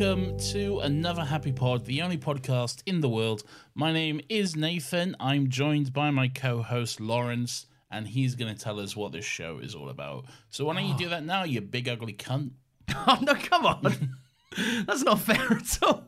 [0.00, 3.42] Welcome to another Happy Pod, the only podcast in the world.
[3.74, 5.14] My name is Nathan.
[5.20, 9.26] I'm joined by my co host Laurence, and he's going to tell us what this
[9.26, 10.24] show is all about.
[10.48, 11.10] So, why don't you do ah.
[11.10, 12.52] that now, you big ugly cunt?
[12.94, 14.16] Oh no, come on.
[14.86, 16.04] That's not fair at all.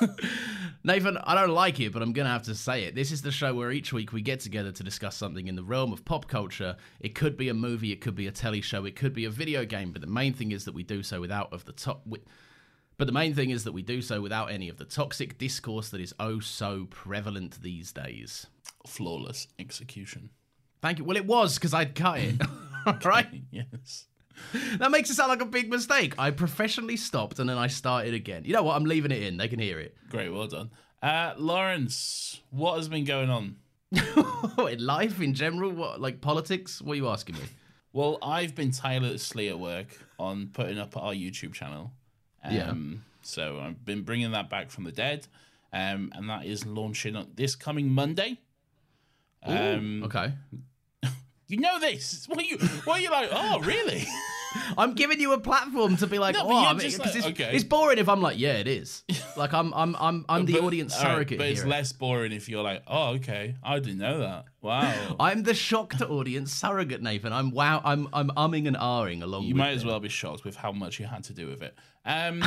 [0.82, 2.94] Nathan, I don't like it, but I'm going to have to say it.
[2.94, 5.64] This is the show where each week we get together to discuss something in the
[5.64, 6.76] realm of pop culture.
[7.00, 9.30] It could be a movie, it could be a telly show, it could be a
[9.30, 12.06] video game, but the main thing is that we do so without of the top
[12.96, 15.88] but the main thing is that we do so without any of the toxic discourse
[15.90, 18.46] that is oh so prevalent these days.
[18.86, 20.30] Flawless execution.
[20.82, 21.04] Thank you.
[21.04, 22.40] Well, it was because I'd cut it.
[23.04, 23.28] right?
[23.50, 24.06] Yes.
[24.78, 26.14] That makes it sound like a big mistake.
[26.18, 28.44] I professionally stopped and then I started again.
[28.44, 28.76] You know what?
[28.76, 29.36] I'm leaving it in.
[29.36, 29.96] They can hear it.
[30.10, 30.70] Great, well done.
[31.02, 33.56] Uh, Laurence, what has been going on?
[34.70, 36.82] in life, in general, what like politics?
[36.82, 37.42] What are you asking me?
[37.92, 39.86] Well, I've been tirelessly at work
[40.18, 41.92] on putting up our YouTube channel.
[42.44, 42.98] Um, Yeah.
[43.22, 45.26] So I've been bringing that back from the dead,
[45.72, 48.38] um, and that is launching on this coming Monday.
[49.42, 50.32] Um, Okay.
[51.46, 52.26] You know this.
[52.26, 52.56] What are you?
[52.84, 53.28] What are you like?
[53.30, 54.06] Oh, really?
[54.78, 57.50] I'm giving you a platform to be like, No, oh, I mean, like, it's, okay.
[57.54, 59.02] it's boring if I'm like, yeah, it is.
[59.36, 61.68] Like I'm, I'm, I'm, I'm the But- audience all right, surrogate but it's here.
[61.70, 64.44] less boring if you're like, oh, okay, I didn't know that.
[64.62, 65.16] Wow.
[65.20, 67.32] I'm the shocked audience surrogate, Nathan.
[67.32, 67.80] I'm wow.
[67.84, 69.42] I'm, I'm umming and ahhing along.
[69.42, 71.62] With You might as well be shocked with how much you had to do with
[71.62, 71.74] it.
[72.06, 72.42] Um,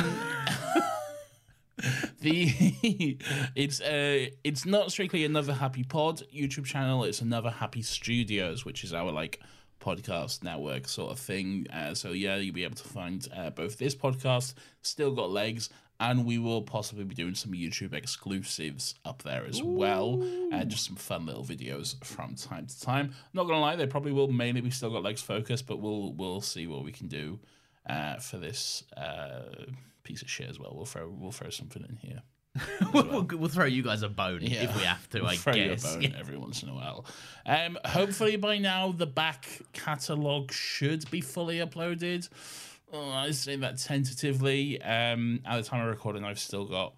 [2.20, 3.16] the
[3.54, 7.04] it's uh it's not strictly another Happy Pod YouTube channel.
[7.04, 9.40] It's another Happy Studios, which is our like
[9.80, 11.66] podcast network sort of thing.
[11.72, 15.70] Uh, so yeah, you'll be able to find uh, both this podcast, still got legs.
[16.00, 20.22] And we will possibly be doing some YouTube exclusives up there as well.
[20.52, 23.14] Uh, just some fun little videos from time to time.
[23.32, 26.40] Not gonna lie, they probably will mainly be still got legs focused, but we'll we'll
[26.40, 27.40] see what we can do
[27.90, 29.64] uh, for this uh,
[30.04, 30.72] piece of shit as well.
[30.72, 32.22] We'll throw we'll throw something in here.
[32.92, 34.62] we'll, we'll, we'll throw you guys a bone Yeah.
[34.64, 35.20] if we have to.
[35.20, 35.94] We'll I throw you a guess.
[35.96, 37.04] bone every once in a while.
[37.46, 42.28] Um, hopefully by now the back catalogue should be fully uploaded.
[42.92, 44.80] Oh, I say that tentatively.
[44.82, 46.94] Um, at the time of recording, I've still got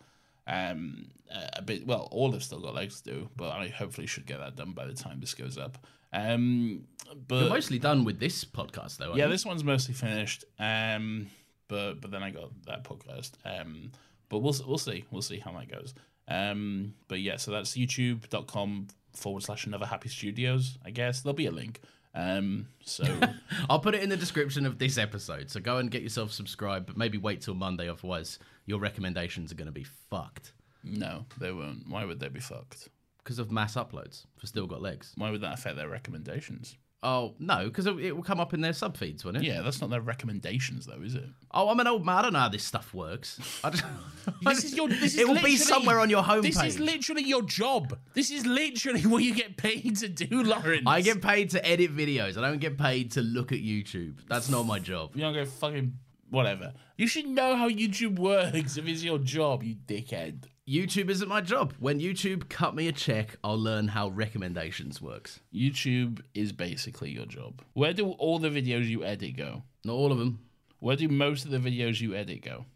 [0.47, 1.87] um, a a bit.
[1.87, 4.73] Well, all have still got legs to do, but I hopefully should get that done
[4.73, 5.85] by the time this goes up.
[6.13, 6.85] Um,
[7.29, 9.07] but You're mostly done with this podcast, though.
[9.07, 9.31] aren't yeah, you?
[9.31, 10.45] this one's mostly finished.
[10.59, 11.27] Um,
[11.69, 13.33] but but then I got that podcast.
[13.45, 13.91] Um,
[14.31, 15.05] but we'll we'll see.
[15.11, 15.93] We'll see how that goes.
[16.27, 20.79] Um, but yeah, so that's youtube.com forward slash another happy studios.
[20.85, 21.81] I guess there'll be a link.
[22.15, 23.05] Um, so
[23.69, 25.51] I'll put it in the description of this episode.
[25.51, 29.57] So go and get yourself subscribed, but maybe wait till Monday, otherwise your recommendations are
[29.57, 31.87] going to be fucked no, they won't.
[31.89, 32.89] Why would they be fucked?
[33.23, 35.13] because of mass uploads for Still Got Legs.
[35.17, 36.77] Why would that affect their recommendations?
[37.03, 39.43] Oh no, because it, it will come up in their sub feeds, won't it?
[39.43, 41.25] Yeah, that's not their recommendations though, is it?
[41.51, 42.17] Oh, I'm an old man.
[42.19, 43.41] I don't know how this stuff works.
[43.65, 43.71] I
[44.43, 44.89] This is your.
[44.89, 46.43] This is it will be somewhere on your homepage.
[46.43, 47.99] This is literally your job.
[48.13, 50.83] This is literally what you get paid to do, Laurence.
[50.87, 52.37] I get paid to edit videos.
[52.37, 54.19] I don't get paid to look at YouTube.
[54.29, 55.13] That's not my job.
[55.15, 55.95] You don't get fucking
[56.29, 56.75] whatever.
[56.99, 60.45] You should know how YouTube works if it's your job, you dickhead.
[60.71, 61.75] YouTube isn't my job.
[61.81, 65.41] When YouTube cut me a check, I'll learn how recommendations works.
[65.53, 67.63] YouTube is basically your job.
[67.73, 69.65] Where do all the videos you edit go?
[69.85, 70.39] Not all of them.
[70.79, 72.67] Where do most of the videos you edit go?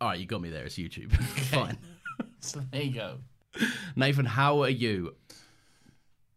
[0.00, 0.64] All right, you got me there.
[0.64, 1.12] It's YouTube.
[1.50, 1.78] Fine.
[2.40, 3.18] So there you go.
[3.96, 5.14] Nathan, how are you?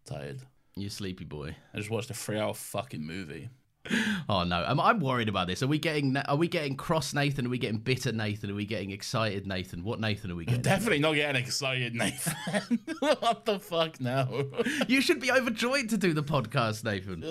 [0.05, 0.39] Tired.
[0.73, 1.53] You sleepy boy.
[1.73, 3.49] I just watched a three-hour fucking movie.
[4.29, 5.63] Oh no, I'm, I'm worried about this.
[5.63, 7.45] Are we getting are we getting cross Nathan?
[7.45, 8.51] Are we getting bitter Nathan?
[8.51, 9.83] Are we getting excited Nathan?
[9.83, 10.61] What Nathan are we getting?
[10.61, 12.79] Definitely not getting excited, Nathan.
[12.99, 14.27] what the fuck now?
[14.87, 17.23] you should be overjoyed to do the podcast, Nathan.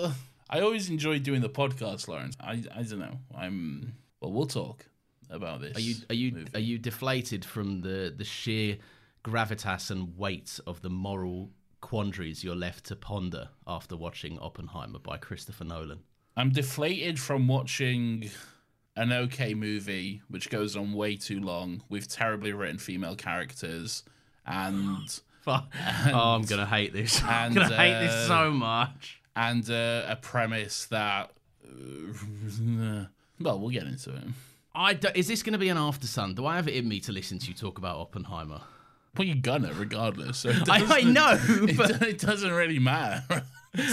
[0.48, 2.36] I always enjoy doing the podcast, Laurence.
[2.40, 3.18] I I don't know.
[3.36, 4.32] I'm well.
[4.32, 4.86] We'll talk
[5.28, 5.76] about this.
[5.76, 6.50] Are you are you movie.
[6.54, 8.78] are you deflated from the the sheer
[9.24, 11.50] gravitas and weight of the moral
[11.80, 16.00] quandaries you're left to ponder after watching Oppenheimer by Christopher Nolan?
[16.36, 18.30] I'm deflated from watching
[18.96, 24.02] an okay movie which goes on way too long with terribly written female characters
[24.46, 25.72] and Fuck.
[26.06, 27.22] oh, I'm gonna hate this.
[27.24, 29.20] I'm gonna hate this uh, so much.
[29.36, 31.30] and uh, a premise that
[31.64, 33.04] uh,
[33.40, 34.24] well, we'll get into it.
[34.74, 36.34] I do, is this going to be an Aftersun?
[36.34, 38.60] Do I have it in me to listen to you talk about Oppenheimer?
[39.16, 40.38] Well, you're gonna regardless.
[40.38, 43.42] So I, I know, It, but it doesn't really matter.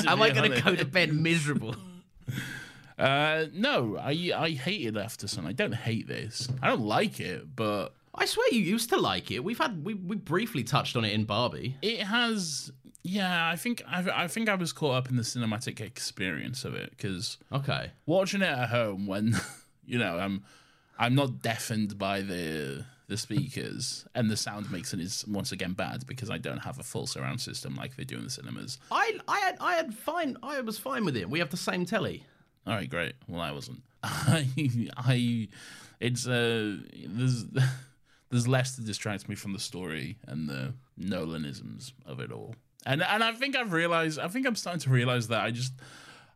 [0.08, 1.76] am I going to go to bed miserable?
[2.96, 5.48] Uh, no, I I hated Aftersun.
[5.48, 6.48] I don't hate this.
[6.62, 9.44] I don't like it, but I swear you used to like it.
[9.44, 11.76] We've had we, we briefly touched on it in Barbie.
[11.82, 12.72] it has.
[13.02, 16.76] Yeah, I think I, I think I was caught up in the cinematic experience of
[16.76, 17.92] it because Okay.
[18.06, 19.36] watching it at home when
[19.88, 20.44] you know I'm
[21.00, 26.04] I'm not deafened by the the speakers and the sound mixing is once again bad
[26.08, 28.80] because I don't have a full surround system like they do in the cinemas.
[28.92, 31.30] I I had I had fine I was fine with it.
[31.30, 32.26] We have the same telly.
[32.66, 33.14] All right, great.
[33.28, 33.84] Well, I wasn't.
[34.04, 34.48] I,
[34.98, 35.48] I,
[36.00, 37.46] it's uh, there's
[38.32, 42.56] there's less to distract me from the story and the Nolanisms of it all.
[42.84, 44.18] And and I think I've realized.
[44.18, 45.74] I think I'm starting to realize that I just.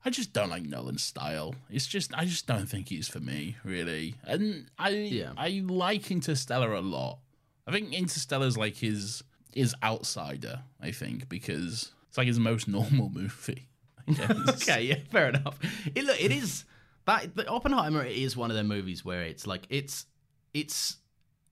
[0.07, 1.53] I just don't like Nolan's style.
[1.69, 4.15] It's just I just don't think he's for me, really.
[4.23, 5.33] And I Yeah.
[5.37, 7.19] I like Interstellar a lot.
[7.67, 9.21] I think Interstellar's like his
[9.53, 13.67] his outsider, I think, because it's like his most normal movie.
[14.07, 14.31] I guess.
[14.69, 15.59] okay, yeah, fair enough.
[15.93, 16.63] It, look, it is
[17.05, 20.05] that the Oppenheimer is one of them movies where it's like it's
[20.53, 20.97] it's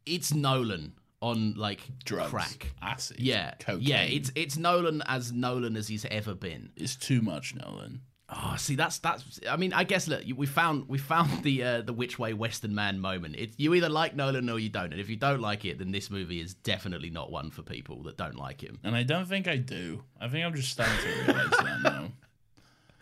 [0.06, 2.72] it's Nolan on like drugs, crack.
[2.82, 3.82] acid, Yeah, cocaine.
[3.88, 4.04] yeah.
[4.04, 6.70] It's it's Nolan as Nolan as he's ever been.
[6.78, 8.02] it's too much, Nolan.
[8.38, 9.40] Oh, see, that's that's.
[9.50, 12.76] I mean, I guess look, we found we found the uh, the which way Western
[12.76, 13.36] man moment.
[13.38, 15.92] It's you either like Nolan or you don't, and if you don't like it, then
[15.92, 18.80] this movie is definitely not one for people that don't like him.
[18.84, 20.04] And I don't think I do.
[20.20, 22.12] I think I'm just starting to realize that now.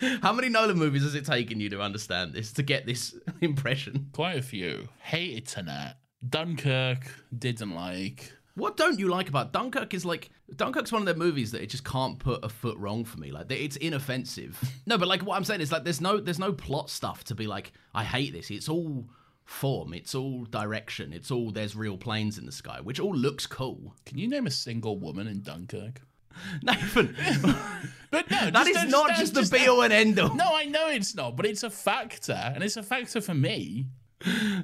[0.21, 4.09] How many Nolan movies has it taken you to understand this to get this impression?
[4.12, 4.89] Quite a few.
[5.00, 5.95] Hated Tenet.
[6.27, 7.12] Dunkirk.
[7.38, 8.31] Didn't like.
[8.56, 9.94] What don't you like about Dunkirk?
[9.94, 13.04] Is like Dunkirk's one of the movies that it just can't put a foot wrong
[13.04, 13.32] for me.
[13.32, 14.60] Like it's inoffensive.
[14.86, 17.36] no, but like what I'm saying is like there's no there's no plot stuff to
[17.36, 18.52] be like I hate this.
[18.52, 19.06] It's all
[19.44, 19.94] form.
[19.94, 21.14] It's all direction.
[21.14, 23.96] It's all there's real planes in the sky, which all looks cool.
[24.06, 26.02] Can you name a single woman in Dunkirk?
[26.64, 27.16] Nathan,
[28.12, 30.34] But no, that is not that's just the be all and end all.
[30.36, 33.88] No, I know it's not, but it's a factor, and it's a factor for me.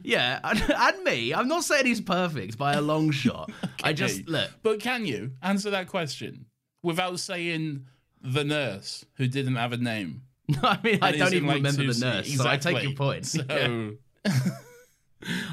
[0.03, 1.33] Yeah, and, and me.
[1.33, 3.51] I'm not saying he's perfect by a long shot.
[3.83, 4.49] I just look.
[4.63, 6.45] But can you answer that question
[6.81, 7.85] without saying
[8.21, 10.23] the nurse who didn't have a name?
[10.63, 12.41] I mean, I don't even like, remember the nurse, scenes?
[12.41, 13.25] so I take your point.
[13.25, 13.89] So Yeah.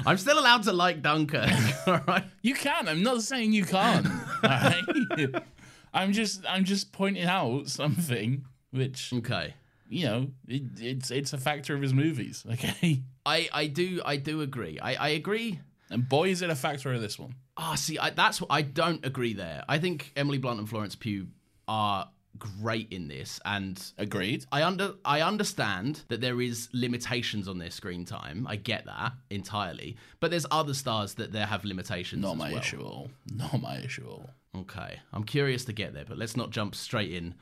[0.05, 1.49] I'm still allowed to like Dunkirk.
[1.87, 2.23] All right.
[2.41, 2.87] you can.
[2.87, 4.07] I'm not saying you can't.
[4.43, 4.83] alright?
[5.93, 9.55] I'm just I'm just pointing out something which Okay.
[9.89, 12.45] You know it, it's it's a factor of his movies.
[12.51, 14.79] Okay, I, I do I do agree.
[14.79, 15.59] I, I agree.
[15.89, 17.35] and boy is it a factor of this one.
[17.57, 19.63] Ah, see, I, that's what I don't agree there.
[19.67, 21.27] I think Emily Blunt and Florence Pugh
[21.67, 22.09] are
[22.61, 24.45] great in this, and Agreed.
[24.51, 28.45] I under I understand that there is limitations on their screen time.
[28.47, 32.21] I get that entirely, but there's other stars that there have limitations.
[32.21, 32.59] Not as my well.
[32.59, 33.09] issue at all.
[33.33, 34.29] Not my issue at all.
[34.55, 37.33] Okay, I'm curious to get there, but let's not jump straight in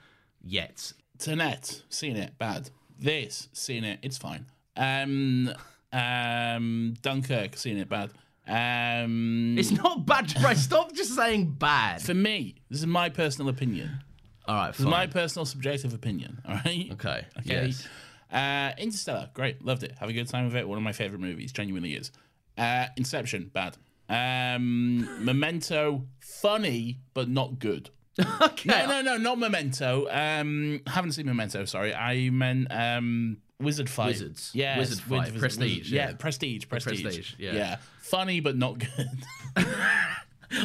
[0.41, 0.93] yet.
[1.19, 2.69] Tenet, seen it, bad.
[2.99, 4.45] This, seen it, it's fine.
[4.77, 5.51] Um,
[5.91, 8.11] um, Dunkirk, seen it, bad.
[8.47, 10.57] Um, It's not bad, right?
[10.57, 12.01] Stop just saying bad.
[12.01, 13.99] for me, this is my personal opinion.
[14.47, 14.91] All right, This is fine.
[14.91, 16.41] my personal subjective opinion.
[16.47, 16.89] All right.
[16.93, 17.25] Okay.
[17.39, 17.65] Okay.
[17.67, 17.87] Yes.
[18.31, 19.93] Uh, Interstellar, great, loved it.
[19.99, 20.67] Have a good time with it.
[20.67, 22.11] One of my favorite movies, genuinely is.
[22.57, 23.77] Uh, Inception, bad.
[24.07, 27.89] Um, Memento, funny but not good.
[28.41, 28.69] okay.
[28.69, 30.07] No, no, no, not Memento.
[30.09, 31.65] Um, haven't seen Memento.
[31.65, 34.07] Sorry, I meant um, Wizard Fight.
[34.07, 34.51] Wizards.
[34.53, 34.77] Yeah.
[34.77, 35.35] Wizard Fight.
[35.37, 36.09] Prestige, Yeah.
[36.09, 36.15] yeah.
[36.15, 36.67] Prestige.
[36.67, 37.03] Prestige.
[37.03, 37.53] Prestige, yeah.
[37.53, 37.77] yeah.
[37.99, 39.09] Funny but not good.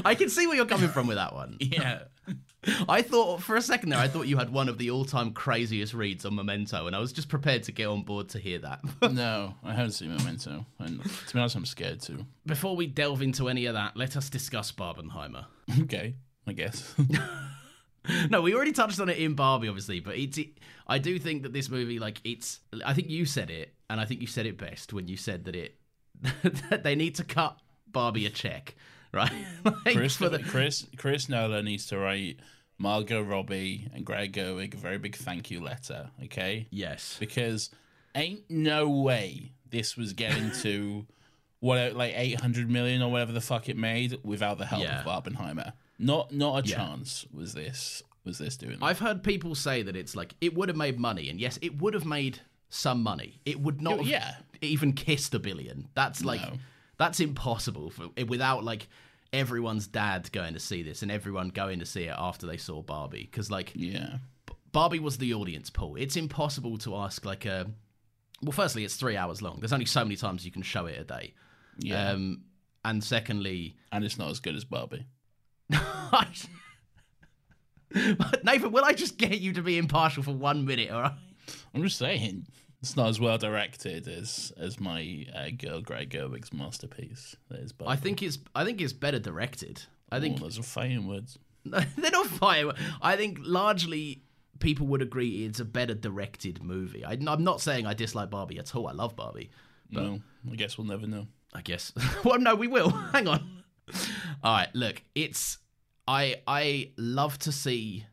[0.04, 1.56] I can see where you're coming from with that one.
[1.60, 2.00] yeah.
[2.88, 5.94] I thought for a second there, I thought you had one of the all-time craziest
[5.94, 8.80] reads on Memento, and I was just prepared to get on board to hear that.
[9.10, 12.26] No, I haven't seen Memento, and to be honest, I'm scared too.
[12.44, 15.46] Before we delve into any of that, let us discuss Barbenheimer.
[15.84, 16.16] Okay,
[16.46, 16.94] I guess.
[18.30, 20.38] no, we already touched on it in Barbie, obviously, but it's.
[20.38, 20.48] It,
[20.86, 22.60] I do think that this movie, like, it's.
[22.84, 25.44] I think you said it, and I think you said it best when you said
[25.44, 25.76] that it.
[26.68, 28.74] that they need to cut Barbie a check,
[29.12, 29.32] right?
[29.64, 32.40] Like, Chris, for the- Chris, Chris Nolan needs to write
[32.78, 36.10] Margot Robbie and Greta Gerwig a very big thank you letter.
[36.24, 36.66] Okay.
[36.70, 37.16] yes.
[37.20, 37.70] because
[38.14, 41.06] ain't no way this was getting to
[41.60, 45.00] what like 800 million or whatever the fuck it made without the help Yeah.
[45.04, 45.72] of Barbenheimer.
[46.00, 46.76] Not not a Yeah.
[46.76, 48.84] chance was this was this doing that.
[48.84, 51.80] I've heard people say that it's like it would have made money, and yes, it
[51.80, 52.40] would have made
[52.70, 53.40] some money.
[53.44, 54.36] It would not have yeah.
[54.62, 55.88] even kissed a billion.
[55.94, 56.58] That's like No.
[56.96, 58.88] that's impossible for without like
[59.32, 62.82] everyone's dad going to see this and everyone going to see it after they saw
[62.82, 64.18] Barbie because like yeah.
[64.72, 65.96] Barbie was the audience pool.
[65.96, 67.66] It's impossible to ask like a
[68.42, 69.60] well, firstly, it's three hours long.
[69.60, 71.34] There's only so many times you can show it a day.
[71.78, 72.12] Yeah.
[72.12, 72.44] Um,
[72.84, 75.04] and secondly, and it's not as good as Barbie.
[75.70, 76.46] But
[78.44, 80.90] Nathan, will I just get you to be impartial for one minute?
[80.90, 81.12] All right.
[81.74, 82.46] I'm just saying
[82.80, 87.36] it's not as well directed as as my uh, girl Greta Gerwig's masterpiece.
[87.48, 87.92] That is Barbie.
[87.92, 89.82] I think it's I think it's better directed.
[90.12, 91.38] I think oh, those are fighting words.
[91.64, 92.72] they're not fire.
[93.02, 94.22] I think largely
[94.60, 97.04] people would agree it's a better directed movie.
[97.04, 98.88] I, I'm not saying I dislike Barbie at all.
[98.88, 99.50] I love Barbie.
[99.90, 101.26] no, I guess we'll never know.
[101.52, 101.92] I guess.
[102.24, 102.90] well, no, we will.
[102.90, 103.59] Hang on.
[104.42, 105.58] All right, look, it's
[106.08, 108.06] I I love to see,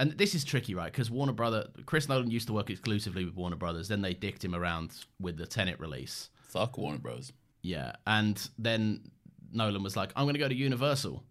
[0.00, 0.90] and this is tricky, right?
[0.92, 3.88] Because Warner Brother, Chris Nolan used to work exclusively with Warner Brothers.
[3.88, 6.30] Then they dicked him around with the Tenet release.
[6.48, 7.32] Fuck Warner Bros.
[7.62, 9.10] Yeah, and then
[9.52, 11.24] Nolan was like, "I'm going to go to Universal,"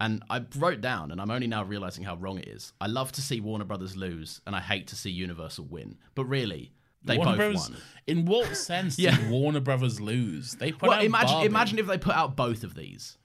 [0.00, 2.72] and I wrote down, and I'm only now realizing how wrong it is.
[2.80, 5.98] I love to see Warner Brothers lose, and I hate to see Universal win.
[6.14, 6.72] But really,
[7.04, 7.70] they Warner both Bros.
[7.70, 7.78] won.
[8.06, 9.16] In what sense Yeah.
[9.16, 10.52] did Warner Brothers lose?
[10.54, 11.46] They put Well, out imagine Barbie.
[11.46, 13.18] imagine if they put out both of these,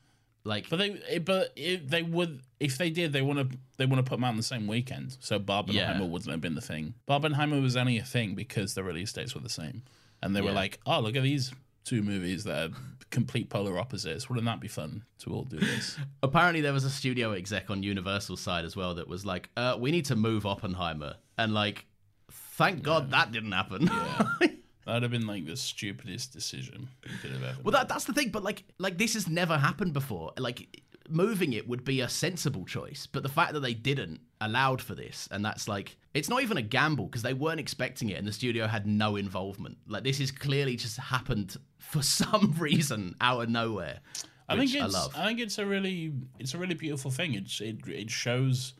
[0.48, 0.70] like.
[0.70, 4.10] But they, but if they would, if they did, they want to, they want to
[4.10, 5.18] put them out on the same weekend.
[5.20, 6.02] So Barbenheimer Yeah.
[6.02, 6.94] wouldn't have been the thing.
[7.08, 9.84] Barbenheimer was only a thing because the release dates were the same,
[10.24, 11.52] and they were like, oh, look at these
[11.84, 12.74] two movies that are
[13.12, 14.28] complete polar opposites.
[14.30, 15.98] Wouldn't that be fun to all do this?
[16.24, 19.78] Apparently, there was a studio exec on Universal side as well that was like, uh,
[19.80, 21.86] "We need to move Oppenheimer," and like,
[22.32, 23.90] thank God that didn't happen.
[24.88, 27.58] That'd have been like the stupidest decision you could have ever.
[27.62, 28.30] well, that, that's the thing.
[28.30, 30.32] But like, like this has never happened before.
[30.38, 34.82] Like, moving it would be a sensible choice, but the fact that they didn't allowed
[34.82, 38.18] for this, and that's like, it's not even a gamble because they weren't expecting it,
[38.18, 39.78] and the studio had no involvement.
[39.90, 44.00] Like, this is clearly just happened for some reason out of nowhere.
[44.48, 45.14] I think it's I love.
[45.18, 47.34] I think it's a really it's a really beautiful thing.
[47.34, 48.74] It's it it shows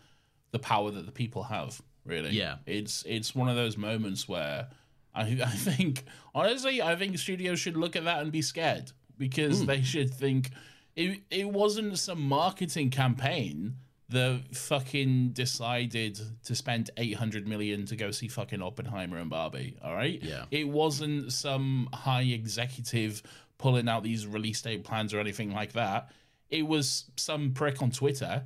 [0.52, 1.82] the power that the people have.
[2.06, 2.60] Really, Yeah.
[2.66, 4.70] It's it's one of those moments where
[5.18, 6.04] I I think
[6.36, 9.66] honestly I think studios should look at that and be scared because Hmm.
[9.66, 10.52] they should think
[10.96, 13.76] it it wasn't some marketing campaign
[14.10, 19.94] that fucking decided to spend 800 million to go see fucking Oppenheimer and Barbie, all
[19.94, 20.24] right?
[20.24, 20.46] Yeah.
[20.50, 23.22] It wasn't some high executive
[23.58, 26.10] pulling out these release date plans or anything like that.
[26.50, 28.46] It was some prick on Twitter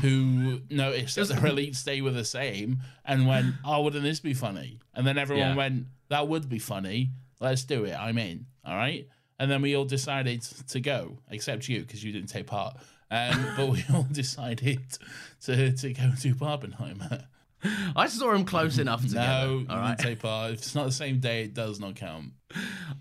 [0.00, 4.34] who noticed that the release date were the same and went, "Oh, wouldn't this be
[4.34, 5.54] funny?" And then everyone Yeah.
[5.54, 7.10] went, "That would be funny.
[7.40, 7.94] Let's do it.
[7.94, 9.06] I'm in." All right.
[9.38, 12.76] And then we all decided to go, except you because you didn't take part.
[13.10, 14.82] Um, but we all decided
[15.42, 17.26] to to go to Barbenheimer.
[17.96, 19.46] I saw him close enough together.
[19.46, 20.52] No, you all didn't take part.
[20.52, 22.32] If it's not the same day, it does not count.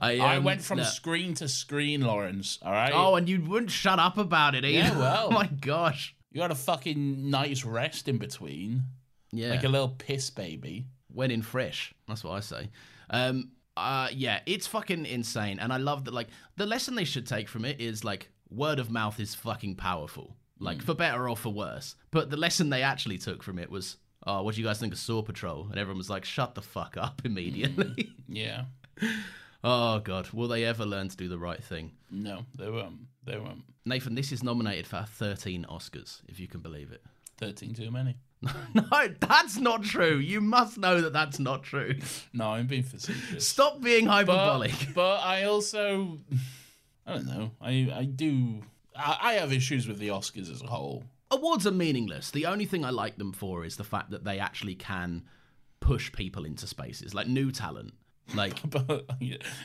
[0.02, 0.84] I, I um, went from no.
[0.84, 2.60] screen to screen, Laurence.
[2.62, 2.92] All right.
[2.94, 4.78] Oh, and you wouldn't shut up about it either.
[4.78, 5.28] Yeah, well.
[5.28, 6.16] oh my gosh.
[6.32, 8.84] you had a fucking night's rest in between,
[9.32, 9.52] Yeah.
[9.52, 10.88] like a little piss baby.
[11.14, 11.94] went in fresh.
[12.08, 12.70] That's what I say.
[13.10, 16.14] Um, uh, yeah, it's fucking insane, and I love that.
[16.14, 19.76] Like the lesson they should take from it is like word of mouth is fucking
[19.76, 21.96] powerful, like for better or for worse.
[22.12, 24.94] But the lesson they actually took from it was, oh, what do you guys think
[24.94, 25.68] of Saw Patrol?
[25.70, 28.12] And everyone was like, shut the fuck up immediately.
[28.28, 28.66] Yeah.
[29.64, 31.92] oh god, will they ever learn to do the right thing?
[32.10, 33.00] No, they weren't.
[33.26, 33.64] They weren't.
[33.86, 37.04] Nathan, this is nominated for 13 Oscars, if you can believe it.
[37.38, 38.16] Thirteen too many.
[38.74, 40.18] no, that's not true.
[40.18, 41.96] You must know that that's not true.
[42.34, 43.48] No, I'm being facetious.
[43.48, 44.72] Stop being hyperbolic.
[44.88, 46.20] But, but I also,
[47.06, 47.52] I don't know.
[47.62, 48.62] I I do.
[48.96, 51.04] I, I have issues with the Oscars as a whole.
[51.32, 52.32] awards are meaningless.
[52.32, 55.24] The only thing I like them for is the fact that they actually can
[55.80, 57.94] push people into spaces, like new talent.
[58.34, 59.06] Like, But,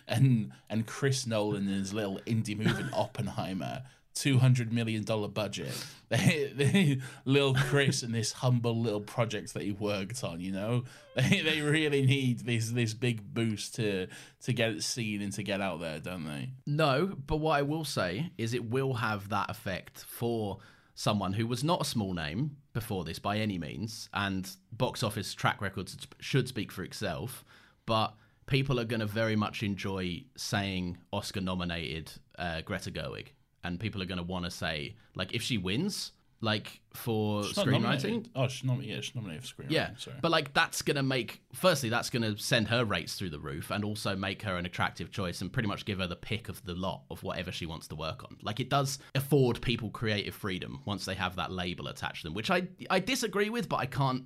[0.07, 5.73] and and Chris Nolan and his little indie movie Oppenheimer, two hundred million dollar budget.
[7.25, 11.61] Little Chris and this humble little project that he worked on, you know, they, they
[11.61, 14.09] really need this this big boost to
[14.43, 16.51] to get it seen and to get out there, don't they?
[16.67, 20.59] no, but what I will say is it will have that effect for
[20.95, 25.33] someone who was not a small name before this by any means, and box office
[25.35, 27.45] track records should speak for itself,
[27.87, 28.15] but
[28.47, 33.29] people are going to very much enjoy saying Oscar nominated uh, Greta Gerwig.
[33.63, 37.57] And people are going to want to say, like, if she wins, like for She's
[37.57, 38.27] screenwriting.
[38.35, 38.95] Oh, she's nominated.
[38.95, 39.71] Yeah, she's nominated for screenwriting.
[39.71, 40.17] Yeah, sorry.
[40.23, 41.43] but like that's gonna make.
[41.53, 45.11] Firstly, that's gonna send her rates through the roof, and also make her an attractive
[45.11, 47.89] choice, and pretty much give her the pick of the lot of whatever she wants
[47.89, 48.39] to work on.
[48.43, 52.35] Like it does afford people creative freedom once they have that label attached to them,
[52.35, 54.25] which I I disagree with, but I can't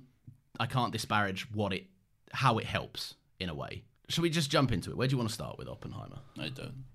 [0.59, 1.85] I can't disparage what it
[2.31, 3.83] how it helps in a way.
[4.07, 4.97] Should we just jump into it?
[4.97, 6.19] Where do you want to start with Oppenheimer?
[6.39, 6.85] I don't.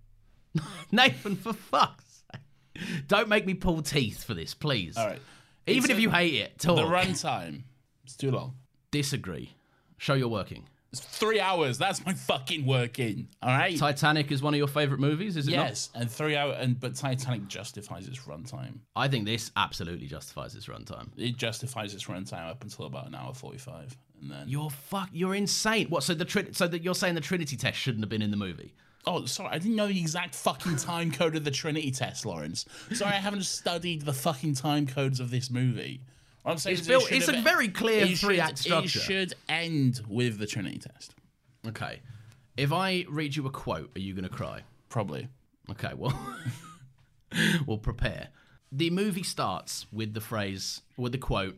[0.93, 2.10] Nathan, for fuck's
[3.09, 4.97] don't make me pull teeth for this, please.
[4.97, 5.21] All right.
[5.67, 6.77] Even It's if a- you hate it, talk.
[6.77, 7.63] The runtime.
[8.05, 8.55] It's too long.
[8.91, 9.55] Disagree.
[9.99, 10.65] Show you're working.
[10.93, 11.79] It's three hours.
[11.79, 13.29] That's my fucking working.
[13.41, 13.77] All right.
[13.77, 15.69] Titanic is one of your favorite movies, is it not?
[15.69, 18.79] yes, and three hour and but Titanic justifies its runtime.
[18.97, 21.11] I think this absolutely justifies its runtime.
[21.17, 25.11] It justifies its runtime up until about an hour forty five, and then You're fuck.
[25.13, 25.87] You're insane.
[25.91, 26.03] What?
[26.03, 28.37] So the Trin- so that you're saying the Trinity test shouldn't have been in the
[28.37, 28.75] movie?
[29.07, 32.67] Oh sorry, I didn't know the exact fucking time code of the Trinity test, Laurence.
[32.93, 36.03] Sorry, I haven't studied the fucking time codes of this movie.
[36.43, 38.99] What I'm saying It's built- it it's a very clear it three-act structure.
[38.99, 41.15] It should end with the Trinity test,
[41.67, 42.01] Okay.
[42.57, 44.63] If I read you a quote, are you going to cry?
[44.91, 45.29] probably.
[45.71, 45.93] Okay.
[45.95, 46.19] Well,
[47.67, 48.29] we'll prepare.
[48.73, 51.57] The movie starts with the phrase, with the quote: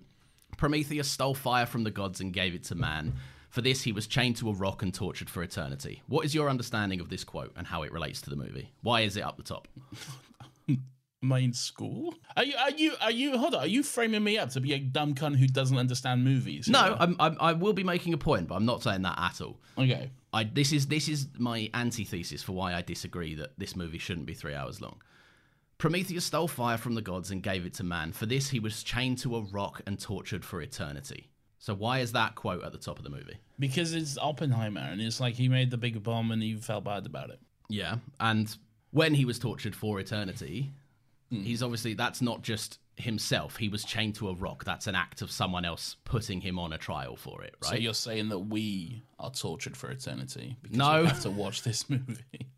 [0.57, 3.15] "Prometheus stole fire from the gods and gave it to man."
[3.53, 6.03] For this, he was chained to a rock and tortured for eternity.
[6.09, 8.71] What is your understanding of this quote and how it relates to the movie?
[8.81, 9.69] Why is it up the top?
[10.71, 12.15] Am I in school?
[12.35, 12.55] Are you?
[12.57, 12.95] Are you?
[13.03, 13.37] Are you?
[13.37, 13.61] Hold on.
[13.61, 16.67] Are you framing me up to be a dumb cunt who doesn't understand movies?
[16.67, 19.43] No, I'm, I'm, I will be making a point, but I'm not saying that at
[19.43, 19.61] all.
[19.77, 20.11] Okay.
[20.33, 24.27] I, this is this is my antithesis for why I disagree that this movie shouldn't
[24.27, 25.03] be three hours long.
[25.77, 28.13] Prometheus stole fire from the gods and gave it to man.
[28.13, 31.29] For this, he was chained to a rock and tortured for eternity.
[31.63, 33.37] So why is that quote at the top of the movie?
[33.57, 37.07] Because it's Oppenheimer, and it's like he made the big bomb, and he felt bad
[37.07, 37.39] about it.
[37.69, 38.55] Yeah, and
[38.91, 40.73] when he was tortured for eternity,
[41.31, 41.43] hmm.
[41.43, 43.59] he's obviously that's not just himself.
[43.59, 44.65] He was chained to a rock.
[44.65, 47.71] That's an act of someone else putting him on a trial for it, right?
[47.71, 51.03] So you're saying that we are tortured for eternity because No.
[51.03, 52.49] we have to watch this movie.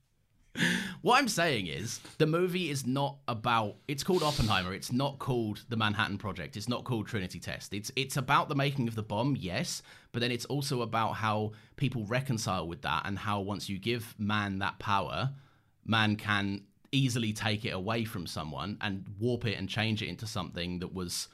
[1.02, 4.72] What I'm saying is the movie is not about it's called Oppenheimer.
[4.72, 6.56] It's not called the Manhattan Project.
[6.56, 7.74] It's not called Trinity Test.
[7.74, 11.52] It's it's about the making of the bomb, yes, but then it's also about how
[11.76, 15.30] people reconcile with that and how once you give man that power,
[15.84, 16.62] man can
[16.92, 20.94] easily take it away from someone and warp it and change it into something that
[20.94, 21.28] was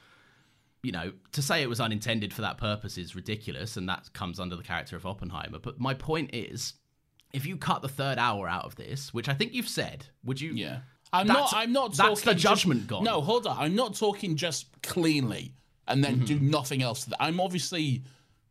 [0.83, 4.41] you know, to say it was unintended for that purpose is ridiculous, and that comes
[4.41, 5.59] under the character of Oppenheimer.
[5.59, 6.73] But my point is,
[7.33, 10.41] if you cut the third hour out of this, which I think you've said, would
[10.41, 10.53] you?
[10.53, 10.81] Yeah.
[11.13, 11.53] I'm not.
[11.55, 11.95] I'm not.
[11.97, 13.05] that's the judgment just, gone.
[13.05, 13.57] No, hold on.
[13.59, 15.55] I'm not talking just cleanly
[15.89, 16.51] and then do Mm-hmm.
[16.51, 17.05] nothing else.
[17.05, 17.23] To that.
[17.23, 18.03] I'm obviously.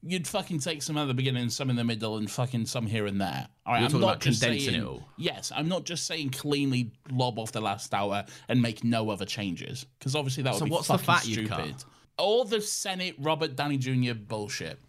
[0.02, 3.06] You'd fucking take some at the beginning, some in the middle, and fucking some here
[3.06, 3.50] and there.
[3.66, 5.04] All right, You're I'm talking not about just condensing saying, it all.
[5.18, 9.26] Yes, I'm not just saying cleanly lob off the last hour and make no other
[9.26, 11.84] changes because obviously that would So be what's the fucking fat you'd stupid.
[12.18, 14.14] All the Senate Robert Downey Jr.
[14.14, 14.80] bullshit.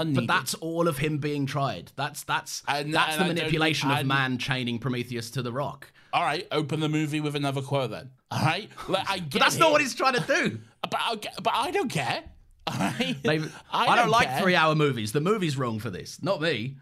[0.00, 0.26] Unneeded.
[0.26, 1.92] But that's all of him being tried.
[1.96, 5.90] That's that's And- that's and the I manipulation of man chaining Prometheus to the rock.
[6.12, 6.46] all right.
[6.52, 8.10] Open the movie with another quote then.
[8.30, 10.58] All right, like, I But that's not what he's trying to do.
[10.82, 12.22] But I, but I don't care.
[12.66, 13.16] All right?
[13.22, 14.40] David, I, don't, like care.
[14.40, 15.12] three-hour movies.
[15.12, 16.76] The movie's wrong for this, not me.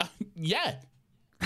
[0.36, 0.76] Yeah.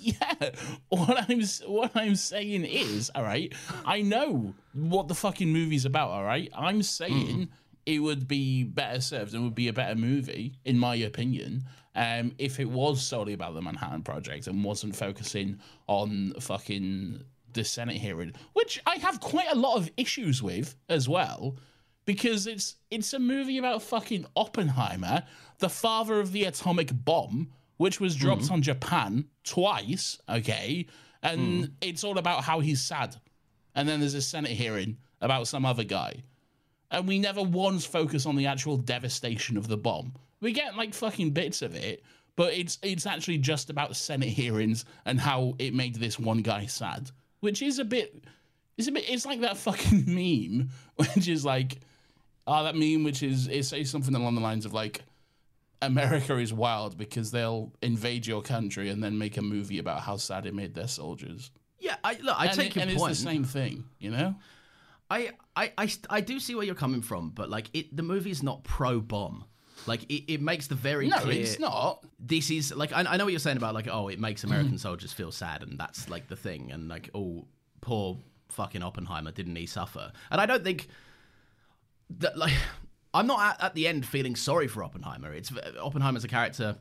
[0.00, 0.50] yeah.
[0.88, 3.52] What I'm what I'm saying is, all right.
[3.84, 6.10] I know what the fucking movie's about.
[6.10, 6.50] All right.
[6.56, 7.48] I'm saying mm.
[7.86, 12.32] It would be better served and would be a better movie, in my opinion, um,
[12.38, 17.96] if it was solely about the Manhattan Project and wasn't focusing on fucking the Senate
[17.96, 21.56] hearing, which I have quite a lot of issues with as well
[22.04, 25.22] because it's it's a movie about fucking Oppenheimer,
[25.58, 30.86] the father of the atomic bomb, which was dropped on Japan twice, okay?
[31.22, 33.16] And it's all about how he's sad.
[33.74, 36.22] And then there's a Senate hearing about some other guy.
[36.90, 40.14] And we never once focus on the actual devastation of the bomb.
[40.40, 42.04] We get like fucking bits of it,
[42.36, 46.66] but it's it's actually just about Senate hearings and how it made this one guy
[46.66, 47.10] sad.
[47.40, 48.24] Which is a bit
[48.76, 51.80] it's a bit it's like that fucking meme, which is like
[52.46, 55.02] Oh, that meme, which is it says something along the lines of like,
[55.80, 60.16] America is wild because they'll invade your country and then make a movie about how
[60.16, 61.50] sad it made their soldiers.
[61.78, 62.38] Yeah, I look.
[62.38, 63.10] I and take it, your and point.
[63.12, 64.34] it's the same thing, you know.
[65.10, 68.42] I, I, I, I do see where you're coming from, but like it, the movie's
[68.42, 69.44] not pro bomb.
[69.86, 71.40] Like it, it makes the very No, clear.
[71.40, 72.04] it's not.
[72.18, 74.70] This is like I, I know what you're saying about like oh it makes American
[74.70, 74.76] mm-hmm.
[74.76, 77.46] soldiers feel sad and that's like the thing and like oh
[77.80, 80.88] poor fucking Oppenheimer didn't he suffer and I don't think
[82.18, 82.54] that like
[83.14, 85.32] I'm not at, at the end feeling sorry for Oppenheimer.
[85.32, 86.76] It's Oppenheimer's a character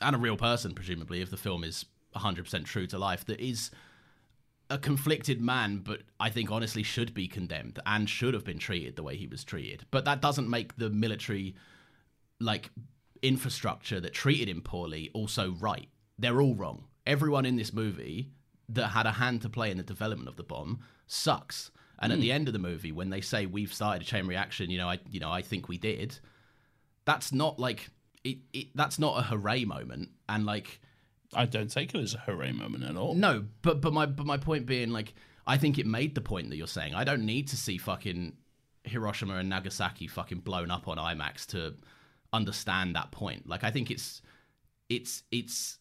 [0.00, 3.70] and a real person presumably if the film is 100% true to life that is
[4.70, 8.96] a conflicted man, but I think honestly should be condemned and should have been treated
[8.96, 9.86] the way he was treated.
[9.90, 11.54] But that doesn't make the military
[12.40, 12.70] like
[13.22, 15.88] infrastructure that treated him poorly also right.
[16.18, 16.84] They're all wrong.
[17.06, 18.30] Everyone in this movie
[18.68, 21.70] that had a hand to play in the development of the bomb sucks.
[22.00, 22.22] And at hmm.
[22.22, 24.88] the end of the movie, when they say we've started a chain reaction, you know,
[24.88, 26.18] I you know, I think we did.
[27.06, 27.88] That's not like
[28.22, 30.10] it, it that's not a hooray moment.
[30.28, 30.80] And like
[31.34, 33.14] I don't take it as a hooray moment at all.
[33.14, 35.14] no, but but my but my point being like
[35.46, 36.94] I think it made the point that you're saying.
[36.94, 38.34] I don't need to see fucking
[38.84, 41.74] Hiroshima and Nagasaki fucking blown up on IMAX to
[42.32, 43.48] understand that point.
[43.48, 44.22] Like I think it's
[44.88, 45.78] it's it's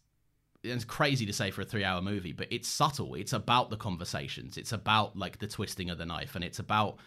[0.63, 3.15] it's crazy to say for a 3-hour movie, but it's subtle.
[3.15, 4.57] It's about the conversations.
[4.57, 6.97] It's about like the twisting of the knife and it's about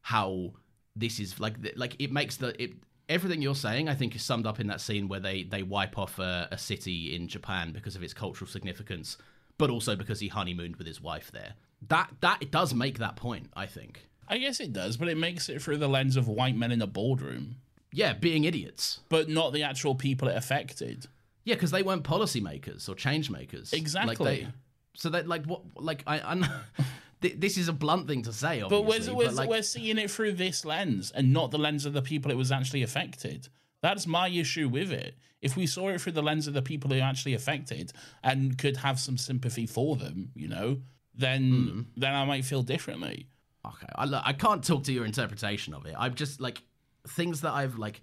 [0.00, 0.52] how
[0.96, 2.74] this is like like it makes the it
[3.08, 5.98] everything you're saying I think is summed up in that scene where they they wipe
[5.98, 9.16] off a, a city in Japan because of its cultural significance,
[9.58, 11.54] but also because he honeymooned with his wife there.
[11.88, 14.06] That that it does make that point, I think.
[14.26, 16.80] I guess it does, but it makes it through the lens of white men in
[16.80, 17.56] a boardroom,
[17.92, 19.00] Yeah, being idiots.
[19.10, 21.06] but not the actual people it affected.
[21.44, 23.70] Yeah, because they weren't policymakers or change makers.
[23.74, 24.24] Like Exactly.
[24.44, 24.48] they,
[24.94, 26.46] so that like what like I, I'm.
[27.24, 28.68] th- This is a blunt thing to say, obviously.
[29.08, 31.92] But we're, we're, like, we're seeing it through this lens and not the lens of
[31.92, 33.48] the people it was actually affected.
[33.82, 35.16] That's my issue with it.
[35.42, 38.76] If we saw it through the lens of the people who actually affected and could
[38.78, 40.78] have some sympathy for them, you know,
[41.14, 41.80] then Hmm.
[42.00, 43.28] then I might feel differently.
[43.66, 45.94] Okay, I, I can't talk to your interpretation of it.
[45.98, 46.62] I'm just like
[47.08, 48.00] things that I've like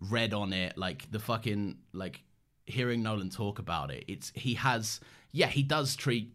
[0.00, 2.22] read on it, like the fucking like
[2.66, 4.04] hearing Nolan talk about it.
[4.08, 5.00] It's he has
[5.32, 6.32] yeah he does treat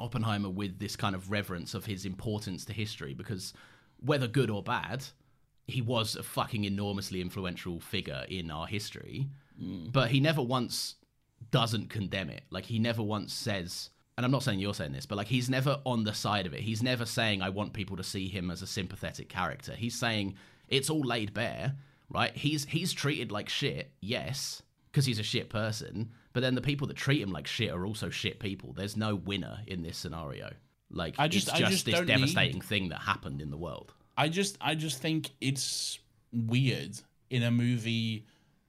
[0.00, 3.52] Oppenheimer with this kind of reverence of his importance to history because
[4.00, 5.04] whether good or bad,
[5.66, 9.28] he was a fucking enormously influential figure in our history.
[9.60, 9.92] Mm.
[9.92, 10.96] But he never once
[11.50, 12.44] doesn't condemn it.
[12.50, 15.50] Like he never once says, and I'm not saying you're saying this, but like he's
[15.50, 16.60] never on the side of it.
[16.60, 19.72] He's never saying I want people to see him as a sympathetic character.
[19.72, 20.34] He's saying
[20.68, 21.74] it's all laid bare,
[22.08, 22.34] right?
[22.36, 26.10] He's he's treated like shit, yes, because he's a shit person.
[26.36, 28.74] But then the people that treat him like shit are also shit people.
[28.74, 30.52] There's no winner in this scenario.
[30.90, 33.94] Like I just- it's just, just this devastating thing that happened in the world.
[34.18, 35.98] I just I just think it's
[36.34, 38.26] weird in a movie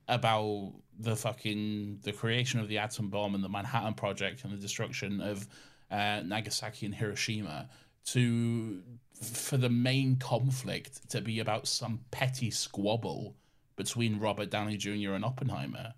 [0.08, 4.58] about the fucking the creation of the atom bomb and the Manhattan Project and the
[4.58, 5.46] destruction of
[5.92, 7.68] uh, Nagasaki and Hiroshima
[8.14, 8.82] to
[9.22, 13.36] for the main conflict to be about some petty squabble
[13.76, 15.16] between Robert Downey Jr.
[15.16, 15.96] and Oppenheimer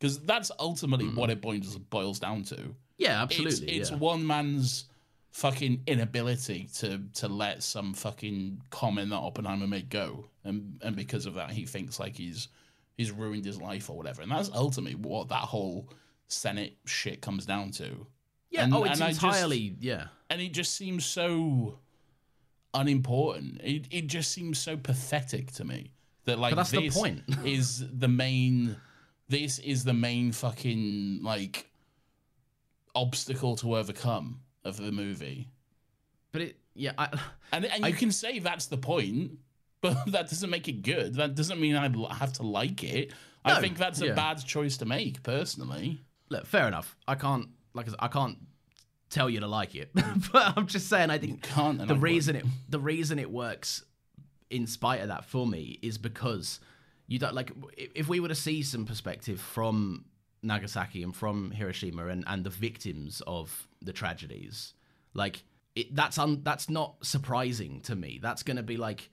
[0.00, 1.14] because that's ultimately mm.
[1.14, 2.74] what it boils boils down to.
[2.98, 3.76] Yeah, It's, absolutely.
[3.78, 3.96] it's yeah.
[3.98, 4.86] one man's
[5.30, 11.26] fucking inability to to let some fucking comment that Oppenheimer made go, and and because
[11.26, 12.48] of that, he thinks like he's
[12.96, 15.88] he's ruined his life or whatever, and that's ultimately what that whole
[16.28, 18.06] Senate shit comes down to.
[18.50, 18.64] yeah.
[18.64, 20.06] and- oh, it's I just- entirely yeah.
[20.28, 21.78] And it just seems so
[22.74, 23.60] unimportant.
[23.62, 25.92] It it just seems so pathetic to me
[26.24, 27.22] that like that's the point.
[27.44, 28.76] is the main.
[29.30, 31.70] This is the main fucking like
[32.94, 35.48] obstacle to overcome of the movie.
[36.32, 36.92] But it yeah.
[36.98, 37.08] I,
[37.52, 39.32] And and you can say that's the point,
[39.80, 41.14] but that doesn't make it good.
[41.14, 43.12] That doesn't mean I have to like it.
[43.44, 44.14] I think that's a yeah.
[44.14, 46.00] bad choice to make, personally.
[46.28, 46.96] look, fair enough.
[47.08, 48.36] I can't like I I can't
[49.08, 49.90] tell you to like it,
[50.32, 53.82] but I'm just saying I think the I reason it the reason it works
[54.48, 56.60] in spite of that for me is because
[57.10, 60.04] you don't like if we were to see some perspective from
[60.42, 64.74] Nagasaki and from Hiroshima and and the victims of the tragedies,
[65.12, 65.42] like
[65.74, 68.20] it, that's un, that's not surprising to me.
[68.22, 69.10] That's going to be like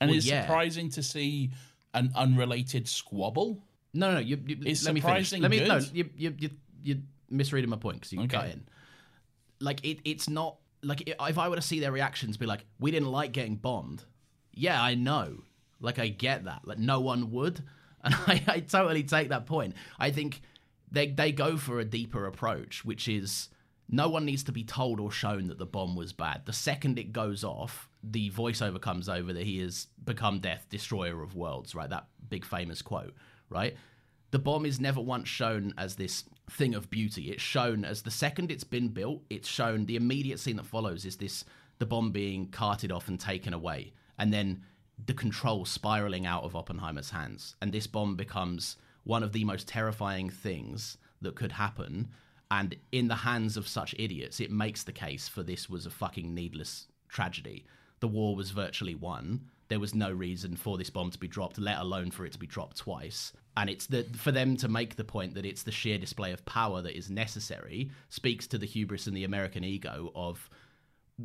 [0.00, 0.42] And well, it's yeah.
[0.42, 1.50] surprising to see
[1.94, 3.62] an unrelated squabble.
[3.92, 5.28] No, no, you, you It's let me finish.
[5.30, 6.50] surprising Let me no, you you you
[6.82, 8.52] you misreading my point because you Okay.
[8.52, 8.64] in.
[9.60, 12.90] Like it, it's not like if I were to see their reactions, be like, we
[12.90, 14.04] didn't like getting bombed.
[14.52, 15.42] Yeah, I know.
[15.82, 16.62] Like I get that.
[16.64, 17.62] Like no one would,
[18.04, 19.74] and I, I totally take that point.
[19.98, 20.42] I think
[20.90, 23.48] they they go for a deeper approach, which is
[23.88, 26.46] no one needs to be told or shown that the bomb was bad.
[26.46, 31.22] The second it goes off, the voiceover comes over that he has become death, destroyer
[31.22, 31.90] of worlds, right?
[31.90, 33.14] That big famous quote,
[33.50, 33.76] right?
[34.32, 37.30] the bomb is never once shown as this thing of beauty.
[37.30, 41.04] It's shown as the second it's been built, it's shown the immediate scene that follows
[41.04, 41.44] is this
[41.78, 43.92] the bomb being carted off and taken away.
[44.18, 44.62] And then
[45.04, 47.56] the control spiraling out of Oppenheimer's hands.
[47.60, 52.08] And this bomb becomes one of the most terrifying things that could happen.
[52.50, 55.90] And in the hands of such idiots, it makes the case for this was a
[55.90, 57.64] fucking needless tragedy.
[58.00, 59.48] The war was virtually won.
[59.68, 62.38] There was no reason for this bomb to be dropped, let alone for it to
[62.38, 63.32] be dropped twice.
[63.56, 66.44] And it's the for them to make the point that it's the sheer display of
[66.44, 70.48] power that is necessary speaks to the hubris and the American ego of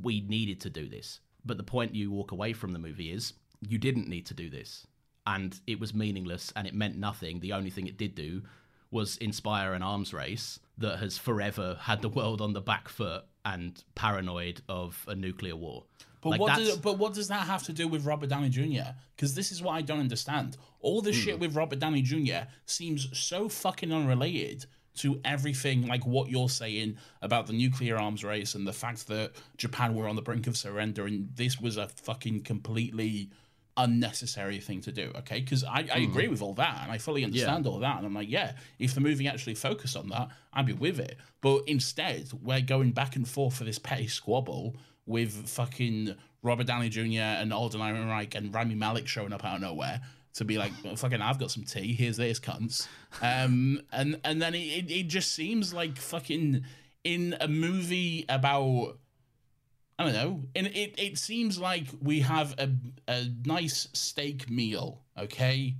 [0.01, 1.19] we needed to do this.
[1.45, 4.49] But the point you walk away from the movie is you didn't need to do
[4.49, 4.85] this.
[5.25, 7.39] And it was meaningless and it meant nothing.
[7.41, 8.43] The only thing it did do
[8.91, 13.25] was inspire an arms race that has forever had the world on the back foot
[13.43, 15.83] and paranoid of a nuclear war.
[16.21, 18.91] But Like, what does but what does that have to do with Robert Downey Jr.?
[19.15, 20.57] Because this is what I don't understand.
[20.79, 21.17] All the Hmm.
[21.19, 22.47] shit with Robert Downey Jr.
[22.65, 24.65] seems so fucking unrelated
[24.95, 29.33] to everything like what you're saying about the nuclear arms race and the fact that
[29.57, 33.29] Japan were on the brink of surrender and this was a fucking completely
[33.77, 35.11] unnecessary thing to do.
[35.19, 36.11] Okay, because I, I Hmm.
[36.11, 37.97] agree with all that and I fully understand all that.
[37.97, 41.17] And I'm like, yeah, if the movie actually focused on that, I'd be with it.
[41.41, 46.89] But instead, we're going back and forth for this petty squabble with fucking Robert Downey
[46.89, 47.21] Jr.
[47.21, 50.01] and Alden Ehrenreich and Rami Malek showing up out of nowhere
[50.33, 51.93] to be like, well, fucking, I've got some tea.
[51.93, 52.87] Here's this, cunts.
[53.21, 56.63] Um, and and then it, it, it just seems like fucking
[57.03, 58.97] in a movie about
[59.99, 60.43] I don't know.
[60.55, 62.69] And it, it seems like we have a,
[63.07, 65.75] a nice steak meal, okay?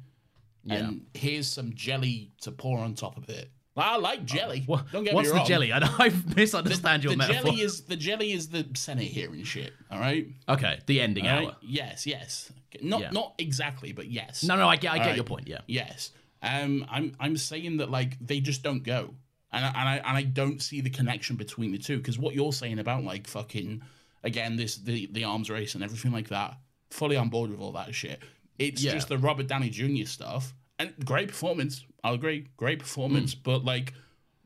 [0.63, 0.75] Yeah.
[0.75, 3.51] And here's some jelly to pour on top of it.
[3.79, 4.63] I like jelly.
[4.65, 5.71] What, Don't get what's me the jelly?
[5.71, 7.51] I, I misunderstand your the metaphor.
[7.51, 9.71] jelly is the jelly is the Senate hearing shit.
[9.91, 10.27] All right.
[10.49, 11.45] okay, the ending All hour.
[11.45, 11.55] right?
[11.61, 12.51] Yes, yes.
[12.81, 13.11] Not Yeah.
[13.11, 14.43] not exactly, but yes.
[14.43, 15.15] No, no, I get, I All get right.
[15.15, 15.47] your point.
[15.47, 15.59] Yeah.
[15.67, 16.09] Yes.
[16.41, 19.13] Um, I'm I'm saying that like they just don't go,
[19.51, 22.33] and I, and I and I don't see the connection between the two because what
[22.33, 23.83] you're saying about like fucking
[24.23, 26.57] again this the the arms race and everything like that,
[26.89, 28.21] fully on board with all that shit.
[28.59, 28.93] It's Yeah.
[28.93, 30.05] just the Robert Downey Jr.
[30.05, 31.83] stuff and great performance.
[32.03, 33.39] I'll agree, great performance, hmm.
[33.43, 33.93] but like,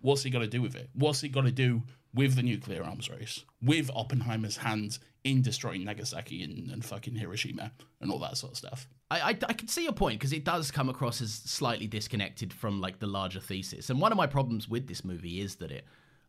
[0.02, 0.90] what's he got to do with it?
[0.94, 5.86] What's he got to do with the nuclear arms race, with Oppenheimer's hand in destroying
[5.86, 8.88] Nagasaki and, and fucking Hiroshima and all that sort of stuff?
[9.10, 12.52] I, I, I can see your point because it does come across as slightly disconnected
[12.52, 13.90] from like the larger thesis.
[13.90, 15.86] And one of my problems with this movie is that it,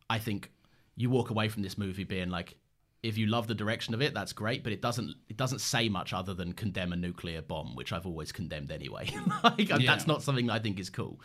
[0.09, 0.51] I think,
[0.95, 2.55] you walk away from this movie being like,
[3.03, 5.89] if you love the direction of it, that's great, but it doesn't it doesn't say
[5.89, 9.09] much other than condemn a nuclear bomb, which I've always condemned anyway.
[9.43, 11.19] like, That's not something I think is cool.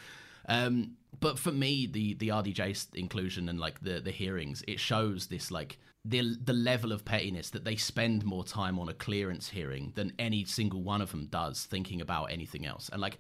[0.49, 5.29] Um, but for me, the the RDJ inclusion and like the the hearings, it shows
[5.29, 9.49] this like the the level of pettiness that they spend more time on a clearance
[9.49, 12.89] hearing than any single one of them does thinking about anything else.
[12.93, 13.19] And like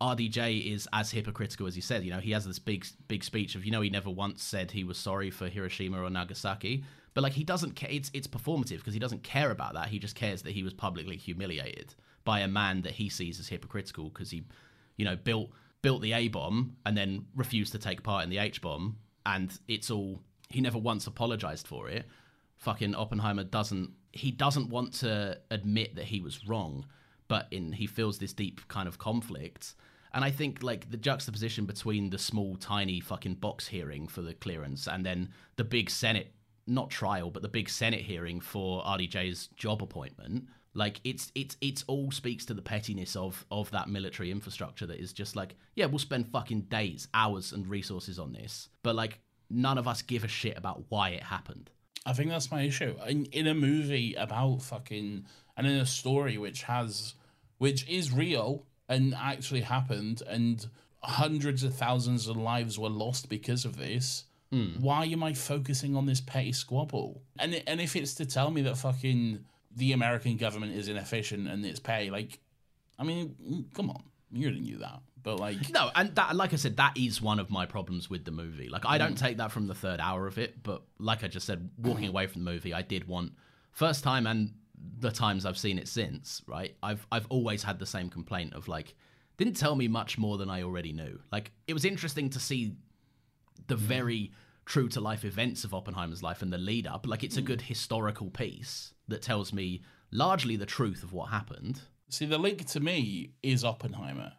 [0.00, 2.04] RDJ is as hypocritical as he said.
[2.04, 4.70] You know, he has this big big speech of you know he never once said
[4.72, 7.90] he was sorry for Hiroshima or Nagasaki, but like he doesn't care.
[7.90, 9.88] It's it's performative because he doesn't care about that.
[9.88, 11.94] He just cares that he was publicly humiliated
[12.24, 14.44] by a man that he sees as hypocritical because he,
[14.96, 15.50] you know, built
[15.82, 18.96] built the A bomb and then refused to take part in the H bomb,
[19.26, 22.06] and it's all he never once apologized for it.
[22.56, 26.86] Fucking Oppenheimer doesn't he doesn't want to admit that he was wrong,
[27.28, 29.74] but in he feels this deep kind of conflict.
[30.14, 34.34] And I think like the juxtaposition between the small, tiny fucking box hearing for the
[34.34, 36.34] clearance and then the big Senate,
[36.66, 41.84] not trial, but the big Senate hearing for RDJ's job appointment, like it's it's it's
[41.86, 45.86] all speaks to the pettiness of of that military infrastructure that is just like, yeah,
[45.86, 49.20] we'll spend fucking days, hours, and resources on this, but like
[49.50, 51.70] none of us give a shit about why it happened.
[52.04, 52.96] I think that's my issue.
[53.06, 57.14] In, in a movie about fucking and in a story which has
[57.58, 60.66] which is real and actually happened and
[61.02, 64.24] hundreds of thousands of lives were lost because of this.
[64.80, 67.22] Why am I focusing on this petty squabble?
[67.38, 71.64] And and if it's to tell me that fucking the American government is inefficient and
[71.64, 72.38] it's pay, like,
[72.98, 76.52] I mean, mm, come on, you already knew that, but like, No, and that, like
[76.52, 78.68] I said, that is one of my problems with the movie.
[78.68, 81.46] Like, I don't take that from the third hour of it, but like I just
[81.46, 83.32] said, walking away from the movie, I did want
[83.70, 84.52] first time and
[84.98, 86.42] the times I've seen it since.
[86.46, 88.94] Right, I've I've always had the same complaint of like,
[89.38, 91.18] didn't tell me much more than I already knew.
[91.30, 92.74] Like, it was interesting to see
[93.72, 93.86] the mm.
[93.88, 94.32] very
[94.66, 97.06] true to life events of Oppenheimer's life and the lead up.
[97.06, 97.46] Like, it's a mm.
[97.46, 101.80] good historical piece that tells me largely the truth of what happened.
[102.10, 104.32] See, the link to me is Oppenheimer,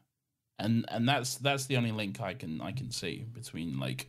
[0.60, 4.06] and and that's that's the only link I can I can see between like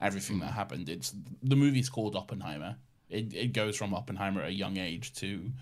[0.00, 0.54] everything that mm.
[0.54, 0.88] happened.
[0.88, 2.76] It's the movie's called Oppenheimer.
[3.10, 5.52] It it goes from Oppenheimer at a young age to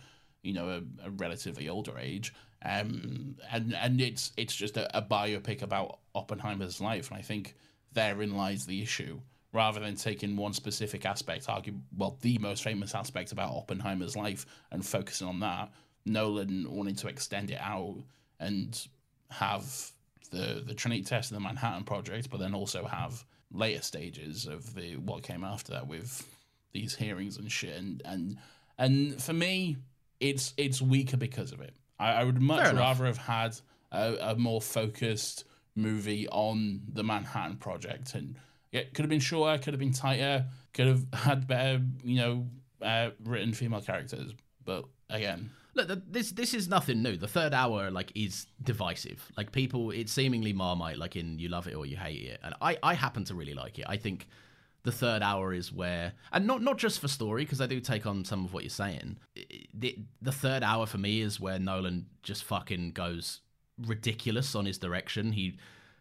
[0.43, 2.33] you know a, a relatively older age.
[2.65, 7.57] Um, and and it's it's just a, a biopic about Oppenheimer's life, and I think
[7.93, 9.21] therein lies the issue.
[9.53, 14.47] Rather than taking one specific aspect, argue well the most famous aspect about Oppenheimer's life
[14.71, 15.73] and focusing on that,
[16.07, 17.97] Nolan wanted to extend it out
[18.39, 18.87] and
[19.29, 19.91] have
[20.31, 24.75] the the Trinity test and the Manhattan Project, but then also have later stages of
[24.75, 26.27] the what came after that with
[26.73, 27.77] these hearings and shit.
[27.77, 28.39] And and
[28.79, 29.79] and for me,
[30.21, 31.75] it's it's weaker because of it.
[31.99, 33.57] I, I would much rather have had
[33.93, 35.45] a, a more focused
[35.81, 38.37] movie on the Manhattan Project, and
[38.73, 42.47] it could have been shorter, could have been tighter, could have had better, you know,
[42.83, 44.33] uh, written female characters.
[44.65, 47.17] But again, Look, this this is nothing new.
[47.17, 49.31] The third hour like is divisive.
[49.37, 50.99] Like people, it's seemingly marmite.
[50.99, 53.55] Like in you love it or you hate it, and I I happen to really
[53.55, 53.85] like it.
[53.89, 54.27] I think
[54.83, 58.07] the third hour is where, and not not just for story, because I do take
[58.07, 59.19] on some of what you're saying.
[59.75, 63.41] The the third hour for me is where Nolan just fucking goes
[63.87, 65.33] ridiculous on his direction.
[65.33, 65.57] He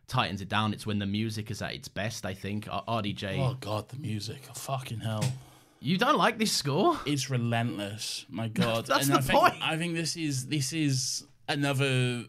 [0.07, 0.73] tightens it down.
[0.73, 2.25] It's when the music is at its best.
[2.25, 3.37] I think RDJ.
[3.39, 5.23] oh god, the music, oh, fucking hell.
[5.81, 6.99] You don't like this score?
[7.05, 8.25] it's relentless.
[8.29, 9.53] My God, That's and the I think, point.
[9.61, 12.25] I think this is this is another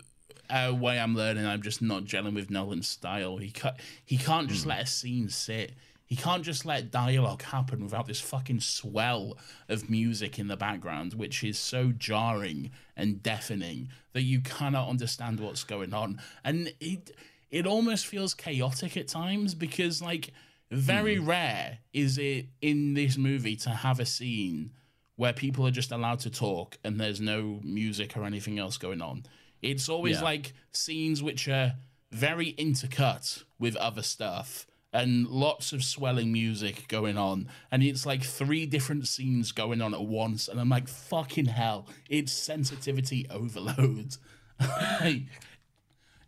[0.49, 1.47] uh, way I'm learning.
[1.47, 3.39] I'm just not gelling with Nolan's style.
[3.39, 4.71] He ca- he can't just Hmm.
[4.71, 5.73] let a scene sit.
[6.11, 11.15] He can't just let dialogue happen without this fucking swell of music in the background,
[11.15, 16.21] which is so jarring and deafening that you cannot understand what's going on.
[16.45, 17.13] And it
[17.49, 20.33] it almost feels chaotic at times because like
[20.73, 21.27] very Hmm.
[21.29, 24.73] rare is it in this movie to have a scene
[25.15, 29.01] where people are just allowed to talk and there's no music or anything else going
[29.01, 29.27] on.
[29.63, 30.23] It's always Yeah.
[30.25, 31.75] like scenes which are
[32.11, 37.49] very intercut with other stuff and lots of swelling music going on.
[37.71, 40.49] And it's like three different scenes going on at once.
[40.49, 44.17] And I'm like, fucking hell, it's sensitivity overload.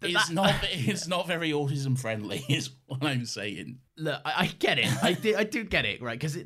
[0.03, 3.79] it's not it's not very autism friendly, is what I'm saying.
[3.97, 4.91] Look, I, I get it.
[5.03, 6.19] I do, I do get it, right?
[6.19, 6.37] Because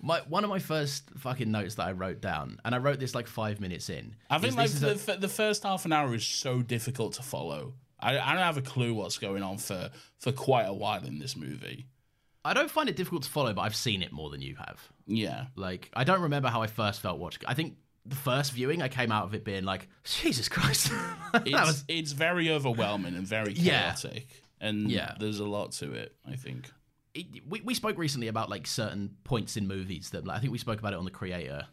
[0.00, 3.14] my one of my first fucking notes that I wrote down, and I wrote this
[3.14, 4.14] like five minutes in.
[4.30, 7.74] I think like the, a- the first half an hour is so difficult to follow.
[8.02, 11.18] I, I don't have a clue what's going on for for quite a while in
[11.18, 11.86] this movie.
[12.44, 14.80] I don't find it difficult to follow, but I've seen it more than you have.
[15.06, 17.42] Yeah, Like, I don't remember how I first felt watching.
[17.46, 20.90] I think the first viewing, I came out of it being like, Jesus Christ,
[21.34, 23.92] it's was it's very overwhelming and very Yeah.
[23.92, 25.14] chaotic, and Yeah.
[25.20, 26.16] there's a lot to it.
[26.28, 26.68] I think.
[27.14, 30.50] it, we, we spoke recently about like certain points in movies that like, I think
[30.52, 31.66] we spoke about it on the creator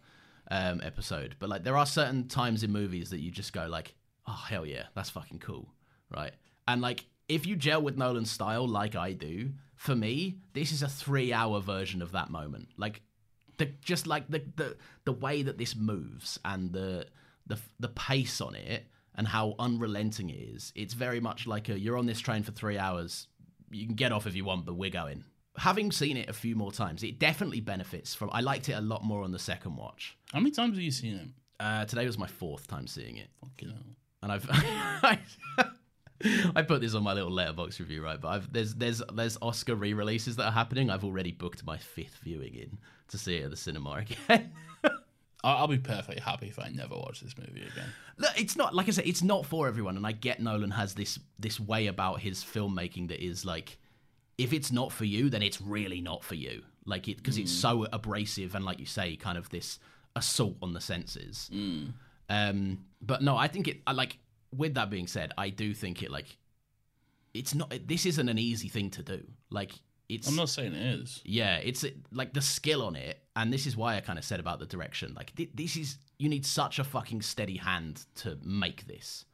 [0.51, 3.93] um, episode but like there are certain times in movies that you just go like
[4.27, 5.69] oh hell yeah that's fucking cool
[6.15, 6.33] right
[6.67, 10.81] and like if you gel with Nolan's style like I do for me this is
[10.83, 13.01] a three hour version of that moment like
[13.57, 17.07] the just like the the, the way that this moves and the
[17.47, 21.79] the the pace on it and how unrelenting it is it's very much like a
[21.79, 23.27] you're on this train for three hours
[23.71, 25.23] you can get off if you want, but we're going.
[25.55, 28.31] Having seen it a few more times, it definitely benefits from.
[28.33, 30.17] I liked it a lot more on the second watch.
[30.33, 31.27] How many times have you seen it?
[31.63, 33.77] Uh, today was my fourth time seeing it, Fucking hell.
[34.23, 34.49] and I've
[36.55, 38.19] I put this on my little Letterboxd review, right?
[38.19, 40.89] But I've, there's there's there's Oscar re-releases that are happening.
[40.89, 42.77] I've already booked my fifth viewing in
[43.09, 44.51] to see it at the cinema again.
[45.43, 47.87] I'll be perfectly happy if I never watch this movie again.
[48.17, 50.93] Look, it's not like I said, it's not for everyone, and I get Nolan has
[50.93, 53.77] this this way about his filmmaking that is like,
[54.37, 56.63] if it's not for you, then it's really not for you.
[56.85, 59.79] Like it because it's so abrasive and like you say, kind of this
[60.15, 61.49] assault on the senses.
[62.29, 63.81] Um, but no, I think it.
[63.87, 64.17] I like.
[64.55, 66.37] With that being said, I do think it like,
[67.33, 67.73] it's not.
[67.85, 69.23] This isn't an easy thing to do.
[69.49, 69.73] Like
[70.07, 70.27] it's.
[70.27, 71.21] I'm not saying it is.
[71.23, 74.39] Yeah, it's like the skill on it, and this is why I kind of said
[74.39, 75.13] about the direction.
[75.15, 79.25] Like thi- this is you need such a fucking steady hand to make this.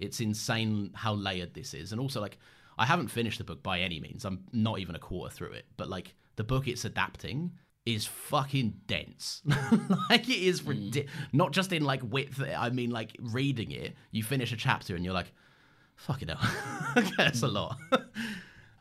[0.00, 2.38] It's insane how layered this is, and also like
[2.76, 4.24] I haven't finished the book by any means.
[4.24, 7.52] I'm not even a quarter through it, but like the book it's adapting
[7.86, 9.42] is fucking dense.
[10.10, 10.68] like it is mm.
[10.68, 12.40] ridi- not just in like width.
[12.56, 15.32] I mean, like reading it, you finish a chapter and you're like,
[15.96, 17.52] "Fuck fucking hell, that's a mm.
[17.52, 17.78] lot.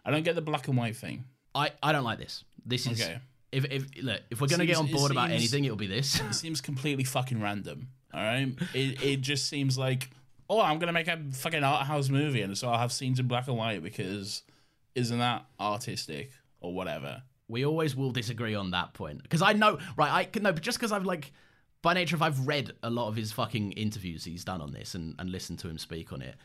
[0.05, 1.25] I don't get the black and white thing.
[1.55, 2.43] I, I don't like this.
[2.65, 3.19] This is Okay.
[3.51, 6.19] if if look if we're gonna get on board about seems- anything, it'll be this.
[6.19, 7.89] It seems completely fucking random.
[8.13, 10.09] All right, it it just seems like
[10.49, 13.27] oh, I'm gonna make a fucking art house movie, and so I'll have scenes in
[13.27, 14.43] black and white because
[14.95, 16.31] isn't that artistic
[16.61, 17.23] or whatever?
[17.47, 20.11] We always will disagree on that point because I know right.
[20.11, 21.31] I can no, but just because I've like
[21.81, 24.95] by nature, if I've read a lot of his fucking interviews he's done on this
[24.95, 26.35] and and listened to him speak on it,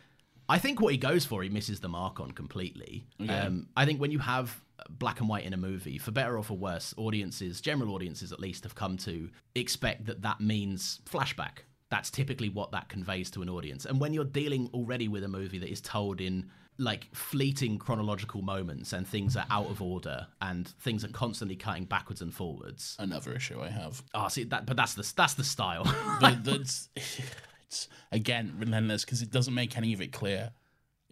[0.49, 3.07] I think what he goes for, he misses the mark on completely.
[3.29, 6.43] Um, I think when you have black and white in a movie, for better or
[6.43, 11.65] for worse, audiences, general audiences at least, have come to expect that that means flashback.
[11.91, 13.85] that's typically what that conveys to an audience.
[13.87, 16.51] And when you're dealing already with a movie that is told in
[16.81, 21.85] like fleeting chronological moments and things are out of order and things are constantly cutting
[21.85, 22.95] backwards and forwards.
[23.01, 24.03] Another issue I have.
[24.15, 25.85] Oh, see that, but that's the that's the style.
[26.21, 30.51] But that's it's again relentless because it doesn't make any of it clear.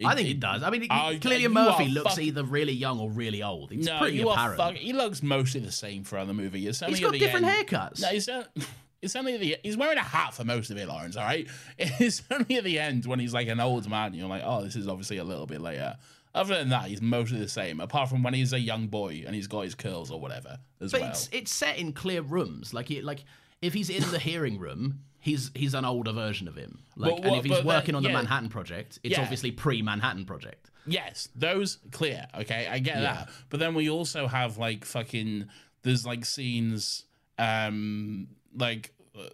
[0.05, 0.61] I think it does.
[0.61, 3.71] I mean, it, I- Cillian Murphy looks fuck- either really young or really old.
[3.71, 4.59] It's no, pretty you apparent.
[4.59, 4.75] are fuck.
[4.75, 6.67] He looks mostly the same throughout the movie.
[6.67, 8.01] It's He's got different end- haircuts.
[8.03, 8.45] No, it's, on-
[9.01, 11.15] it's only at the he's wearing a hat for most of it, Laurence.
[11.17, 14.13] All right, it's only at the end when he's like an old man.
[14.13, 15.97] You're like, oh, this is obviously a little bit later.
[16.35, 19.33] Other than that, he's mostly the same, apart from when he's a young boy and
[19.33, 21.09] he's got his curls or whatever as but well.
[21.09, 22.73] it's it's set in clear rooms.
[22.73, 23.23] Like it, like
[23.61, 26.79] if he's in the hearing room, he's he's an older version of him.
[26.95, 28.15] Like, But and if he's that- working on the yeah.
[28.15, 29.23] Manhattan Project, it's Yeah.
[29.23, 30.69] obviously pre Manhattan Project.
[30.85, 32.27] Yes, those clear.
[32.41, 33.01] Okay, I get Yeah.
[33.01, 33.29] that.
[33.49, 35.47] But then we also have like fucking.
[35.81, 37.05] There's like scenes,
[37.39, 38.27] um,
[38.57, 39.29] like uh,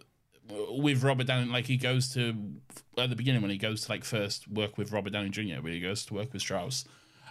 [0.70, 1.50] with Robert Downey.
[1.50, 2.34] Like he goes to
[2.98, 5.60] at the beginning when he goes to like first work with Robert Downey Jr.
[5.60, 6.84] Where he goes to work with Strauss,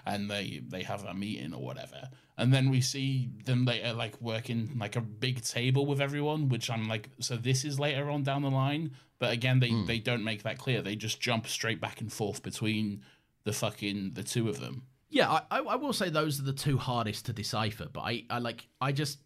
[0.05, 2.09] and they they have a meeting or whatever.
[2.37, 6.69] And then we see them later like working like a big table with everyone, which
[6.69, 8.91] I'm like, so this is later on down the line.
[9.19, 10.81] But again, they they don't make that clear.
[10.81, 13.03] They just jump straight back and forth between
[13.43, 14.83] the fucking the two of them.
[15.09, 17.87] Yeah, I, I, I will say those are the two hardest to decipher.
[17.91, 19.19] But I, I like I just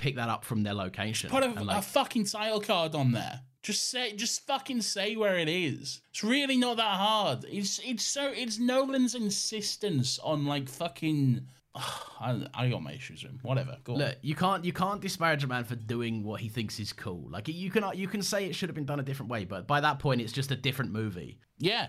[0.00, 1.30] pick that up from their location.
[1.30, 3.42] Put a, like, a fucking title card on there.
[3.62, 6.00] Just say, just fucking say where it is.
[6.10, 7.44] It's really not that hard.
[7.48, 11.46] It's it's so it's Nolan's insistence on like fucking.
[11.74, 13.40] I, I got my issues with him.
[13.42, 13.76] Whatever.
[13.84, 13.98] Go on.
[13.98, 17.28] Look, you can't you can't disparage a man for doing what he thinks is cool.
[17.30, 19.66] Like you can you can say it should have been done a different way, but
[19.66, 21.38] by that point, it's just a different movie.
[21.58, 21.88] Yeah.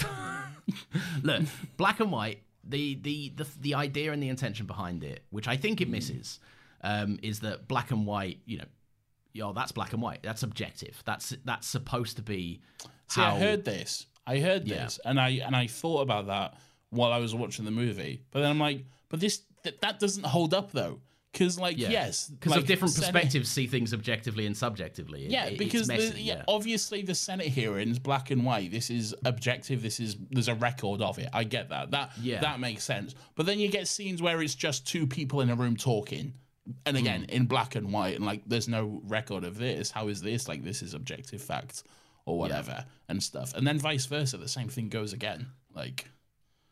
[1.22, 1.42] Look,
[1.76, 2.42] black and white.
[2.64, 5.92] The, the the the idea and the intention behind it, which I think it Mm.
[6.82, 8.38] Um, is that black and white.
[8.46, 8.64] You know,
[9.32, 10.22] yo, that's black and white.
[10.22, 11.02] That's objective.
[11.04, 12.60] That's that's supposed to be.
[13.08, 14.06] See, how, I heard this.
[14.26, 14.84] I heard Yeah.
[14.84, 16.54] this, and I and I thought about that
[16.90, 18.22] while I was watching the movie.
[18.30, 21.00] But then I'm like, but this th- that doesn't hold up though,
[21.32, 21.88] because like Yeah.
[21.90, 25.24] yes, because like, of different Senate- perspectives, see things objectively and subjectively.
[25.24, 28.70] It- Yeah, it- because the, messy, yeah, obviously the Senate hearings, black and white.
[28.70, 29.82] This is objective.
[29.82, 31.28] This is there's a record of it.
[31.32, 31.90] I get that.
[31.90, 32.40] That Yeah.
[32.40, 33.14] that makes sense.
[33.34, 36.34] But then you get scenes where it's just two people in a room talking,
[36.86, 37.02] and hmm.
[37.02, 39.90] again in black and white, and like there's no record of this.
[39.90, 40.48] How is this?
[40.48, 41.84] Like this is objective fact
[42.26, 43.54] or whatever and stuff.
[43.54, 45.46] And then vice versa, the same thing goes again.
[45.74, 46.08] Like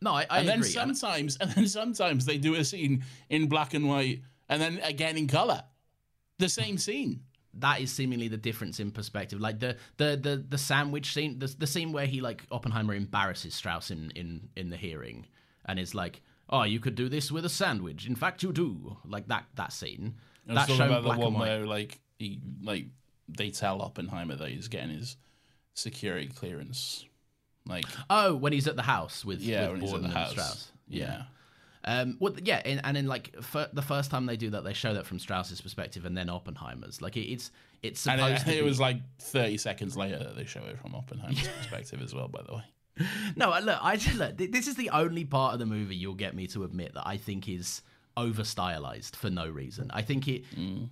[0.01, 0.69] no, I, I and then agree.
[0.69, 5.17] Sometimes, and then sometimes they do a scene in black and white, and then again
[5.17, 5.63] in color,
[6.37, 7.21] the same scene.
[7.55, 9.39] that is seemingly the difference in perspective.
[9.39, 13.53] Like the the the, the sandwich scene, the, the scene where he like Oppenheimer embarrasses
[13.53, 15.25] Strauss in, in in the hearing,
[15.65, 18.07] and is like, "Oh, you could do this with a sandwich.
[18.07, 20.15] In fact, you do." Like that that scene.
[20.47, 22.85] I was That's talking about the one where like he like
[23.27, 25.15] they tell Oppenheimer that he's getting his
[25.75, 27.05] security clearance.
[27.65, 30.31] Like Oh, when he's at the house with yeah, with when he's at the house.
[30.31, 30.71] Strauss.
[30.87, 31.23] Yeah.
[31.85, 33.31] Um, well, yeah, and, and in like
[33.73, 37.01] the first time they do that, they show that from Strauss's perspective, and then Oppenheimer's.
[37.01, 38.61] Like it, it's it's And it, be.
[38.61, 42.41] was like 30 seconds later that they show it from Oppenheimer's perspective as well, by
[42.45, 42.63] the way.
[43.35, 44.37] No, look, I look.
[44.37, 47.17] This is the only part of the movie you'll get me to admit that I
[47.17, 47.81] think is
[48.17, 49.89] over stylized for no reason.
[49.93, 50.43] I think it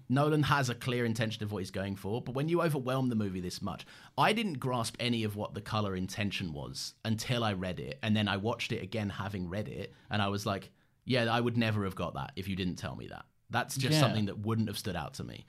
[0.07, 3.15] Nolan has a clear intention of what he's going for, but when you overwhelm the
[3.15, 3.85] movie this much,
[4.17, 8.15] I didn't grasp any of what the color intention was until I read it, and
[8.15, 10.71] then I watched it again having read it, and I was like,
[11.03, 13.25] yeah, I would never have got that if you didn't tell me that.
[13.49, 13.99] That's just Yeah.
[13.99, 15.45] something that wouldn't have stood out to me.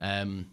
[0.00, 0.46] Um,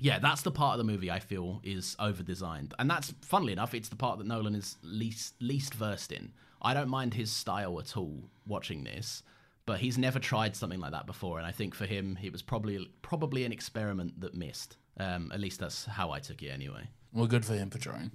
[0.00, 3.52] yeah, that's the part of the movie I feel is over designed, and that's funnily
[3.52, 6.32] enough, it's the part that Nolan is least least versed in.
[6.60, 9.22] I don't mind his style at all watching this,
[9.66, 12.42] but he's never tried something like that before, and I think for him, it was
[12.42, 14.76] probably probably an experiment that missed.
[14.98, 16.88] Um, at least that's how I took it anyway.
[17.12, 18.12] Well, good for him for trying.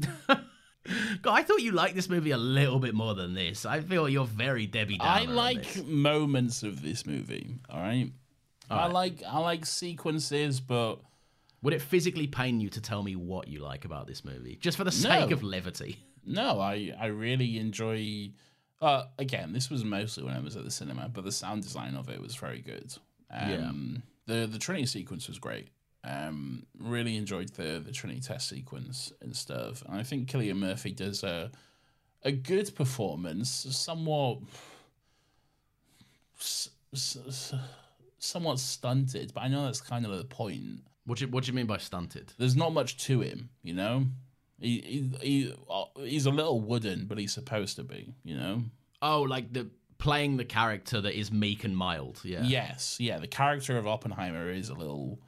[1.22, 3.64] God, I thought you liked this movie a little bit more than this.
[3.64, 5.30] I feel you're very Debbie Downer.
[5.30, 8.10] I like moments of this movie, all right?
[8.72, 8.92] I right.
[8.92, 10.96] like I like sequences, but
[11.62, 14.76] Would it physically pain you to tell me what you like about this movie, just
[14.76, 15.34] for the sake No.
[15.36, 15.96] of levity?
[16.24, 18.30] No, I I really enjoy.
[18.80, 21.94] Uh, again, this was mostly when I was at the cinema, but the sound design
[21.94, 22.92] of it was very good.
[23.30, 25.68] Um, The the Trinity sequence was great.
[26.04, 29.82] Um, really enjoyed the the Trinity test sequence and stuff.
[29.86, 31.50] And I think Cillian Murphy does a
[32.24, 34.38] a good performance, somewhat
[36.40, 37.54] s- s- s-
[38.22, 41.48] somewhat stunted, but I know that's kind of the point What do you, what do
[41.48, 42.32] you mean by stunted?
[42.38, 44.06] there's not much to him, you know.
[44.60, 48.62] He, he, he uh, he's a little wooden, but he's supposed to be, you know.
[49.00, 49.68] Oh, like the
[49.98, 52.20] playing the character that is meek and mild.
[52.24, 52.42] Yeah.
[52.42, 53.18] Yes, yeah.
[53.18, 55.20] The character of Oppenheimer is a little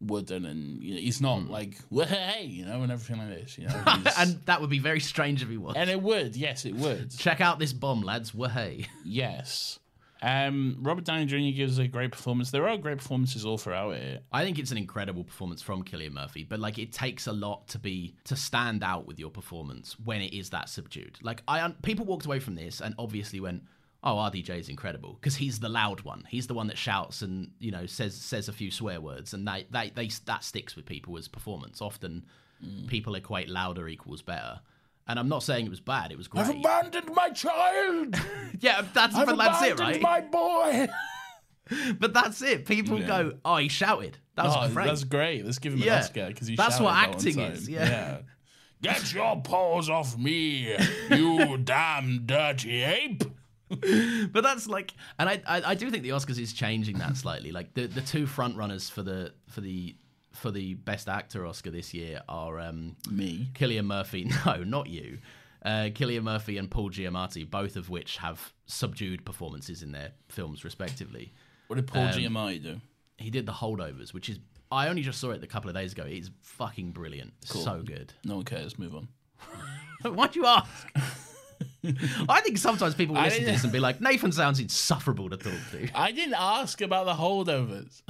[0.00, 3.58] wooden and you know, he's not like hey, you know, and everything like this.
[3.58, 3.82] You know,
[4.18, 5.76] and that would be very strange if he was.
[5.76, 8.34] and it would, yes, it would, Check out this bomb, lads.
[8.34, 8.88] Wahey.
[9.04, 9.78] yes.
[10.22, 11.56] Um, Robert Downey Jr.
[11.56, 12.50] gives a great performance.
[12.50, 14.22] There are great performances all throughout it.
[14.32, 17.68] I think it's an incredible performance from Cillian Murphy, but like it takes a lot
[17.68, 21.18] to be to stand out with your performance when it is that subdued.
[21.22, 23.62] Like I un- people walked away from this and obviously went,
[24.04, 26.24] "Oh, RDJ is incredible" because he's the loud one.
[26.28, 29.48] He's the one that shouts and you know says says a few swear words, and
[29.48, 31.80] they they, they that sticks with people as performance.
[31.80, 32.26] Often
[32.88, 34.60] people equate louder equals better.
[35.08, 36.46] And I'm not saying it was bad; it was great.
[36.46, 38.14] I've abandoned my child.
[38.60, 40.22] yeah, that's I've but that's it, abandoned right?
[40.22, 40.88] my boy.
[42.00, 42.66] But that's it.
[42.66, 43.06] People Yeah.
[43.06, 44.86] go, "Oh, he shouted." That was Oh, great.
[44.86, 45.44] That's great.
[45.44, 45.98] Let's give him Yeah.
[45.98, 46.56] an Oscar because he.
[46.56, 48.18] That's what acting is, yeah.
[48.82, 50.74] Get your paws off me,
[51.10, 53.22] you damn dirty ape.
[53.68, 57.52] but that's like, and I, I I do think the Oscars is changing that slightly.
[57.52, 59.94] Like the the two front runners for the for the
[60.40, 63.48] for the best actor Oscar this year are um Me.
[63.54, 64.30] Cillian Murphy.
[64.46, 65.18] No, not you.
[65.62, 70.64] Uh, Cillian Murphy and Paul Giamatti, both of which have subdued performances in their films,
[70.64, 71.34] respectively.
[71.66, 72.80] What did Paul Um, Giamatti do?
[73.18, 74.38] He did The Holdovers, which is
[74.72, 76.04] I only just saw it a couple of days ago.
[76.06, 78.14] It's fucking brilliant, so good.
[78.24, 78.78] No one cares.
[78.78, 79.08] Move on.
[80.14, 80.88] Why'd you ask?
[82.28, 85.36] I think sometimes people will listen to this and be like, Nathan sounds insufferable to
[85.36, 85.88] talk to.
[85.94, 88.00] I didn't ask about the holdovers.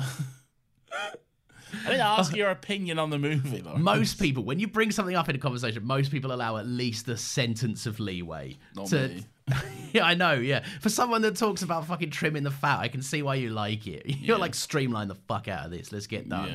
[1.85, 3.63] I didn't ask your opinion on the movie.
[3.63, 3.83] Laurence.
[3.83, 7.09] Most people, when you bring something up in a conversation, most people allow at least
[7.09, 8.59] a sentence of leeway.
[8.75, 9.27] Not to, me.
[9.93, 10.35] yeah, I know.
[10.35, 13.51] Yeah, for someone that talks about fucking trimming the fat, I can see why you
[13.51, 14.07] like it.
[14.21, 15.93] You're like streamline the fuck out of this.
[15.93, 16.49] Let's get done.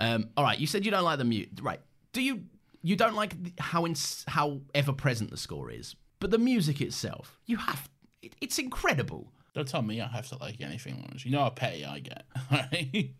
[0.00, 0.14] Yeah.
[0.14, 1.48] Um, all right, you said you don't like the mute.
[1.62, 1.80] Right?
[2.12, 2.44] Do you?
[2.82, 7.38] You don't like how ins- how ever present the score is, but the music itself,
[7.46, 7.88] you have.
[8.22, 9.32] It, it's incredible.
[9.54, 11.24] Don't tell me I have to like anything, Laurence.
[11.24, 12.24] You know how petty I get.
[12.50, 13.10] Right?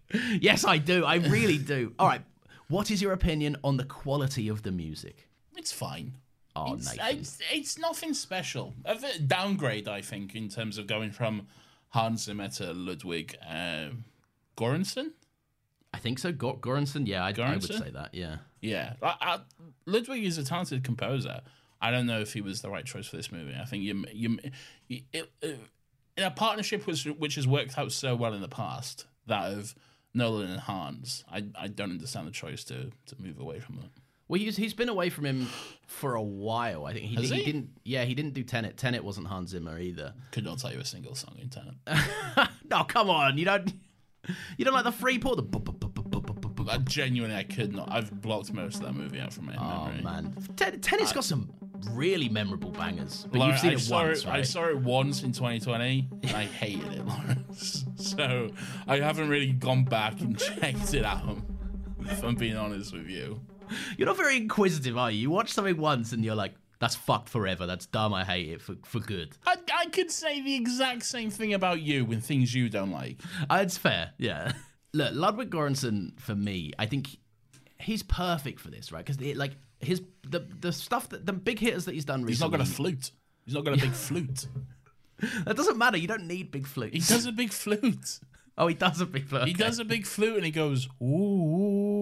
[0.41, 1.05] Yes, I do.
[1.05, 1.93] I really do.
[1.99, 2.23] All right.
[2.69, 5.29] What is your opinion on the quality of the music?
[5.57, 6.15] It's fine.
[6.55, 8.75] Oh, it's, it's, it's nothing special.
[8.85, 11.47] A downgrade, I think, in terms of going from
[11.91, 14.05] Hans Zimmer to Ludwig um,
[14.57, 15.13] Göransson.
[15.93, 16.33] I think so.
[16.33, 18.15] Gor- Göransson, yeah, I, I would say that.
[18.15, 18.37] Yeah.
[18.61, 19.39] Yeah, I, I,
[19.87, 21.41] Ludwig is a talented composer.
[21.81, 23.57] I don't know if he was the right choice for this movie.
[23.59, 24.39] I think you, you,
[24.89, 25.59] you it, it, in
[26.21, 29.75] a partnership which which has worked out so well in the past, that of
[30.15, 31.25] Nolan and Hans.
[31.31, 33.91] I, I don't understand the choice to to move away from it.
[34.29, 35.49] Well, he's he's been away from him
[35.87, 36.87] for a while.
[36.87, 37.27] I think he, he?
[37.27, 37.71] he didn't.
[37.85, 38.77] Yeah, he didn't do Tenet.
[38.77, 40.15] Tenet wasn't Hans Zimmer either.
[40.31, 41.75] Could not tell you a single song in Tenet.
[42.71, 43.73] no, come on, you don't.
[44.57, 45.39] You don't like the Freeport?
[45.39, 47.91] The I genuinely, I could not.
[47.91, 50.01] I've blocked most of that movie out from my oh, memory.
[50.01, 51.53] Oh man, Ten- Tenet's I, got some
[51.91, 54.39] really memorable bangers, but Lauren, you've seen I it saw once, it, right?
[54.41, 57.85] I saw it once in 2020, and I hated it, Laurence.
[57.97, 58.51] So
[58.87, 61.39] I haven't really gone back and checked it out.
[62.03, 63.41] If I'm being honest with you,
[63.97, 65.19] You're not very inquisitive, are you?
[65.21, 67.67] You watch something once and you're like, "That's fucked forever.
[67.67, 68.13] That's dumb.
[68.15, 71.81] I hate it for for good." I, I could say the exact same thing about
[71.81, 73.21] you when things you don't like.
[73.49, 74.53] Uh, it's fair, yeah.
[74.93, 77.19] Look, Ludwig Göransson for me, I think
[77.79, 79.05] he's perfect for this, right?
[79.05, 82.33] Because like his the the stuff that the big hitters that he's done recently.
[82.33, 83.11] He's not got a flute.
[83.45, 84.47] He's not got a big flute.
[85.45, 85.99] That doesn't matter.
[85.99, 86.95] You don't need big flutes.
[86.95, 88.21] He does a big flute.
[88.57, 89.45] Oh, he does a big flute.
[89.49, 89.65] He okay.
[89.65, 91.05] does a big flute, and he goes ooh.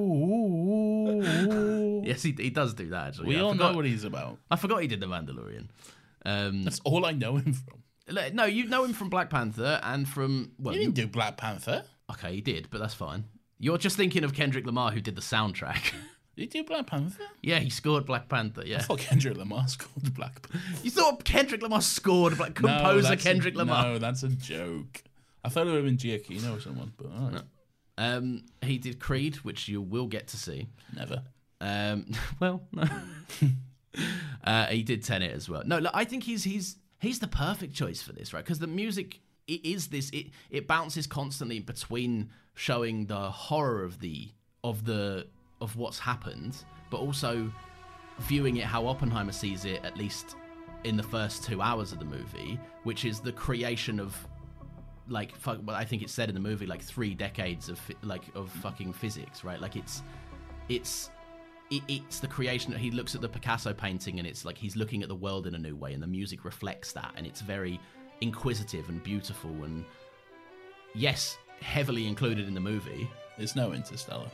[0.09, 2.03] ooh, ooh, ooh.
[2.05, 3.09] Yes, he, he does do that.
[3.09, 4.39] Actually, We Yeah, all know what he's about.
[4.51, 5.67] I forgot he did the Mandalorian.
[6.25, 7.83] Um, That's all I know him from.
[8.35, 11.37] no, you know him from Black Panther and from well, He you, didn't do Black
[11.37, 11.83] Panther.
[12.13, 13.25] okay, he did, but that's fine.
[13.59, 15.93] You're just thinking of Kendrick Lamar, who did the soundtrack.
[16.39, 17.25] Did he do Black Panther?
[17.43, 18.63] yeah, he scored Black Panther.
[18.65, 20.79] Yeah, I thought Kendrick Lamar scored Black Panther.
[20.85, 23.83] you thought Kendrick Lamar scored Black composer that's a- Lamar.
[23.85, 25.03] no, that's a joke.
[25.45, 27.43] I thought it would have been Giacchino or someone, but all right.
[27.97, 30.69] Um, he did Creed, which you will get to see.
[30.95, 31.23] never.
[31.61, 32.07] Um,
[32.41, 32.85] well, no.
[34.45, 35.63] uh, he did Tenet as well.
[35.67, 38.45] No, look, I think he's he's he's the perfect choice for this, right?
[38.45, 43.99] Because the music it is this it it bounces constantly between showing the horror of
[43.99, 44.31] the
[44.63, 45.27] of the
[45.61, 47.51] of what's happened, but also
[48.21, 50.37] viewing it how Oppenheimer sees it, at least
[50.85, 54.17] in the first two hours of the movie, which is the creation of
[55.09, 58.23] like fuck, well, I think it's said in the movie like three decades of like
[58.35, 59.61] of fucking physics, right?
[59.61, 60.03] Like it's
[60.69, 61.11] it's
[61.71, 64.77] it, it's the creation that he looks at the Picasso painting and it's like he's
[64.77, 67.41] looking at the world in a new way and the music reflects that and it's
[67.41, 67.81] very
[68.21, 69.85] inquisitive and beautiful and
[70.95, 73.09] yes, heavily included in the movie.
[73.37, 74.31] There's no Interstellar.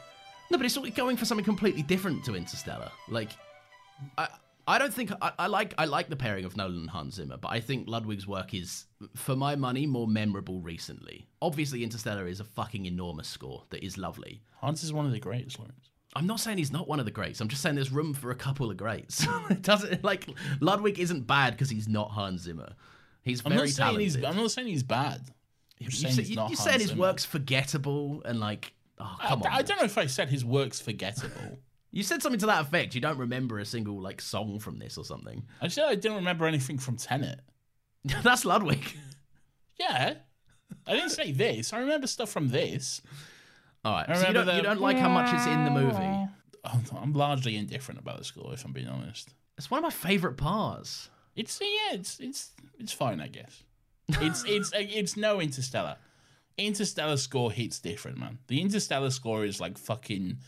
[0.51, 2.90] No, but it's going for something completely different to Interstellar.
[3.09, 3.30] Like,
[4.18, 4.28] I,
[4.66, 7.36] I don't think I, I like I like the pairing of Nolan and Hans Zimmer,
[7.36, 11.28] but I think Ludwig's work is, for my money, more memorable recently.
[11.42, 14.42] Obviously, Interstellar is a fucking enormous score that is lovely.
[14.61, 15.90] Hans is one of the greatest, Laurence.
[16.16, 17.40] I'm not saying he's not one of the greats.
[17.40, 19.26] I'm just saying there's room for a couple of greats.
[19.51, 20.28] it doesn't like
[20.61, 22.74] Ludwig isn't bad because he's not Hans Zimmer.
[23.22, 24.03] He's I'm very not talented.
[24.03, 24.16] he's.
[24.24, 25.20] I'm not saying he's bad.
[25.80, 29.16] I'm you saying he's you, not you Hans said his work's forgettable and like, oh
[29.20, 29.53] come I, on.
[29.53, 31.59] I don't know if I said his work's forgettable.
[31.90, 32.95] You said something to that effect.
[32.95, 35.45] You don't remember a single like song from this or something.
[35.61, 37.40] I said I didn't remember anything from Tenet.
[38.22, 38.97] That's Ludwig.
[39.78, 40.14] Yeah,
[40.86, 41.72] I didn't say this.
[41.72, 43.01] I remember stuff from this.
[43.84, 44.09] All right.
[44.09, 46.28] I So you don't, you don't like how much it's in the movie.
[46.64, 49.34] I'm largely indifferent about the score, if I'm being honest.
[49.59, 51.11] It's one of my favorite parts.
[51.36, 53.62] It's yeah, it's it's it's fine, I guess.
[54.09, 55.97] It's it's it's no Interstellar.
[56.57, 58.39] Interstellar score hits different, man.
[58.47, 60.39] The Interstellar score is like fucking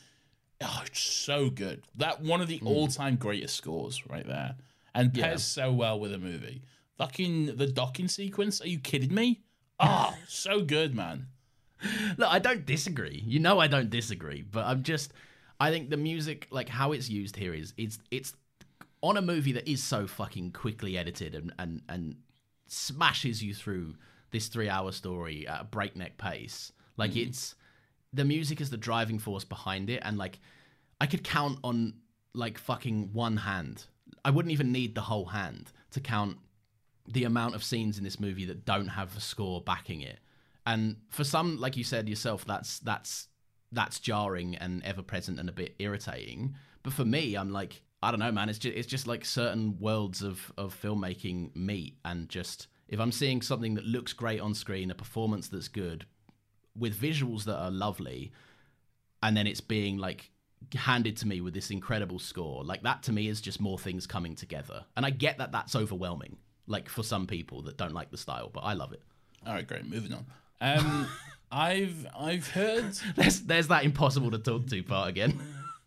[0.60, 1.84] oh, it's so good.
[1.96, 2.66] That one of the hmm.
[2.66, 4.56] all-time greatest scores right there,
[4.94, 5.64] and pairs Yeah.
[5.64, 6.62] so well with a movie.
[6.98, 8.60] Fucking the docking sequence.
[8.60, 9.42] Are you kidding me?
[9.78, 11.26] Oh, so good, man.
[12.16, 13.22] Look, I don't disagree.
[13.26, 15.12] You know I don't disagree, but I'm just
[15.60, 18.34] I think the music, like how it's used here is it's it's
[19.02, 22.16] on a movie that is so fucking quickly edited and and and
[22.66, 23.94] smashes you through
[24.36, 26.70] this three hour story at a breakneck pace.
[26.98, 27.30] Like mm-hmm.
[27.30, 27.54] it's
[28.12, 30.38] the music is the driving force behind it, and like
[31.00, 31.94] I could count on
[32.34, 33.86] like fucking one hand.
[34.24, 36.36] I wouldn't even need the whole hand to count
[37.08, 40.18] the amount of scenes in this movie that don't have a score backing it.
[40.66, 43.28] And for some, like you said yourself, that's that's
[43.72, 46.56] that's jarring and ever present and a bit irritating.
[46.82, 48.50] But for me, I'm like, I don't know, man.
[48.50, 53.12] It's just it's just like certain worlds of of filmmaking meet, and just if I'm
[53.12, 56.06] seeing something that looks great on screen, a performance that's good,
[56.78, 58.32] with visuals that are lovely,
[59.22, 60.30] and then it's being like
[60.74, 64.06] handed to me with this incredible score like that to me is just more things
[64.06, 68.10] coming together and i get that that's overwhelming like for some people that don't like
[68.10, 69.02] the style but i love it
[69.46, 69.86] All right, great.
[69.86, 70.26] Moving on.
[70.60, 71.06] Um,
[71.52, 75.38] I've I've heard there's there's that impossible to talk to part again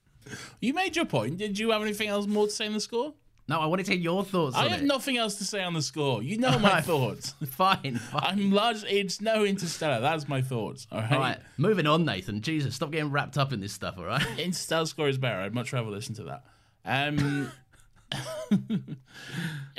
[0.61, 1.37] you made your point.
[1.37, 3.13] Did you have anything else more to say in the score?
[3.49, 4.85] No i want to hear your thoughts I have it.
[4.85, 6.23] nothing else to say on the score.
[6.23, 7.33] You know my thoughts.
[7.49, 8.21] fine, fine.
[8.23, 8.83] I'm large.
[8.85, 9.99] It's no Interstellar.
[9.99, 10.87] That's my thoughts.
[10.91, 11.11] All right.
[11.11, 14.25] all right moving on nathan jesus stop getting wrapped up in this stuff all right
[14.39, 15.41] Interstellar score is better.
[15.41, 16.43] I'd much rather listen to that.
[16.85, 17.51] Um,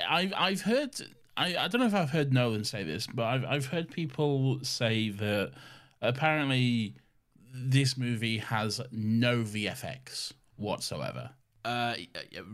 [0.09, 0.91] I've I've heard.
[1.37, 4.61] I, I don't know if I've heard Nolan say this, but I've I've heard people
[4.63, 5.53] say that
[6.03, 6.95] apparently
[7.53, 11.31] this movie has no VFX whatsoever.
[11.65, 11.95] Uh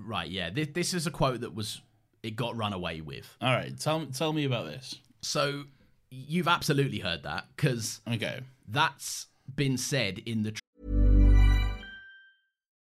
[0.05, 1.81] right yeah this, this is a quote that was
[2.23, 4.97] it got run away with All right, tell tell me about this.
[5.23, 5.65] so
[6.11, 8.41] you've absolutely heard that because Okay.
[8.69, 10.53] that's been said in the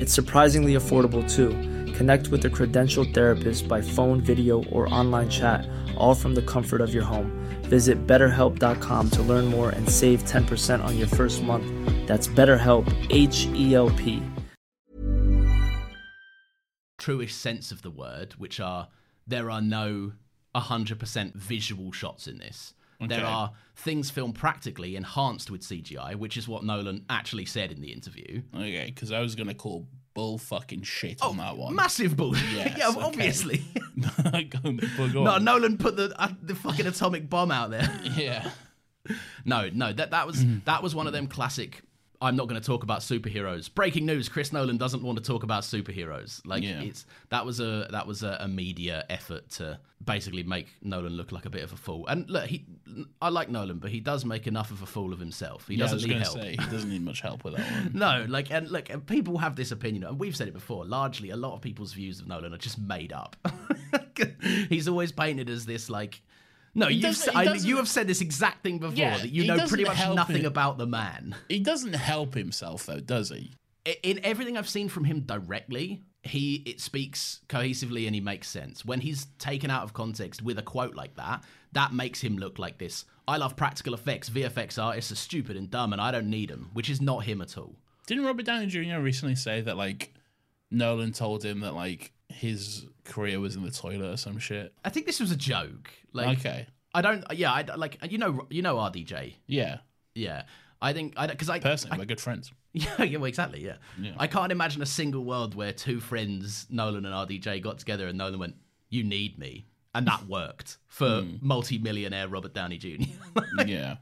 [0.00, 1.50] It's surprisingly affordable too.
[1.92, 6.80] Connect with a credentialed therapist by phone, video, or online chat, all from the comfort
[6.80, 7.30] of your home.
[7.64, 11.66] Visit betterhelp.com to learn more and save 10% on your first month.
[12.06, 14.22] That's BetterHelp, H E L P.
[17.00, 18.88] truest sense of the word, which are
[19.26, 20.12] there are no
[20.54, 22.74] 100% visual shots in this.
[23.00, 27.80] There are things filmed practically enhanced with CGI, which is what Nolan actually said in
[27.80, 28.42] the interview.
[28.54, 31.74] Okay, because I was gonna call bull fucking shit on that one.
[31.74, 32.50] Massive bullshit.
[32.56, 33.00] Yes, yeah, okay.
[33.00, 33.64] obviously.
[33.96, 35.44] no, on.
[35.44, 37.88] Nolan put the uh, the fucking atomic bomb out there.
[38.16, 38.50] Yeah.
[39.44, 40.58] No, no, that that was Mm-hmm.
[40.66, 41.82] that was one of them classic.
[42.22, 43.72] I'm not going to talk about superheroes.
[43.74, 46.40] Breaking news: Chris Nolan doesn't want to talk about superheroes.
[46.44, 46.80] Like Yeah.
[46.82, 51.32] it's that was a that was a, a media effort to basically make Nolan look
[51.32, 52.06] like a bit of a fool.
[52.08, 52.64] And look, he
[53.22, 55.66] I like Nolan, but he does make enough of a fool of himself.
[55.68, 56.38] He yeah, doesn't need help.
[56.38, 57.90] say he doesn't need much help with that one.
[57.94, 60.84] No, like and look, and people have this opinion, and we've said it before.
[60.84, 63.36] Largely, a lot of people's views of Nolan are just made up.
[64.68, 66.20] He's always painted as this like.
[66.74, 69.66] No, you've he I, you have said this exact thing before Yeah, that you know
[69.66, 70.46] pretty much nothing it.
[70.46, 71.34] about the man.
[71.48, 73.52] He doesn't help himself though, does he?
[74.02, 78.84] In everything I've seen from him directly, he it speaks cohesively and he makes sense.
[78.84, 81.42] When he's taken out of context with a quote like that,
[81.72, 83.04] that makes him look like this.
[83.26, 84.28] I love practical effects.
[84.28, 87.40] VFX artists are stupid and dumb, and I don't need them, which is not him
[87.40, 87.76] at all.
[88.06, 88.98] Didn't Robert Downey Jr.
[89.00, 90.14] recently say that like
[90.70, 94.72] Nolan told him that like his career was in the toilet or some shit?
[94.84, 95.90] I think this was a joke.
[96.12, 96.66] Like, okay.
[96.94, 97.24] I don't.
[97.32, 99.34] Yeah, I like you know you know RDJ.
[99.46, 99.78] Yeah.
[100.14, 100.42] Yeah,
[100.82, 102.52] I think I because I Personally, I, we're good friends.
[102.72, 103.64] Yeah, yeah, well, exactly.
[103.64, 103.78] Yeah.
[104.00, 104.12] Yeah.
[104.16, 108.16] I can't imagine a single world where two friends, Nolan and RDJ, got together and
[108.16, 108.54] Nolan went,
[108.90, 113.06] "You need me," and that worked for multi-millionaire Robert Downey Jr.
[113.66, 113.96] yeah.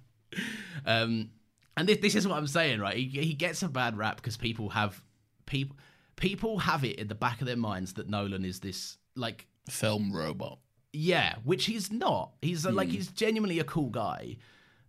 [0.84, 1.30] um,
[1.78, 2.94] and this, this is what I'm saying, right?
[2.94, 5.03] He, he gets a bad rap because people have
[5.46, 5.76] people
[6.19, 10.12] people have it in the back of their minds that Nolan is this like Film
[10.12, 10.59] robot.
[10.93, 12.33] yeah, which he's not.
[12.43, 14.37] He's uh, like he's genuinely a cool guy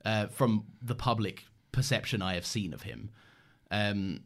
[0.06, 3.10] uh, from the public perception I have seen of him.
[3.72, 4.22] Um,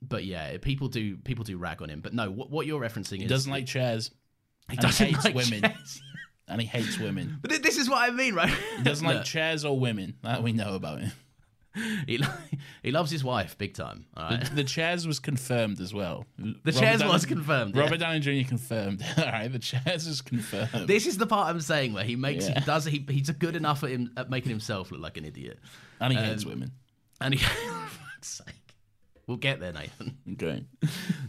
[0.00, 2.00] but yeah, people do people do rag on him.
[2.00, 4.10] But no, what, what you're referencing He is doesn't like chairs.
[4.70, 5.62] he doesn't hates like women.
[5.62, 6.02] chairs.
[6.50, 7.36] And he hates women.
[7.42, 8.48] But thi- this is what I mean, right?
[8.78, 10.14] He doesn't like Look, chairs or women.
[10.22, 11.12] That we know about him.
[12.06, 12.22] he,
[12.82, 14.06] he loves his wife big time.
[14.16, 14.44] All right.
[14.54, 16.26] The chairs was confirmed as well.
[16.64, 17.82] The chairs was confirmed, yeah.
[17.82, 18.48] Robert Downey Jr.
[18.48, 19.04] confirmed.
[19.18, 20.88] All right, the chairs is confirmed.
[20.88, 22.60] This is the part I'm saying where he makes Yeah.
[22.60, 25.58] he does he he's good enough at him at making himself look like an idiot.
[26.00, 26.72] and he hates um, women.
[27.20, 27.50] And he for
[27.88, 28.54] fuck's sake.
[29.26, 30.16] We'll get there, Nathan.
[30.32, 30.64] Okay.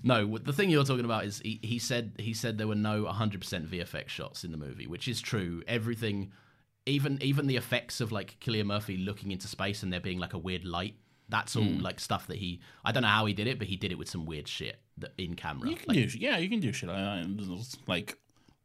[0.03, 3.03] No, the thing you're talking about is he, he said he said there were no
[3.03, 5.63] 100% VFX shots in the movie, which is true.
[5.67, 6.31] Everything,
[6.89, 10.33] even even the effects of like Cillian Murphy looking into space and there being like
[10.33, 10.95] a weird light,
[11.29, 11.79] that's all Hmm.
[11.79, 12.59] like stuff that he.
[12.83, 14.79] I don't know how he did it, but he did it with some weird shit
[14.97, 15.69] that in camera.
[15.69, 17.77] You can Like, do yeah, you can do shit like that.
[17.87, 18.17] Like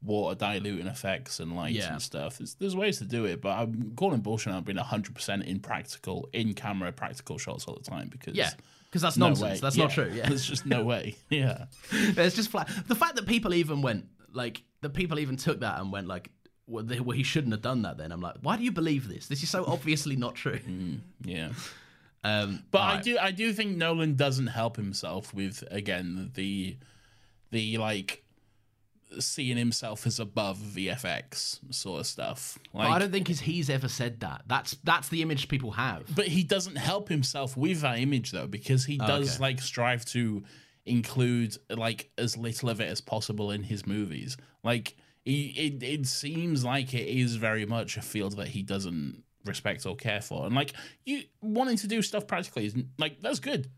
[0.03, 1.93] water diluting effects and lights Yeah.
[1.93, 2.37] and stuff.
[2.39, 6.29] There's, there's ways to do it, but I'm calling bullshit on being 100% in practical,
[6.35, 8.51] in camera practical shots all the time because yeah,
[8.85, 9.53] because that's no nonsense.
[9.55, 9.61] way.
[9.61, 9.85] That's Yeah.
[9.85, 10.11] not true.
[10.15, 11.17] Yeah, There's just no way.
[11.31, 11.67] Yeah.
[12.13, 12.69] There's just flat.
[12.87, 16.31] The fact that people even went like the people even took that and went like,
[16.67, 17.99] well, they, well, he shouldn't have done that.
[17.99, 19.27] Then I'm like, why do you believe this?
[19.27, 20.61] This is so obviously not true.
[21.25, 21.51] Yeah.
[22.23, 26.77] Um, But I do I do think Nolan doesn't help himself with again the
[27.51, 28.25] the like
[29.21, 32.59] seeing himself as above VFX sort of stuff.
[32.73, 34.43] Like I don't think he's, he's ever said that.
[34.47, 36.05] That's that's the image people have.
[36.15, 39.43] But he doesn't help himself with that image though, because he does okay.
[39.43, 40.43] like strive to
[40.87, 44.37] include like as little of it as possible in his movies.
[44.63, 49.23] Like he, it, it seems like it is very much a field that he doesn't
[49.45, 50.47] respect or care for.
[50.47, 50.73] And like
[51.05, 53.69] you wanting to do stuff practically is like that's good.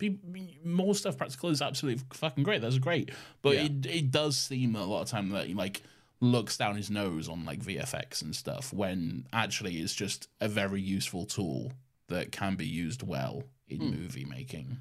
[0.65, 2.61] More stuff practical is absolutely fucking great.
[2.63, 3.11] That's great.
[3.43, 3.63] But Yeah.
[3.65, 5.83] it it does seem a lot of time that he like
[6.21, 10.81] looks down his nose on like VFX and stuff when actually it's just a very
[10.81, 11.73] useful tool
[12.09, 13.91] that can be used well in Hmm.
[13.91, 14.79] movie making.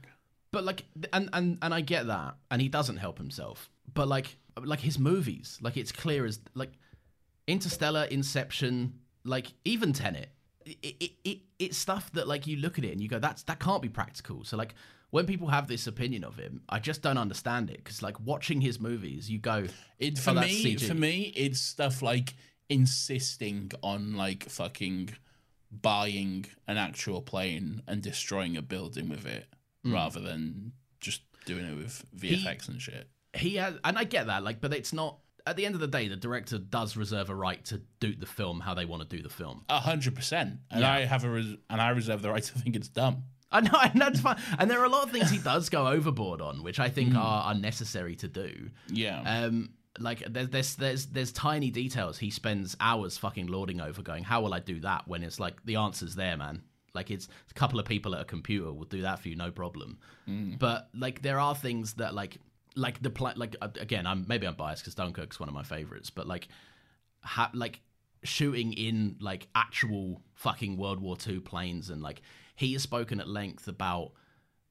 [0.52, 3.70] But like, and and and I get that, and he doesn't help himself.
[3.94, 6.72] But like, like his movies, like it's clear as like
[7.48, 10.30] Interstellar, Inception, like even Tenet.
[10.66, 13.44] It, it, it it's stuff that like you look at it and you go, that's
[13.44, 14.44] that can't be practical.
[14.44, 14.74] So like
[15.12, 18.62] when people have this opinion of him, I just don't understand it because like watching
[18.62, 19.68] his movies, you go,
[20.00, 22.34] It for "Oh, me, CG." for me, it's stuff like
[22.68, 25.10] insisting on like fucking
[25.72, 29.46] buying an actual plane and destroying a building with it,
[29.84, 29.94] Hmm.
[29.94, 33.08] rather than just doing it with VFX and shit.
[33.36, 35.20] He has, and I get that, like, but it's not.
[35.48, 38.26] At the end of the day, the director does reserve a right to do the
[38.26, 39.64] film how they want to do the film.
[39.70, 40.92] A hundred percent, and Yeah.
[40.92, 43.26] I have a res- and I reserve the right to think it's dumb.
[43.52, 44.38] I know, and that's fine.
[44.58, 47.14] And there are a lot of things he does go overboard on, which I think
[47.16, 48.72] are unnecessary to do.
[48.90, 49.70] Yeah, Um,
[50.00, 54.42] like there's there's there's there's tiny details he spends hours fucking lording over, going, "How
[54.42, 56.64] will I do that?" When it's like the answer's there, man.
[56.96, 59.52] Like it's a couple of people at a computer will do that for you, no
[59.52, 60.00] problem.
[60.58, 62.40] But like there are things that like
[62.76, 65.64] like the pla- like uh, again, I'm maybe I'm biased because Dunkirk's one of my
[65.64, 66.48] favorites, but like
[67.22, 67.82] ha- like
[68.24, 72.22] shooting in like actual fucking World War II planes and like
[72.56, 74.12] he has spoken at length about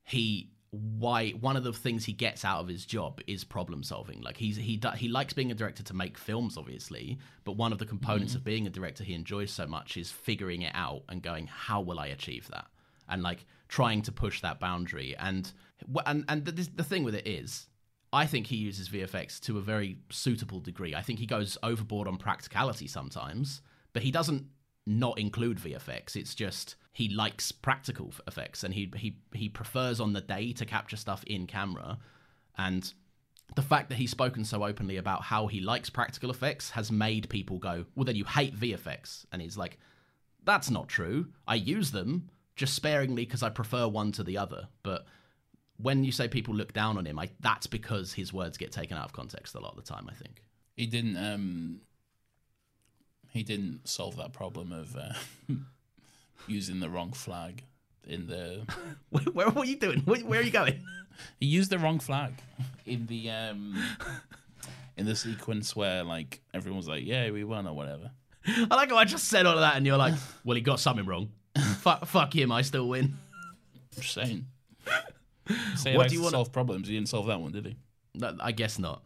[0.02, 4.20] he why one of the things he gets out of his job is problem solving.
[4.20, 7.78] Like he's he he likes being a director to make films obviously but one of
[7.78, 11.22] the components of being a director he enjoys so much is figuring it out and
[11.22, 12.66] going how will i achieve that?
[13.08, 15.14] And like trying to push that boundary.
[15.18, 15.50] And
[16.06, 17.66] and and the, the thing with it is
[18.14, 20.94] I think he uses VFX to a very suitable degree.
[20.94, 23.60] I think he goes overboard on practicality sometimes,
[23.92, 24.46] but he doesn't
[24.86, 26.14] not include VFX.
[26.14, 30.64] It's just he likes practical effects and he he he prefers on the day to
[30.64, 31.98] capture stuff in camera
[32.56, 32.94] and
[33.56, 37.28] the fact that he's spoken so openly about how he likes practical effects has made
[37.28, 39.78] people go, "Well then you hate VFX." And he's like,
[40.44, 41.32] "That's not true.
[41.48, 45.04] I use them just sparingly because I prefer one to the other, but
[45.78, 48.96] when you say people look down on him, I, that's because his words get taken
[48.96, 50.08] out of context a lot of the time.
[50.10, 50.42] I think.
[50.76, 51.16] He didn't.
[51.16, 51.80] Um,
[53.30, 55.12] he didn't solve that problem of uh,
[56.46, 57.64] using the wrong flag
[58.06, 58.62] in the.
[59.10, 60.00] Where, where what are you doing?
[60.00, 60.80] Where, where are you going?
[61.38, 62.32] He used the wrong flag
[62.86, 63.80] in the um,
[64.96, 68.10] in the sequence where like everyone's like, "Yeah, we won" or whatever.
[68.44, 70.80] I like how I just said all of that, and you're like, "Well, he got
[70.80, 71.30] something wrong.
[71.78, 72.50] fuck, fuck him.
[72.50, 73.16] I still win."
[73.94, 74.46] Just saying.
[75.76, 76.88] Say What do you wanna- solve problems.
[76.88, 77.76] He didn't solve that one, did he?
[78.40, 79.02] I guess not.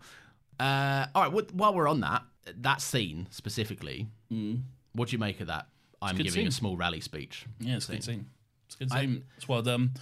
[0.60, 1.32] Uh, all right.
[1.32, 2.22] What, while we're on that,
[2.60, 4.06] that scene specifically,
[4.92, 5.66] what do you make of that?
[6.02, 7.46] I'm giving a small rally speech.
[7.60, 8.26] Yeah, it's a good scene.
[8.66, 9.24] It's a good scene.
[9.36, 9.92] It's well done.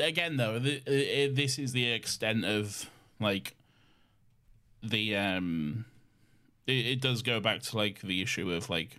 [0.00, 2.88] Again, though, the, uh, this is the extent of
[3.20, 3.54] like
[4.82, 5.84] the um.
[6.66, 8.98] It, it does go back to like the issue of like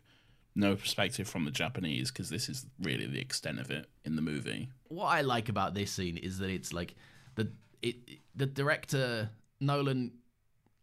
[0.58, 4.22] no perspective from the Japanese because this is really the extent of it in the
[4.22, 4.70] movie.
[4.90, 6.96] what I like about this scene is that it's like
[7.36, 7.52] the
[7.82, 7.96] it
[8.36, 9.30] the director
[9.60, 10.12] Nolan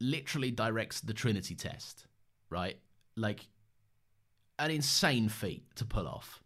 [0.01, 2.07] literally directs the Trinity test,
[2.51, 2.79] right?
[3.17, 3.47] Like
[4.59, 6.41] an insane feat to pull off.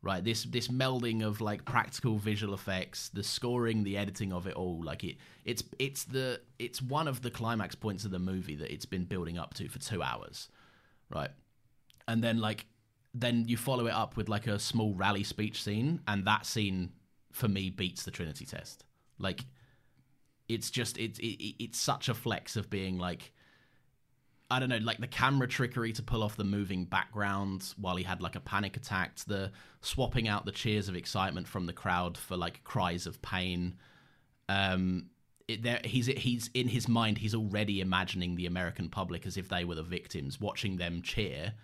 [0.00, 4.54] Right, this this melding of like practical visual effects, the scoring, the editing of it
[4.54, 8.54] all, like it it's it's the it's one of the climax points of the movie
[8.54, 10.50] that it's been building up to for 2 hours.
[11.10, 11.30] Right?
[12.08, 12.66] And then like
[13.14, 16.92] then you follow it up with like a small rally speech scene and that scene
[17.32, 18.84] for me beats the trinity test.
[19.18, 19.44] Like
[20.48, 23.32] it's just it's it, it- it's such a flex of being like
[24.50, 28.04] i don't know like the camera trickery to pull off the moving background while he
[28.04, 29.52] had like a panic attack the
[29.82, 33.74] swapping out the cheers of excitement from the crowd for like cries of pain.
[34.48, 35.10] Um
[35.48, 39.48] it, there, he's he's in his mind he's already imagining the american public as if
[39.48, 41.54] they were the victims watching them cheer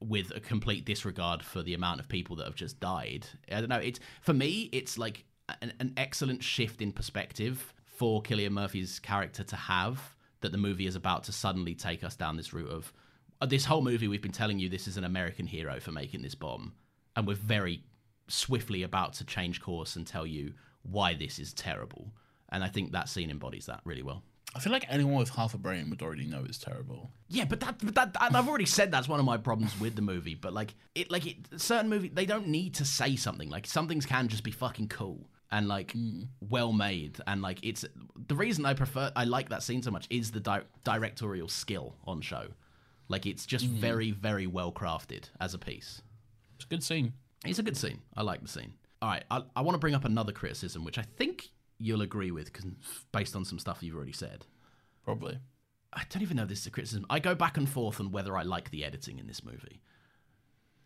[0.00, 3.26] with a complete disregard for the amount of people that have just died.
[3.50, 3.76] I don't know.
[3.76, 5.24] It's for me, it's like
[5.60, 10.86] an, an excellent shift in perspective for Cillian Murphy's character to have that the movie
[10.86, 12.92] is about to suddenly take us down this route of
[13.40, 14.08] uh, this whole movie.
[14.08, 16.74] We've been telling you this is an American hero for making this bomb,
[17.16, 17.82] and we're very
[18.28, 22.12] swiftly about to change course and tell you why this is terrible.
[22.50, 24.22] And I think that scene embodies that really well.
[24.54, 27.10] I feel like anyone with half a brain would already know it's terrible.
[27.28, 30.02] Yeah, but that, but that, I've already said that's one of my problems with the
[30.02, 30.34] movie.
[30.34, 33.50] But like it, like it, certain movie, they don't need to say something.
[33.50, 36.22] Like some things can just be fucking cool and like hmm.
[36.40, 37.18] well made.
[37.26, 37.84] And like it's
[38.26, 41.96] the reason I prefer, I like that scene so much is the di- directorial skill
[42.06, 42.48] on show.
[43.08, 43.76] Like it's just hmm.
[43.76, 46.02] very, very well crafted as a piece.
[46.56, 47.12] It's a good scene.
[47.44, 48.00] It's a good scene.
[48.16, 48.74] I like the scene.
[49.00, 52.30] All right, I, I want to bring up another criticism, which I think you'll agree
[52.30, 52.50] with,
[53.12, 54.46] based on some stuff you've already said.
[55.04, 55.38] Probably.
[55.92, 57.06] I don't even know if this is a criticism.
[57.08, 59.80] I go back and forth on whether I like the editing in this movie.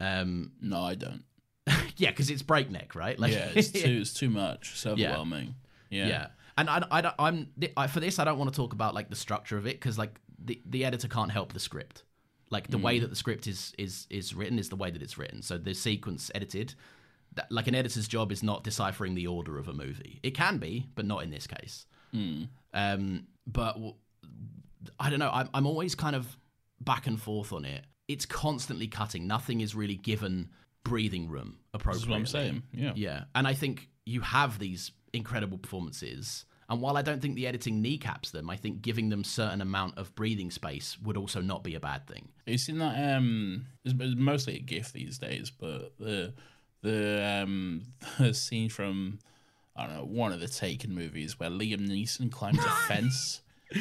[0.00, 1.24] Um, No, I don't.
[1.96, 3.18] yeah, because it's breakneck, right?
[3.18, 4.70] Like, Yeah, it's too it's too much.
[4.72, 5.56] It's overwhelming.
[5.90, 6.06] Yeah.
[6.06, 6.26] yeah.
[6.56, 8.18] And I, I, I'm I, for this.
[8.18, 10.84] I don't want to talk about like the structure of it because like the the
[10.84, 12.04] editor can't help the script.
[12.50, 15.16] Like the way that the script is is is written is the way that it's
[15.16, 15.40] written.
[15.40, 16.74] So the sequence edited,
[17.34, 20.20] that, like an editor's job is not deciphering the order of a movie.
[20.22, 21.86] It can be, but not in this case.
[22.74, 23.94] Um, but w-
[24.98, 25.30] I don't know.
[25.32, 26.36] I'm, I'm always kind of
[26.80, 27.84] back and forth on it.
[28.08, 29.26] It's constantly cutting.
[29.26, 30.50] Nothing is really given
[30.84, 32.10] breathing room appropriately.
[32.10, 32.62] what I'm saying.
[32.72, 32.92] Yeah.
[32.94, 33.24] Yeah.
[33.34, 36.44] And I think you have these incredible performances.
[36.68, 39.98] And while I don't think the editing kneecaps them, I think giving them certain amount
[39.98, 42.28] of breathing space would also not be a bad thing.
[42.46, 43.16] You seen that?
[43.16, 46.32] Um, it's it's mostly a GIF these days, but the
[46.82, 47.82] the um
[48.18, 49.18] the scene from
[49.76, 53.40] I don't know one of the Taken movies where Liam Neeson climbs a fence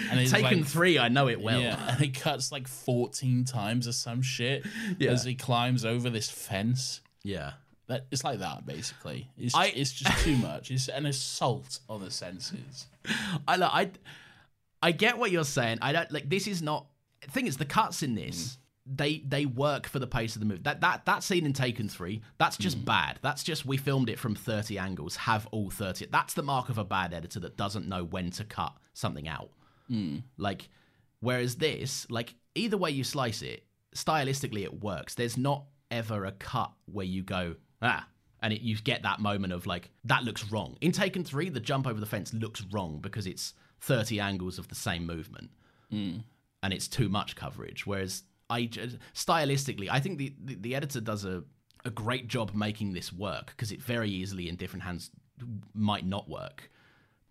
[0.10, 1.60] and it's Taken like, three, I know it well.
[1.60, 4.66] Yeah, and he cuts like fourteen times or some shit
[5.02, 7.02] as he climbs over this fence.
[7.24, 7.54] Yeah.
[7.88, 9.30] That it's like that basically.
[9.38, 10.72] It's I- it's just too much.
[10.72, 12.88] It's an assault on the senses.
[13.48, 13.92] I I
[14.82, 15.80] I get what you're saying.
[15.82, 16.86] I don't like this is not
[17.30, 20.62] thing is the cuts in this they they work for the pace of the movie.
[20.64, 22.86] That that that scene in Taken 3, that's just mm.
[22.86, 23.20] bad.
[23.22, 26.08] That's just we filmed it from 30 angles, have all 30.
[26.12, 29.50] That's the mark of a bad editor that doesn't know when to cut something out.
[29.90, 30.24] Mm.
[30.38, 30.70] Like
[31.20, 33.66] whereas this, like either way you slice it,
[33.96, 35.16] stylistically it works.
[35.16, 38.08] There's not ever a cut where you go, ah,
[38.42, 40.76] and it, you get that moment of like that looks wrong.
[40.82, 44.68] In Taken 3, the jump over the fence looks wrong because it's 30 angles of
[44.70, 45.52] the same movement.
[45.94, 46.24] Mm.
[46.64, 47.88] And it's too much coverage.
[47.88, 48.68] Whereas I
[49.16, 51.44] stylistically, I think the, the, the editor does a,
[51.86, 55.10] a great job making this work because it very easily in different hands
[55.74, 56.70] might not work.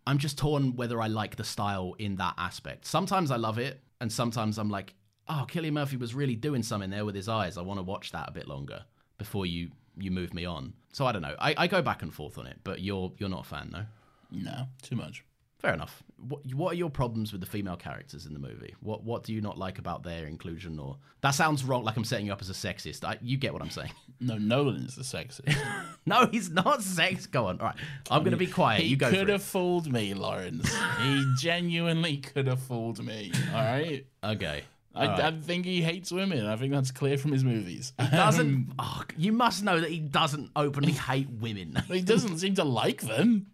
[0.06, 2.86] I'm just torn whether I like the style in that aspect.
[2.86, 4.94] Sometimes I love it, and sometimes I'm like,
[5.28, 7.58] oh, Cillian Murphy was really doing something there with his eyes.
[7.58, 8.84] I want to watch that a bit longer
[9.18, 10.72] before you you move me on.
[10.92, 11.36] So I don't know.
[11.38, 13.84] I, I go back and forth on it, but you're you're not a fan, no?
[14.30, 15.24] No, too much.
[15.60, 16.02] Fair enough.
[16.28, 18.74] What, what are your problems with the female characters in the movie?
[18.80, 20.78] What What do you not like about their inclusion?
[20.78, 21.84] Or that sounds wrong.
[21.84, 23.04] Like I'm setting you up as a sexist.
[23.04, 23.92] I, you get what I'm saying?
[24.22, 25.56] No, Nolan is the sexist.
[26.04, 27.24] no, he's not sex.
[27.24, 27.58] Go on.
[27.58, 27.76] All right,
[28.10, 28.82] I'm going to be quiet.
[28.82, 29.08] he you go.
[29.08, 30.70] could have fooled me, Laurence.
[31.00, 33.32] he genuinely could have fooled me.
[33.48, 34.04] All right.
[34.22, 34.64] Okay.
[34.94, 35.20] I, right.
[35.20, 36.44] I think he hates women.
[36.44, 37.94] I think that's clear from his movies.
[37.98, 38.66] He doesn't.
[38.78, 41.82] oh, you must know that he doesn't openly hate women.
[41.88, 43.46] he doesn't seem to like them.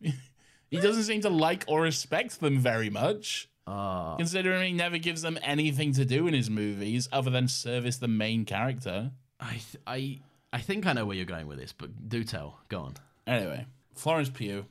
[0.70, 3.48] He doesn't seem to like or respect them very much.
[3.66, 4.14] Ah.
[4.16, 8.08] Considering he never gives them anything to do in his movies other than service the
[8.08, 9.10] main character.
[9.40, 10.20] I, I,
[10.52, 12.60] I think I know where you're going with this, but do tell.
[12.68, 12.94] Go on.
[13.26, 14.66] Anyway, Florence Pugh,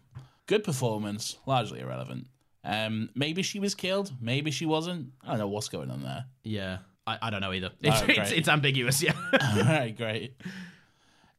[0.47, 2.27] good performance, largely irrelevant.
[2.63, 5.11] Um, maybe she was killed, maybe she wasn't.
[5.23, 6.25] I don't know what's going on there.
[6.43, 7.71] Yeah, I, I don't know either.
[7.81, 9.03] It's, Oh, it's, it's ambiguous.
[9.03, 9.13] Yeah.
[9.41, 10.33] All right, great.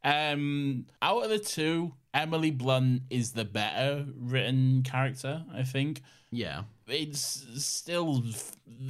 [0.04, 5.44] Um, out of the two, Emily Blunt is the better written character.
[5.52, 6.62] I think yeah.
[6.86, 8.22] it's still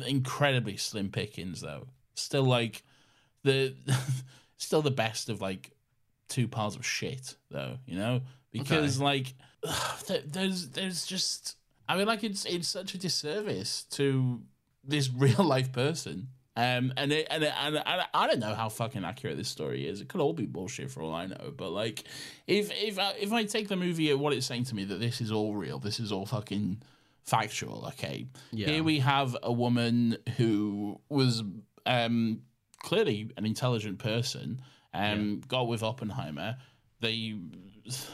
[0.07, 1.87] incredibly slim pickings, though.
[2.15, 2.83] Still like
[3.43, 3.75] the,
[4.59, 5.71] still the best of like
[6.29, 7.79] two piles of shit, though.
[7.87, 8.21] You know,
[8.53, 9.35] because like
[10.07, 11.57] there- there's there's just
[11.89, 14.43] I mean like it's it's such a disservice to
[14.85, 16.29] this real life person.
[16.57, 19.87] Um, and it, and, it, and I, I don't know how fucking accurate this story
[19.87, 20.01] is.
[20.01, 21.53] It could all be bullshit for all I know.
[21.55, 22.05] But like,
[22.47, 24.99] if if I, if I take the movie at what it's saying to me that
[24.99, 26.83] this is all real, this is all fucking
[27.25, 27.85] factual.
[27.89, 28.69] Okay, Yeah.
[28.69, 31.43] here we have a woman who was
[31.85, 32.41] um
[32.83, 34.61] clearly an intelligent person.
[34.95, 36.57] Um, got with Oppenheimer.
[37.01, 37.35] They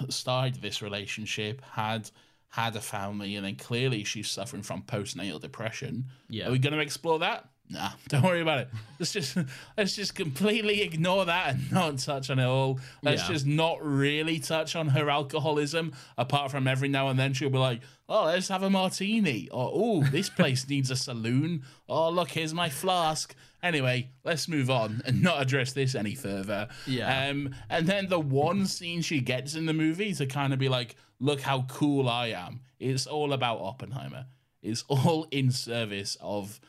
[0.09, 2.11] started this relationship, had
[2.49, 6.07] had a family, and then clearly she's suffering from postnatal depression.
[6.29, 6.49] Yeah.
[6.49, 7.49] Are we going to explore that?
[7.73, 8.69] Nah, don't worry about it.
[8.99, 9.37] Let's just
[9.77, 12.79] let's just completely ignore that and not touch on it all.
[13.03, 13.29] Let's Yeah.
[13.35, 17.59] just not really touch on her alcoholism, apart from every now and then she'll be
[17.59, 22.31] like, "Oh, let's have a martini," or "Oh, this place needs a saloon." Oh, look,
[22.31, 23.35] here's my flask.
[23.63, 26.69] Anyway, let's move on and not address this any further.
[26.87, 27.29] Yeah.
[27.29, 30.69] Um, and then the one scene she gets in the movie to kind of be
[30.69, 34.27] like, "Look how cool I am." It's all about Oppenheimer.
[34.63, 36.61] It's all in service of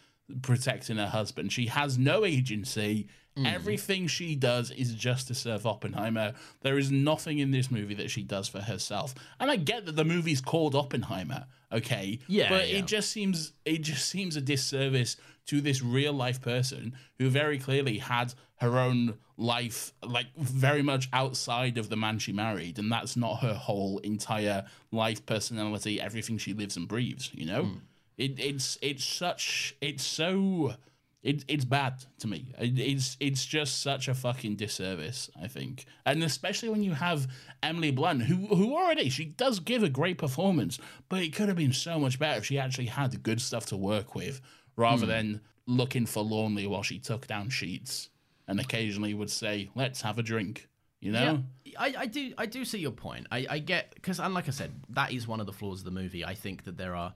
[0.41, 1.51] protecting her husband.
[1.51, 3.07] She has no agency.
[3.35, 3.47] Hmm.
[3.47, 6.33] Everything she does is just to serve Oppenheimer.
[6.61, 9.15] There is nothing in this movie that she does for herself.
[9.39, 12.19] And I get that the movie's called Oppenheimer, okay?
[12.27, 12.77] Yeah, But yeah.
[12.77, 15.17] it just seems it just seems a disservice
[15.47, 21.09] to this real life person who very clearly had her own life like very much
[21.11, 26.37] outside of the man she married and that's not her whole entire life personality everything
[26.37, 27.77] she lives and breathes you know hmm.
[28.17, 30.75] It, it's it's such it's so
[31.23, 32.53] it, it's bad to me.
[32.59, 37.27] It, it's it's just such a fucking disservice, I think, and especially when you have
[37.61, 41.57] Emily Blunt, who who already she does give a great performance, but it could have
[41.57, 44.41] been so much better if she actually had good stuff to work with,
[44.75, 45.11] rather hmm.
[45.11, 48.09] than looking forlornly while she took down sheets
[48.47, 50.67] and occasionally would say, "Let's have a drink,"
[50.99, 51.43] you know.
[51.63, 53.27] Yeah, I, I do I do see your point.
[53.31, 55.85] I, I get because, and like I said, that is one of the flaws of
[55.85, 56.25] the movie.
[56.25, 57.13] I think that there are.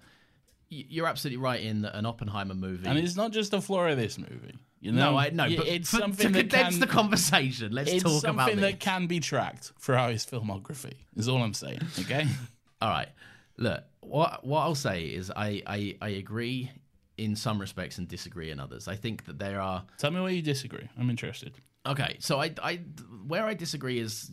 [0.70, 2.88] You're absolutely right in that an Oppenheimer movie.
[2.88, 5.12] And it's not just the flaw of this movie, you know.
[5.12, 7.72] no, I no, but it's for- something to that condense can, the conversation.
[7.72, 8.62] Let's it's talk something about this.
[8.62, 10.94] that can be tracked throughout his filmography.
[11.16, 11.80] Is all I'm saying.
[12.00, 12.28] Okay.
[12.82, 13.10] All right.
[13.58, 16.72] Look, what what I'll say is I, I I agree
[17.18, 18.88] in some respects and disagree in others.
[18.88, 20.88] I think that there are Tell me where you disagree.
[21.00, 21.54] I'm interested.
[21.88, 22.82] Okay, so I, I,
[23.28, 24.30] where I disagree is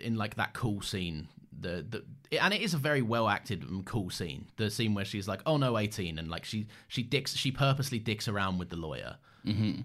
[0.00, 1.28] in like that cool scene.
[1.60, 4.46] The, the and it is a very well acted and cool scene.
[4.56, 7.98] The scene where she's like, "Oh no, 18," and like she she dicks she purposely
[7.98, 9.16] dicks around with the lawyer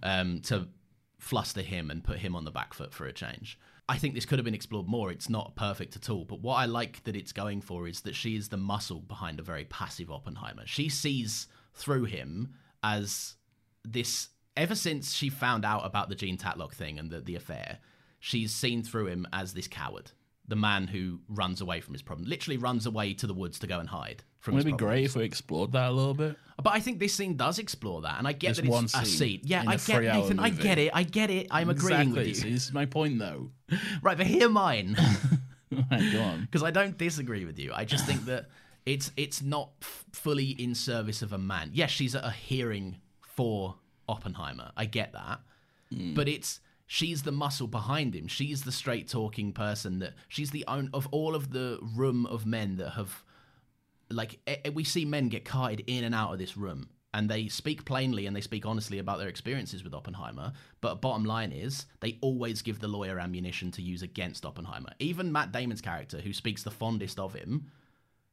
[0.03, 0.67] um, to
[1.19, 3.57] fluster him and put him on the back foot for a change.
[3.89, 5.11] I think this could have been explored more.
[5.11, 8.15] It's not perfect at all, but what I like that it's going for is that
[8.15, 10.63] she is the muscle behind a very passive Oppenheimer.
[10.65, 13.35] She sees through him as
[13.83, 17.79] this ever since she found out about the Jean Tatlock thing and the, the affair,
[18.19, 20.11] she's seen through him as this coward,
[20.47, 23.67] the man who runs away from his problem, literally runs away to the woods to
[23.67, 24.95] go and hide from Wouldn't it be problems.
[24.97, 26.37] great if we explored that a little bit?
[26.61, 28.89] But I think this scene does explore that, and I get that it's one a
[28.89, 29.41] scene scene.
[29.43, 30.39] Yeah, in I a get three-hour Nathan.
[30.39, 30.63] I movie.
[30.63, 30.91] get it.
[30.93, 31.47] I get it.
[31.49, 32.27] I'm agreeing exactly.
[32.27, 32.53] with See, you.
[32.53, 33.51] this is my point, though.
[34.01, 34.97] Right, but hear mine.
[35.89, 36.41] Right, go on.
[36.51, 37.71] because I don't disagree with you.
[37.73, 38.45] I just think that
[38.85, 41.71] it's it's not f- fully in service of a man.
[41.73, 43.75] Yes, she's at a hearing for
[44.07, 44.71] Oppenheimer.
[44.77, 45.39] I get that,
[45.91, 46.13] hmm.
[46.13, 48.27] but it's she's the muscle behind him.
[48.27, 52.45] She's the straight talking person that she's the own of all of the room of
[52.45, 53.23] men that have
[54.09, 54.39] like
[54.73, 58.25] we see men get carted in and out of this room and they speak plainly
[58.27, 62.61] and they speak honestly about their experiences with Oppenheimer but bottom line is they always
[62.61, 66.69] give the lawyer ammunition to use against Oppenheimer even Matt Damon's character who speaks the
[66.69, 67.71] fondest of him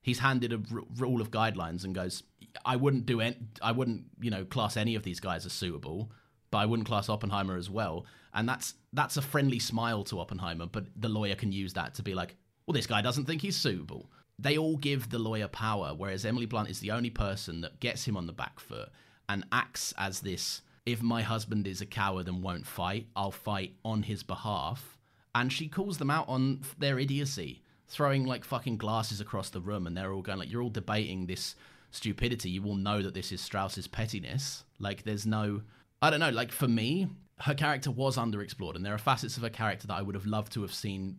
[0.03, 2.23] He's handed a r- rule of guidelines and goes,
[2.65, 6.11] "I wouldn't do any, I wouldn't, you know, class any of these guys as suitable,
[6.51, 10.67] but I wouldn't class Oppenheimer as well." And that's that's a friendly smile to Oppenheimer,
[10.67, 13.57] but the lawyer can use that to be like, "Well, this guy doesn't think he's
[13.57, 17.81] suitable." They all give the lawyer power, whereas Emily Blunt is the only person that
[17.81, 18.89] gets him on the back foot
[19.29, 23.75] and acts as this if my husband is a coward and won't fight, I'll fight
[23.85, 24.99] on his behalf.
[25.35, 29.87] And she calls them out on their idiocy, throwing like fucking glasses across the room,
[29.87, 31.55] and they're all going like, "You're all debating this
[31.91, 32.51] stupidity.
[32.51, 34.65] You all know that this is Strauss's pettiness.
[34.79, 35.63] Like, there's no,
[36.03, 36.31] I don't know.
[36.31, 37.09] Like for me,
[37.41, 40.27] her character was underexplored, and there are facets of her character that I would have
[40.27, 41.17] loved to have seen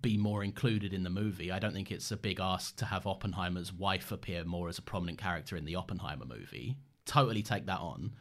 [0.00, 1.52] be more included in the movie.
[1.52, 4.82] I don't think it's a big ask to have Oppenheimer's wife appear more as a
[4.82, 6.76] prominent character in the Oppenheimer movie.
[7.04, 8.12] Totally take that on.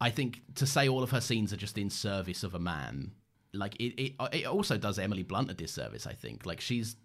[0.00, 3.12] I think to say all of her scenes are just in service of a man,
[3.52, 6.06] like it, it, it also does Emily Blunt a disservice.
[6.06, 6.96] I think like she's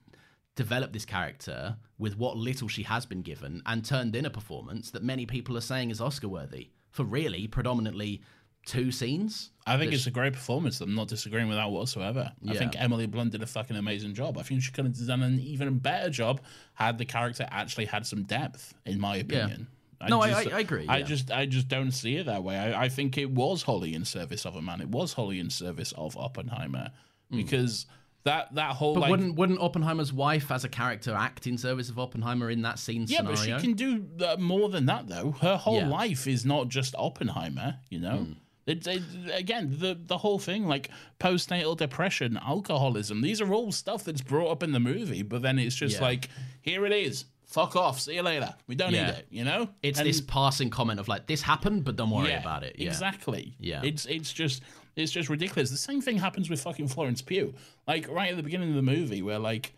[0.56, 4.92] developed this character with what little she has been given and turned in a performance
[4.92, 8.22] that many people are saying is Oscar worthy for really predominantly
[8.66, 9.50] two scenes.
[9.66, 10.82] I think it's a great performance.
[10.82, 12.32] I'm not disagreeing with that whatsoever.
[12.50, 14.38] I think Emily Blunt did a fucking amazing job.
[14.38, 16.42] I think she could have done an even better job
[16.74, 19.68] had the character actually had some depth, in my opinion.
[20.10, 21.06] No, I- I- I agree, I yeah.
[21.06, 22.58] just, I just don't see it that way.
[22.58, 24.82] I, I think it was wholly in service of a man.
[24.82, 26.92] It was wholly in service of Oppenheimer
[27.32, 27.86] because
[28.26, 28.94] that that whole.
[28.96, 32.62] But like wouldn't wouldn't Oppenheimer's wife as a character act in service of Oppenheimer in
[32.64, 33.36] that scene Yeah, scenario?
[33.38, 35.32] but she can do uh, more than that, though.
[35.32, 35.88] Her whole Yeah.
[35.88, 38.28] Life is not just Oppenheimer, you know?
[38.66, 39.02] It, it,
[39.34, 40.90] again, the, the whole thing, like
[41.20, 45.60] postnatal depression, alcoholism, these are all stuff that's brought up in the movie, but then
[45.60, 46.04] it's just Yeah.
[46.04, 46.30] like,
[46.62, 47.26] here it is.
[47.46, 48.00] Fuck off.
[48.00, 48.54] See you later.
[48.68, 49.08] We don't Yeah.
[49.08, 49.70] need it, you know?
[49.84, 52.78] It's And- this passing comment of like, this happened, but don't worry yeah, about it.
[52.80, 52.88] Yeah.
[52.88, 53.54] Exactly.
[53.60, 53.82] Yeah.
[53.84, 54.62] It's it's just
[54.96, 55.70] it's just ridiculous.
[55.70, 57.54] The same thing happens with fucking Florence Pugh.
[57.88, 59.74] Like right at the beginning of the movie, where like,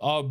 [0.00, 0.22] uh,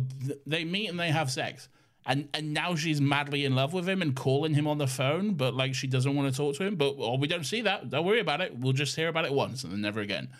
[0.46, 1.68] they meet and they have sex.
[2.08, 5.34] And, and now she's madly in love with him and calling him on the phone,
[5.34, 6.76] but like she doesn't want to talk to him.
[6.76, 7.90] But oh, we don't see that.
[7.90, 8.56] Don't worry about it.
[8.56, 10.30] We'll just hear about it once and then never again.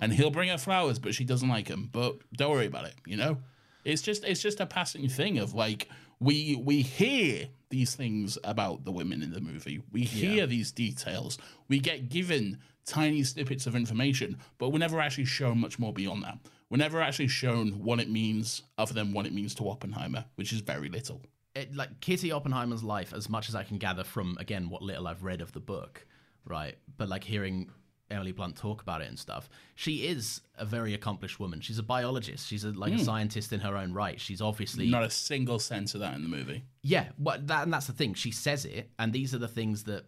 [0.00, 1.88] And he'll bring her flowers, but she doesn't like him.
[1.90, 2.94] But don't worry about it.
[3.04, 3.38] You know,
[3.84, 5.88] it's just it's just a passing thing of like
[6.20, 9.82] we we hear these things about the women in the movie.
[9.90, 11.38] We hear these details.
[11.68, 16.22] We get given tiny snippets of information, but we're never actually shown much more beyond
[16.22, 16.38] that.
[16.70, 20.52] We're never actually shown what it means other than what it means to Oppenheimer, which
[20.52, 21.22] is very little.
[21.54, 25.06] it, like Kitty Oppenheimer's life, as much as I can gather from again what little
[25.06, 26.06] I've read of the book,
[26.44, 26.76] right?
[26.96, 27.70] But like hearing
[28.10, 31.60] Emily Blunt talk about it and stuff, she is a very accomplished woman.
[31.60, 32.46] She's a biologist.
[32.46, 33.02] She's a, like a hmm.
[33.02, 34.20] scientist in her own right.
[34.20, 36.64] She's obviously Not a single sense of that in the movie.
[36.82, 37.06] yeah.
[37.18, 38.14] But that and that's the thing.
[38.14, 40.04] She says it, and these are the things that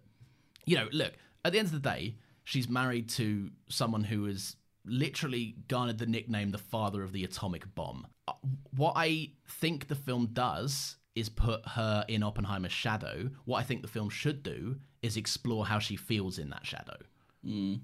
[0.64, 0.88] you know.
[0.92, 1.12] Look,
[1.44, 6.06] at the end of the day, she's married to someone who has literally garnered the
[6.06, 8.06] nickname the father of the atomic bomb.
[8.26, 8.32] Uh,
[8.76, 13.30] What I think the film does is put her in Oppenheimer's shadow.
[13.44, 16.96] What I think the film should do is explore how she feels in that shadow.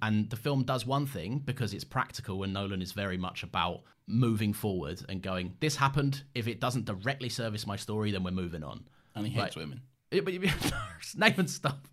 [0.02, 3.82] And the film does one thing because it's practical, and Nolan is very much about
[4.06, 6.22] moving forward and going, This happened.
[6.34, 8.84] If it doesn't directly service my story, then we're moving on.
[9.14, 9.80] And he hates women.
[10.20, 10.40] But you,
[11.16, 11.86] Nathan, stop.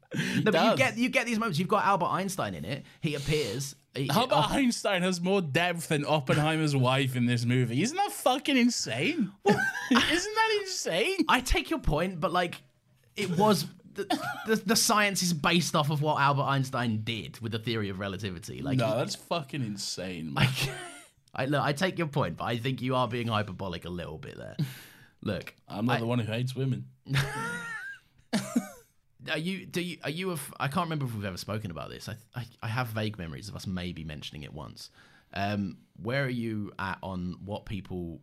[0.43, 1.57] No, but you get you get these moments.
[1.59, 2.83] You've got Albert Einstein in it.
[2.99, 3.75] He appears.
[3.95, 7.81] He, Albert Einstein has more depth than Oppenheimer's wife in this movie.
[7.81, 9.31] Isn't that fucking insane?
[9.45, 9.59] Isn't
[9.91, 11.17] that insane?
[11.27, 12.61] I take your point, but like,
[13.17, 14.05] it was the,
[14.47, 17.99] the the science is based off of what Albert Einstein did with the theory of
[17.99, 18.61] relativity.
[18.61, 20.33] Like, No, that's fucking insane.
[20.33, 20.49] Like,
[21.35, 24.17] I look, I take your point, but I think you are being hyperbolic a little
[24.17, 24.55] bit there.
[25.21, 26.85] Look, I'm not the one who hates women.
[29.29, 31.69] Are you do you are you a f- I can't remember if we've ever spoken
[31.69, 32.09] about this.
[32.09, 34.89] I I, I have vague memories of us maybe mentioning it once.
[35.33, 38.21] Um, where are you at on what people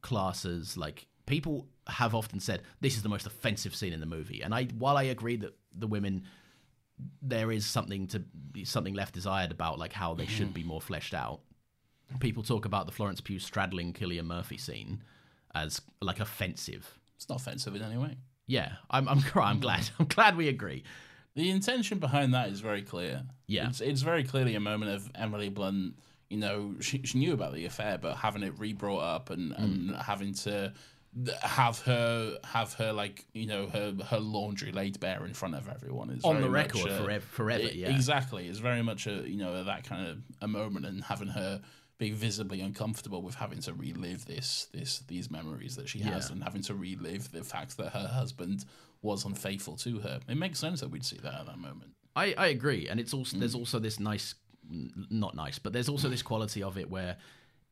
[0.00, 4.42] classes like people have often said this is the most offensive scene in the movie,
[4.42, 6.24] and I while I agree that the women
[7.22, 8.22] there is something to
[8.64, 11.40] something left desired about like how they should be more fleshed out.
[12.18, 15.02] People talk about the Florence Pugh straddling Cillian Murphy scene
[15.54, 16.98] as like offensive.
[17.16, 18.16] It's not offensive in any way.
[18.48, 20.82] Yeah, I'm I'm I'm glad I'm glad we agree.
[21.36, 23.22] The intention behind that is very clear.
[23.46, 23.68] Yeah.
[23.68, 25.94] It's, it's very clearly a moment of Emily Blunt,
[26.28, 29.52] you know, she, she knew about the affair, but having it re brought up and,
[29.52, 29.58] Mm.
[29.62, 30.72] and having to
[31.42, 35.68] have her have her like you know her her laundry laid bare in front of
[35.68, 37.88] everyone is On the record a- forever- forever, yeah.
[37.88, 41.60] exactly it's very much a you know that kind of a moment and having her
[41.98, 46.34] be visibly uncomfortable with having to relive this this these memories that she has Yeah.
[46.34, 48.64] and having to relive the fact that her husband
[49.02, 52.34] was unfaithful to her it makes sense that we'd see that at that moment I,
[52.36, 53.60] I agree, and it's also there's mm.
[53.60, 54.34] also this nice,
[54.68, 57.16] not nice, but there's also this quality of it where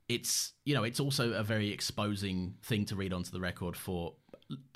[0.08, 4.14] it's you know it's also a very exposing thing to read onto the record for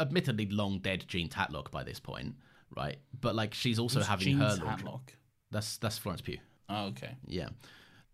[0.01, 2.35] admittedly long dead Jean Tatlock by this point,
[2.77, 2.99] right?
[3.21, 4.69] But like she's also having Jean her laundry.
[4.69, 5.09] Tatlock?
[5.53, 6.39] That's that's Florence Pugh.
[6.69, 7.15] Oh, okay.
[7.27, 7.51] Yeah.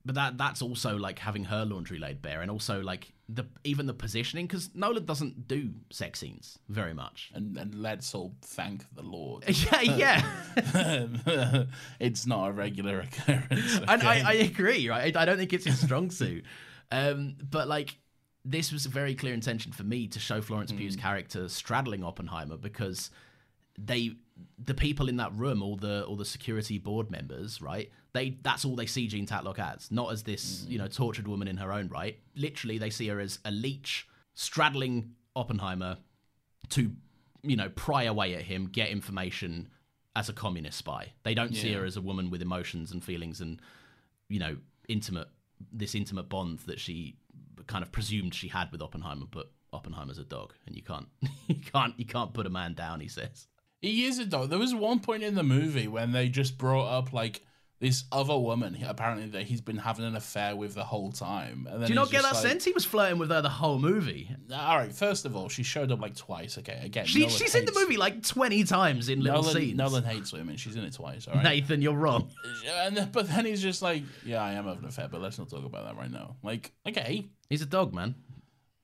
[0.06, 3.86] But that that's also like having her laundry laid bare, and also like the even
[3.86, 7.32] the positioning because Nolan doesn't do sex scenes very much.
[7.34, 9.44] And, and let's all thank the Lord.
[9.48, 11.64] Yeah, yeah,
[11.98, 13.80] it's not a regular occurrence.
[13.88, 14.88] and I, I agree.
[14.88, 16.44] Right, I don't think it's his strong suit.
[16.92, 17.98] Um, but like
[18.44, 22.56] this was a very clear intention for me to show Florence Pugh's character straddling Oppenheimer
[22.56, 23.10] because
[23.78, 24.12] they
[24.58, 27.90] the people in that room all the all the security board members right?
[28.12, 30.70] They that's all they see Jean Tatlock as not as this mm.
[30.70, 32.18] you know tortured woman in her own right.
[32.34, 35.98] Literally they see her as a leech straddling Oppenheimer
[36.70, 36.92] to
[37.42, 39.68] you know pry away at him get information
[40.14, 41.12] as a communist spy.
[41.24, 43.60] They don't see her as a woman with emotions and feelings and
[44.28, 44.56] you know
[44.88, 45.28] intimate
[45.72, 47.16] this intimate bond that she
[47.66, 51.08] kind of presumed she had with Oppenheimer but Oppenheimer's a dog and you can't
[51.48, 53.46] you can't you can't put a man down he says
[53.82, 54.50] He is a dog.
[54.50, 57.42] There was one point in the movie when they just brought up like
[57.78, 61.68] this other woman apparently that he's been having an affair with the whole time.
[61.70, 62.64] And then Do you not get that like- sense?
[62.64, 64.34] He was flirting with her the whole movie.
[64.50, 66.56] All right, first of all, she showed up like twice.
[66.56, 69.76] Okay, again, She, Nolan she's in the movie like 20 times in little Nolan, scenes.
[69.76, 70.56] Nolan hates women.
[70.56, 71.28] She's in it twice.
[71.28, 71.44] All right.
[71.44, 72.30] Nathan, you're wrong.
[72.66, 75.38] And then, but then he's just like, yeah, I am having an affair, but let's
[75.38, 76.36] not talk about that right now.
[76.42, 78.14] Like, okay, He's a dog, man.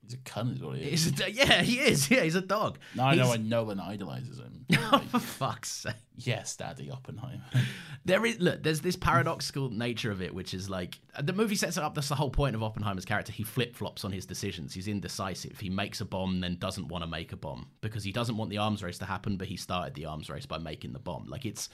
[0.03, 1.05] He's a cunt, is what he is.
[1.05, 2.09] He's a yeah, he is.
[2.11, 2.77] Yeah, he's a dog.
[2.95, 4.65] Now I know why Nolan idolizes him.
[4.91, 5.93] Oh, for fuck's sake.
[6.17, 7.43] yes, Daddy Oppenheimer.
[8.05, 8.61] There is look.
[8.61, 11.95] There's this paradoxical nature of it, which is like the movie sets it up.
[11.95, 13.31] That's the whole point of Oppenheimer's character.
[13.31, 14.73] He flip flops on his decisions.
[14.73, 15.57] He's indecisive.
[15.61, 18.49] He makes a bomb, then doesn't want to make a bomb because he doesn't want
[18.49, 19.37] the arms race to happen.
[19.37, 21.27] But he started the arms race by making the bomb.
[21.29, 21.69] Like it's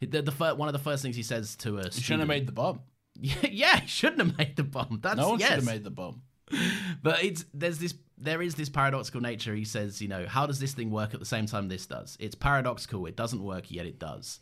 [0.00, 1.96] the, the fir- one of the first things he says to us.
[1.96, 2.80] He shouldn't have made the bomb.
[3.18, 4.98] Yeah, yeah, he shouldn't have made the bomb.
[5.02, 5.48] That's No one yes.
[5.48, 6.20] should have made the bomb.
[7.02, 9.54] But it's there's this there is this paradoxical nature.
[9.54, 12.16] He says, you know, how does this thing work at the same time this does?
[12.20, 13.06] It's paradoxical.
[13.06, 14.38] It doesn't work yet it does.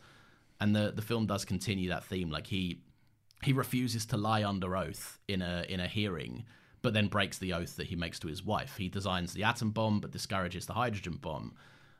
[0.60, 2.30] And the the film does continue that theme.
[2.30, 2.82] Like he
[3.42, 6.44] he refuses to lie under oath in a in a hearing,
[6.82, 8.76] but then breaks the oath that he makes to his wife.
[8.76, 11.54] He designs the atom bomb, but discourages the hydrogen bomb.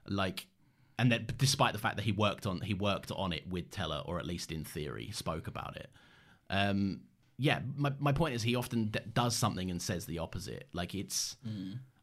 [0.07, 0.47] Like
[0.99, 4.03] and then despite the fact that he worked on he worked on it with Teller,
[4.05, 5.91] or at least in theory, spoke about it.
[6.51, 7.01] Um,
[7.43, 10.69] yeah, my, my point is he often d- does something and says the opposite.
[10.75, 11.37] Like it's,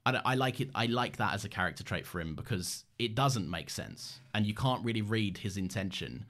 [0.05, 0.69] I, don't- I like it.
[0.73, 4.45] I like that as a character trait for him because it doesn't make sense and
[4.47, 6.25] you can't really read his intention.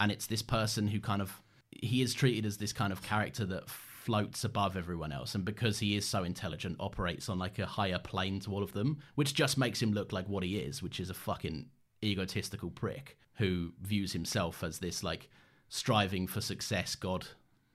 [0.00, 1.40] And it's this person who kind of
[1.70, 5.78] he is treated as this kind of character that floats above everyone else, and because
[5.78, 9.34] he is so intelligent, operates on like a higher plane to all of them, which
[9.34, 11.66] just makes him look like what he is, which is a fucking
[12.02, 15.28] egotistical prick who views himself as this like
[15.68, 17.26] striving for success god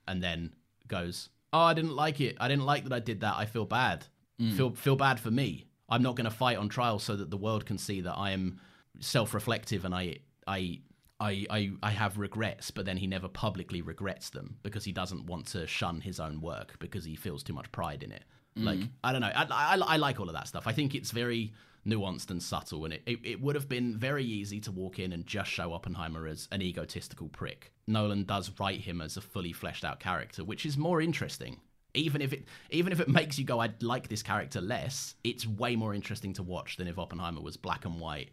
[0.08, 0.52] and then
[0.88, 2.36] goes, "Oh, I didn't like it.
[2.40, 3.34] I didn't like that I did that.
[3.36, 4.06] I feel bad.
[4.40, 4.56] Mm.
[4.56, 5.66] Feel feel bad for me.
[5.88, 8.30] I'm not going to fight on trial so that the world can see that I
[8.30, 8.60] am
[9.00, 10.80] self-reflective and I I
[11.20, 15.26] I, I I have regrets, but then he never publicly regrets them because he doesn't
[15.26, 18.24] want to shun his own work because he feels too much pride in it.
[18.58, 18.64] Mm.
[18.64, 20.66] Like I don't know, I, I, I like all of that stuff.
[20.66, 21.52] I think it's very
[21.86, 25.12] nuanced and subtle, and it, it, it would have been very easy to walk in
[25.12, 27.72] and just show Oppenheimer as an egotistical prick.
[27.86, 31.60] Nolan does write him as a fully fleshed out character, which is more interesting.
[31.96, 35.46] Even if it even if it makes you go, I'd like this character less, it's
[35.46, 38.30] way more interesting to watch than if Oppenheimer was black and white.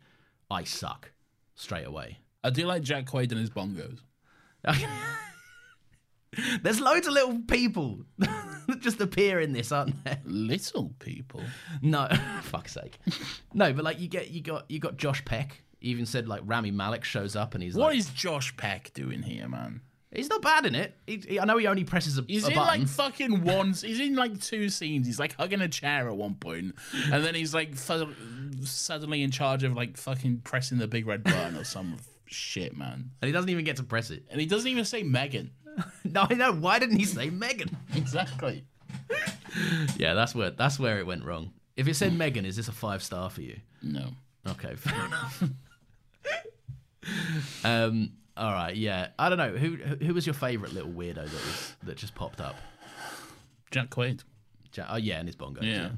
[0.50, 1.12] I suck
[1.56, 2.18] straight away.
[2.44, 4.00] I do like Jack Quaid and his bongos.
[6.64, 8.06] There's loads of little people
[8.80, 10.20] just appear in this, aren't there?
[10.26, 11.42] Little people.
[11.82, 12.08] No,
[12.44, 12.98] fuck's sake.
[13.54, 15.64] No, but like you get you got you got Josh Peck.
[15.80, 18.94] You even said like Rami Malek shows up and he's What like, is Josh Peck
[18.94, 19.82] doing here, man?
[20.14, 20.94] he's not bad in it.
[21.08, 22.82] He, he- I know he only presses a, He's a in button.
[22.82, 23.68] like fucking one.
[23.72, 25.08] He's in like two scenes.
[25.08, 26.76] He's like hugging a chair at one point,
[27.12, 28.14] and then he's like fu-
[28.64, 33.12] suddenly in charge of like fucking pressing the big red button or some shit, man.
[33.22, 34.24] and he doesn't even get to press it.
[34.30, 35.52] And he doesn't even say Megan.
[36.04, 36.52] No, I know.
[36.54, 37.76] Why didn't he say Megan?
[37.96, 38.66] Exactly.
[39.98, 41.52] yeah, that's where that's where it went wrong.
[41.78, 43.58] If it said Megan, is this a five star for you?
[43.82, 44.10] No.
[44.48, 45.44] Okay, fair enough.
[47.64, 49.10] um, all right, yeah.
[49.18, 52.42] I don't know who who was your favorite little weirdo that was that just popped
[52.42, 52.56] up.
[53.72, 54.24] Jack Quaid.
[54.76, 55.64] Ja- Oh yeah, and his bongos.
[55.64, 55.90] Yeah.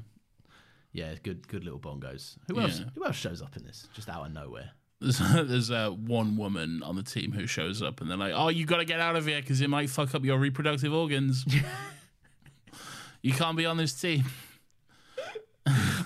[0.92, 2.36] Yeah, yeah good good little bongos.
[2.48, 2.80] Who else?
[2.80, 2.86] Yeah.
[2.94, 3.88] Who else shows up in this?
[3.94, 4.70] Just out of nowhere.
[5.04, 5.18] There's,
[5.48, 8.64] there's uh, one woman on the team who shows up and they're like, "Oh, you
[8.66, 11.44] got to get out of here because it might fuck up your reproductive organs.
[13.22, 14.24] you can't be on this team."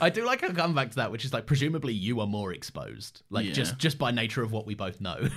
[0.00, 2.52] I do like how come back to that, which is like presumably you are more
[2.52, 3.52] exposed, like Yeah.
[3.52, 5.28] just just by nature of what we both know.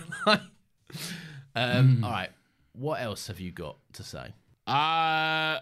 [1.55, 2.29] um, All right,
[2.73, 4.33] what else have you got to say?
[4.67, 5.59] Uh,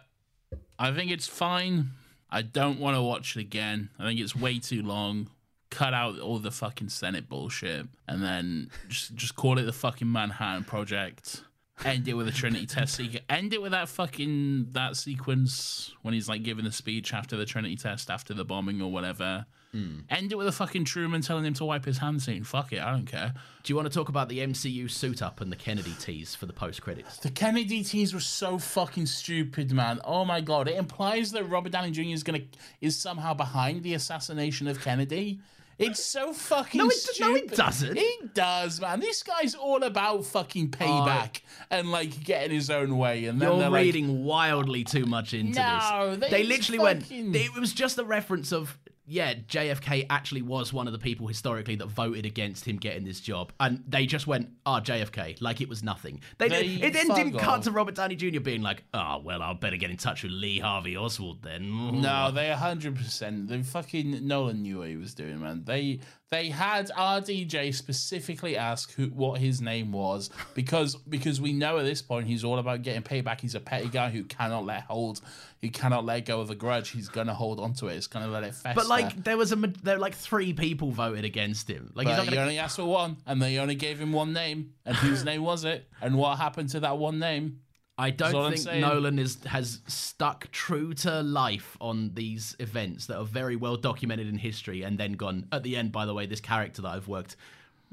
[0.78, 1.92] I think it's fine.
[2.30, 3.90] I don't want to watch it again.
[3.98, 5.30] I think it's way too long.
[5.70, 10.12] Cut out all the fucking Senate bullshit, and then just just call it the fucking
[10.12, 11.44] Manhattan Project.
[11.86, 13.24] End it with a Trinity test sequence.
[13.30, 17.46] End it with that fucking that sequence when he's like giving the speech after the
[17.46, 19.46] Trinity test, after the bombing or whatever.
[19.72, 20.00] Hmm.
[20.10, 22.44] End it with a fucking Truman telling him to wipe his hands scene.
[22.44, 23.34] Fuck it, I don't care.
[23.64, 26.48] Do you want to talk about the MCU suit up and the Kennedy tease for
[26.48, 27.18] the post credits?
[27.18, 30.02] The Kennedy tease was so fucking stupid, man.
[30.04, 30.68] Oh my god!
[30.68, 32.02] It implies that Robert Downey Jr.
[32.02, 32.42] is gonna
[32.82, 35.40] is somehow behind the assassination of Kennedy.
[35.80, 37.20] It's so fucking No, it- stupid.
[37.22, 37.98] no, it doesn't.
[37.98, 39.00] It does, man.
[39.00, 41.40] This guy's all about fucking payback
[41.72, 43.26] and like getting his own way.
[43.26, 46.30] And then You're they're like, reading wildly too much into No, this.
[46.30, 47.36] they They literally fucking- went.
[47.36, 48.78] It was just a reference of
[49.10, 53.20] yeah, JFK actually was one of the people historically that voted against him getting this
[53.20, 56.22] job, and they just went, "Ah, JFK," like it was nothing.
[56.38, 58.40] They, They it then didn't fuck cut to Robert Downey Jr.
[58.40, 62.30] being like, "Ah, well, I'll better get in touch with Lee Harvey Oswald then." No,
[62.32, 63.48] they hundred percent.
[63.48, 65.64] The fucking Nolan knew what he was doing, man.
[65.66, 71.80] They they had RDJ specifically ask who what his name was because because we know
[71.80, 73.42] at this point he's all about getting payback.
[73.42, 75.22] He's a petty guy who cannot let hold,
[75.62, 76.90] he cannot let go of a grudge.
[76.90, 77.96] He's gonna hold onto it.
[77.96, 78.76] He's gonna let it fester.
[78.76, 81.92] But like, there was a there were like three people voted against him.
[81.96, 84.14] Like, he's But not he gonna, only asked for one, and they only gave him
[84.14, 84.74] one name.
[84.86, 85.88] And whose name was it?
[86.02, 87.60] And what happened to that one name?
[87.98, 88.80] I don't think.
[88.80, 94.30] Nolan is has stuck true to life on these events that are very well documented
[94.30, 95.92] in history, and then gone at the end.
[95.92, 97.36] By the way, this character that I've worked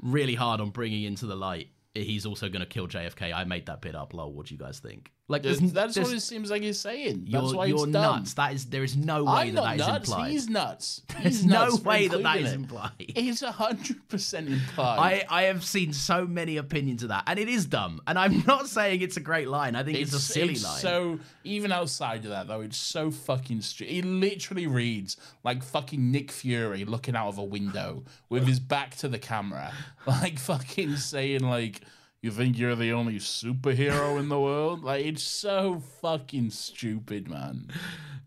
[0.01, 3.33] really hard on bringing into the light, he's also going to kill JFK.
[3.33, 4.13] I made that bit up.
[4.13, 4.31] Lol.
[4.31, 5.11] What do you guys think?
[5.29, 7.25] Like, That's, there's- that's there's- what it seems like he's saying.
[7.27, 8.19] You're, That's why you're it's dumb.
[8.19, 8.33] nuts.
[8.35, 10.09] That is there is no way I'm that that is nuts.
[10.09, 10.31] implied.
[10.31, 11.01] He's nuts.
[11.09, 12.53] There's He's no nuts for way that that it.
[12.53, 12.91] implied.
[12.99, 15.25] It's hundred percent implied.
[15.29, 17.99] I, I have seen so many opinions of that, and it is dumb.
[18.07, 19.75] And I'm not saying it's a great line.
[19.75, 20.79] I think it's, a silly it's line.
[20.79, 23.91] So even outside of that, though, it's so fucking stupid.
[23.93, 28.95] He literally reads like fucking Nick Fury looking out of a window with his back
[28.97, 29.73] to the camera,
[30.07, 31.81] like fucking saying like.
[32.27, 34.83] You think you're the only superhero in the world?
[34.83, 37.69] Like it's so fucking stupid, man.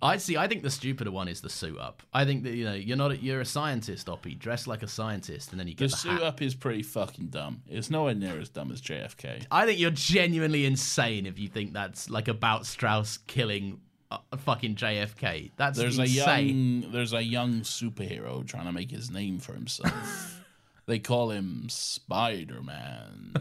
[0.01, 0.39] I see.
[0.39, 2.02] I think the stupider one is the suit up.
[2.14, 3.10] I think that you know you're not.
[3.10, 4.39] A, you're a scientist, Oppie.
[4.39, 6.22] Dress like a scientist, and then you The get the, suit hat.
[6.22, 7.60] up is pretty fucking dumb.
[7.68, 9.44] It's nowhere near as dumb as JFK.
[9.51, 14.77] I think you're genuinely insane if you think that's like about Strauss killing uh, fucking
[14.77, 15.51] JFK.
[15.59, 16.31] That's There's insane.
[16.31, 20.40] a young there's a young superhero trying to make his name for himself.
[20.86, 23.35] they call him Spider Man.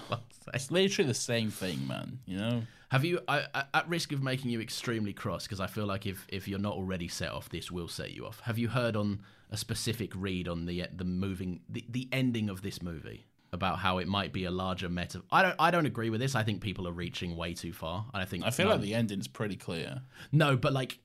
[0.54, 2.18] it's literally the same thing, man.
[2.26, 2.62] You know.
[2.90, 6.06] Have you, I, I- at risk of making you extremely cross, because I feel like
[6.06, 8.40] if, if you're not already set off, this will set you off.
[8.40, 9.20] Have you heard on
[9.50, 13.98] a specific read on the the moving the, the ending of this movie about how
[13.98, 15.22] it might be a larger meta?
[15.30, 16.34] I don't I don't agree with this.
[16.34, 18.06] I think people are reaching way too far.
[18.12, 20.02] And I think I feel no, like the ending's pretty clear.
[20.30, 20.98] no, but like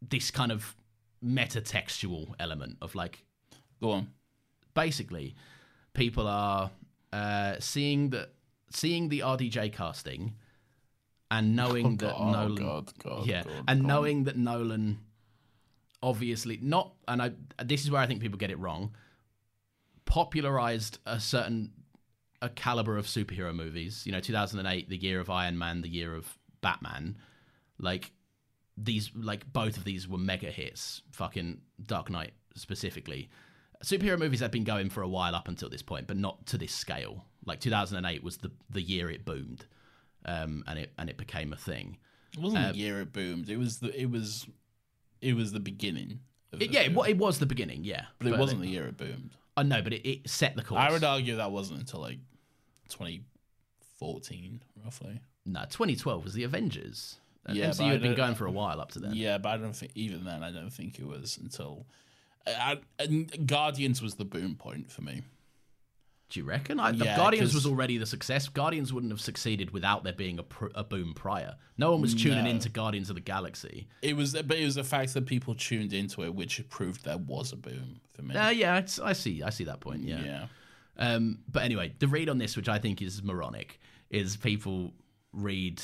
[0.00, 0.74] this kind of
[1.22, 3.24] meta textual element of like
[3.82, 4.08] Go on.
[4.74, 5.34] basically
[5.94, 6.70] people are
[7.14, 8.30] uh, seeing that
[8.70, 10.34] seeing the RDJ casting
[11.30, 14.98] and knowing that God, oh, Nolan God, God, yeah God, and knowing that Nolan
[16.02, 17.30] obviously not and I
[17.64, 18.94] this is where I think people get it wrong
[20.06, 21.70] popularized a certain
[22.42, 26.14] a caliber of superhero movies you know 2008 the year of Iron Man the year
[26.16, 27.16] of Batman.
[27.78, 28.10] Like
[28.76, 33.30] these like both of these were mega hits fucking Dark Knight specifically
[33.84, 36.56] superhero movies had been going for a while up until this point but not to
[36.58, 39.66] this scale like 2008 was the the year it boomed
[40.24, 41.98] um and it and it became a thing
[42.32, 43.48] It wasn't Uh, the year it boomed.
[43.48, 44.46] It was the it was
[45.20, 46.20] it was the beginning.
[46.52, 47.04] Of It- yeah it, boom.
[47.06, 49.30] it was the beginning yeah but it wasn't the year it boomed.
[49.56, 52.18] I know but it, it set the course I would argue that wasn't until like
[53.98, 55.20] 2014, roughly.
[55.46, 57.16] no 2012 was the Avengers
[57.46, 59.50] And Yeah, but MCU had been going for a while up to then Yeah, but
[59.50, 60.42] I don't think even then.
[60.42, 61.86] I don't think it was until
[62.46, 65.22] I, and Guardians was the boom point for me.
[66.30, 69.70] do you reckon I, Yeah, Guardians 'cause- was already the success Guardians wouldn't have succeeded
[69.70, 72.50] without there being a, pr- a boom prior no one was tuning No.
[72.50, 75.92] into Guardians of the Galaxy It was, but it was the fact that people tuned
[75.92, 78.34] into it, which proved there was a boom for me.
[78.34, 80.22] uh, yeah it's, I see I see that point yeah.
[80.24, 80.46] yeah.
[80.96, 83.80] Um, but anyway, the read on this, which I think is moronic,
[84.10, 84.92] is people
[85.32, 85.82] read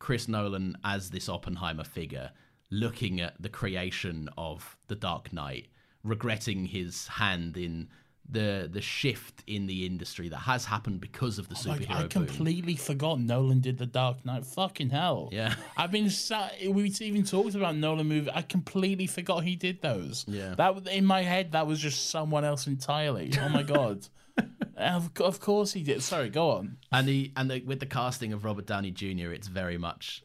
[0.00, 2.30] Chris Nolan as this Oppenheimer figure,
[2.70, 5.68] looking at the creation of the Dark Knight,
[6.02, 7.88] regretting his hand in
[8.30, 11.94] the the shift in the industry that has happened because of the oh Like, superhero
[11.94, 12.08] I boom.
[12.10, 14.44] completely forgot Nolan did the Dark Knight.
[14.44, 15.30] Fucking hell.
[15.32, 15.54] Yeah.
[15.78, 18.30] I've been sat, we even talked about Nolan movie.
[18.30, 20.26] I completely forgot he did those.
[20.28, 20.54] Yeah.
[20.56, 23.32] That in my head that was just someone else entirely.
[23.40, 24.06] Oh my god.
[24.38, 24.42] Uh,
[24.76, 26.02] of, of course he did.
[26.02, 26.76] Sorry, go on.
[26.92, 30.22] and the and the, with the casting of Robert Downey Jr., it's very much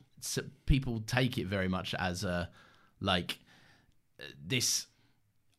[0.65, 2.49] people take it very much as a
[2.99, 3.39] like
[4.45, 4.87] this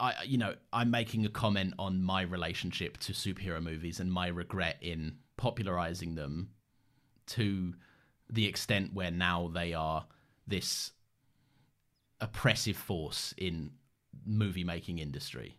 [0.01, 4.27] I, you know, I'm making a comment on my relationship to superhero movies and my
[4.27, 6.51] regret in popularizing them
[7.29, 7.75] to
[8.29, 10.07] the extent where now they are
[10.47, 10.91] this
[12.21, 13.71] oppressive force in
[14.27, 15.59] movie making industry.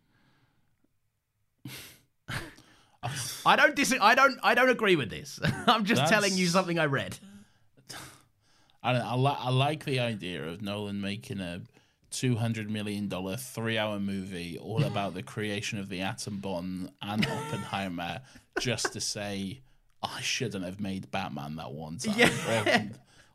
[3.45, 5.39] I don't dis- I don't I don't agree with this.
[5.67, 7.17] I'm just That's- telling you something I read.
[8.85, 11.61] I don't, I, li- I like the idea of Nolan making a
[12.11, 16.89] two hundred million dollar three hour movie all about the creation of the atom bomb
[17.01, 18.21] and Oppenheimer,
[18.59, 19.61] just to say
[20.03, 22.83] I shouldn't have made Batman that one time, Yeah.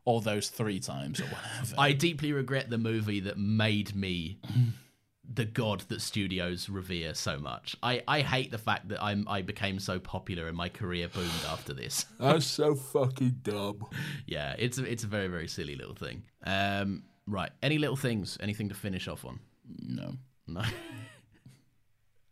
[0.07, 1.75] or, or those three times or whatever.
[1.77, 4.39] I deeply regret the movie that made me
[5.33, 7.77] the god that studios revere so much.
[7.83, 11.31] I, I hate the fact that I'm I became so popular and my career boomed
[11.49, 12.07] after this.
[12.19, 13.87] That's so fucking dumb.
[14.27, 16.25] yeah, it's a, it's a very very silly little thing.
[16.45, 19.39] Um, right, any little things, anything to finish off on?
[19.79, 20.15] No.
[20.47, 20.63] No.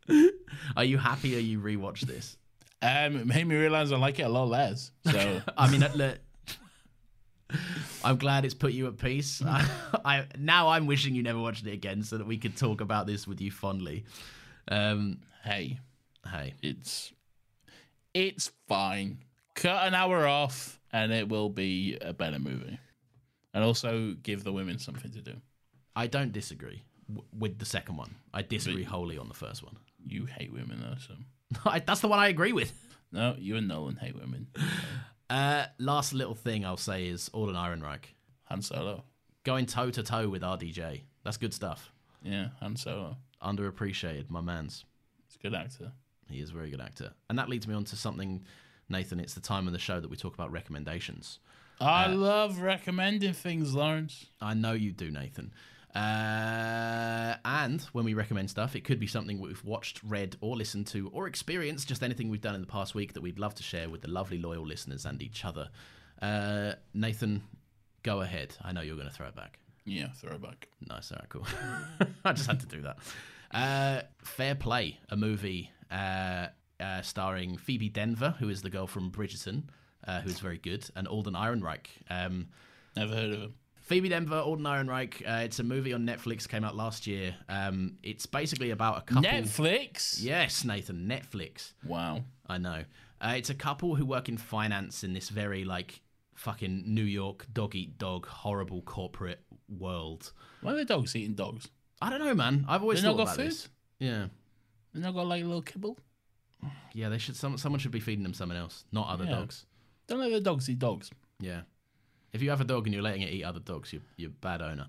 [0.76, 1.36] Are you happy?
[1.36, 2.36] Or you rewatch this?
[2.80, 4.90] Um, it made me realize I like it a lot less.
[5.10, 6.18] So I mean, look,
[8.04, 9.42] I'm glad it's put you at peace.
[9.44, 9.68] I,
[10.04, 13.06] I now I'm wishing you never watched it again so that we could talk about
[13.06, 14.04] this with you fondly.
[14.68, 15.78] Um, hey,
[16.30, 17.12] hey, it's
[18.14, 19.18] it's fine.
[19.54, 22.78] Cut an hour off, and it will be a better movie.
[23.54, 25.34] And also give the women something to do.
[25.96, 28.14] I don't disagree w- with the second one.
[28.32, 29.76] I disagree wholly on the first one.
[30.06, 32.72] You hate women, though, so that's the one I agree with.
[33.10, 34.48] no, you and Nolan hate women.
[35.30, 38.04] Uh, last little thing I'll say is Alden Ehrenreich
[38.44, 39.04] Han Solo,
[39.44, 41.02] going toe to toe with RDJ.
[41.24, 41.92] That's good stuff.
[42.22, 43.16] yeah, Han Solo.
[43.42, 44.84] Underappreciated, my man's.
[45.26, 45.92] He's a good actor.
[46.30, 47.12] He is a very good actor.
[47.28, 48.44] And that leads me on to something,
[48.88, 49.20] Nathan.
[49.20, 51.38] It's the time of the show that we talk about recommendations.
[51.80, 54.26] I love recommending things, Laurence.
[54.40, 55.52] I know you do, Nathan.
[55.98, 60.86] Uh, and when we recommend stuff, it could be something we've watched, read, or listened
[60.86, 63.64] to, or experienced, just anything we've done in the past week that we'd love to
[63.64, 65.68] share with the lovely, loyal listeners and each other.
[66.22, 67.42] Uh, Nathan,
[68.04, 68.56] go ahead.
[68.62, 69.58] I know you're going to throw it back.
[69.84, 70.68] Yeah, throwback.
[70.88, 71.46] Nice, all right, cool.
[72.24, 72.98] I just had to do that.
[73.50, 76.46] Uh, Fair Play, a movie uh,
[76.78, 79.64] uh, starring Phoebe Dynevor, who is the girl from Bridgerton,
[80.06, 81.86] uh, who is very good, and Alden Ehrenreich.
[82.08, 82.48] Um,
[82.94, 83.54] Never heard of him.
[83.88, 85.22] Phoebe Dynevor, Alden Ehrenreich.
[85.26, 87.34] Uh, it's a movie on Netflix, came out last year.
[87.48, 89.22] Um, it's basically about a couple.
[89.22, 90.18] Netflix.
[90.22, 91.72] Yes, Nathan, Netflix.
[91.86, 92.22] Wow.
[92.46, 92.84] I know.
[93.20, 96.02] Uh, it's a couple who work in finance in this very like
[96.34, 100.32] fucking New York dog eat dog horrible corporate world.
[100.60, 101.68] Why are the dogs eating dogs?
[102.02, 102.66] I don't know, man.
[102.68, 103.46] I've always They not thought got about food?
[103.46, 103.68] this.
[103.98, 104.26] Yeah,
[104.92, 105.98] They not got like a little kibble.
[106.92, 107.08] yeah.
[107.08, 107.36] They should.
[107.36, 109.30] Some, someone should be feeding them something else, not other Yeah.
[109.30, 109.64] dogs.
[110.06, 111.10] Don't let the dogs eat dogs.
[111.40, 111.62] Yeah.
[112.32, 114.32] If you have a dog and you're letting it eat other dogs, you're you're a
[114.32, 114.86] bad owner.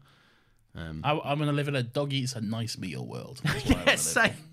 [0.76, 3.41] Um, I, I'm gonna live in a dog eats a nice meal world.
[3.44, 4.26] That's where I wanna yes, live.
[4.26, 4.44] same.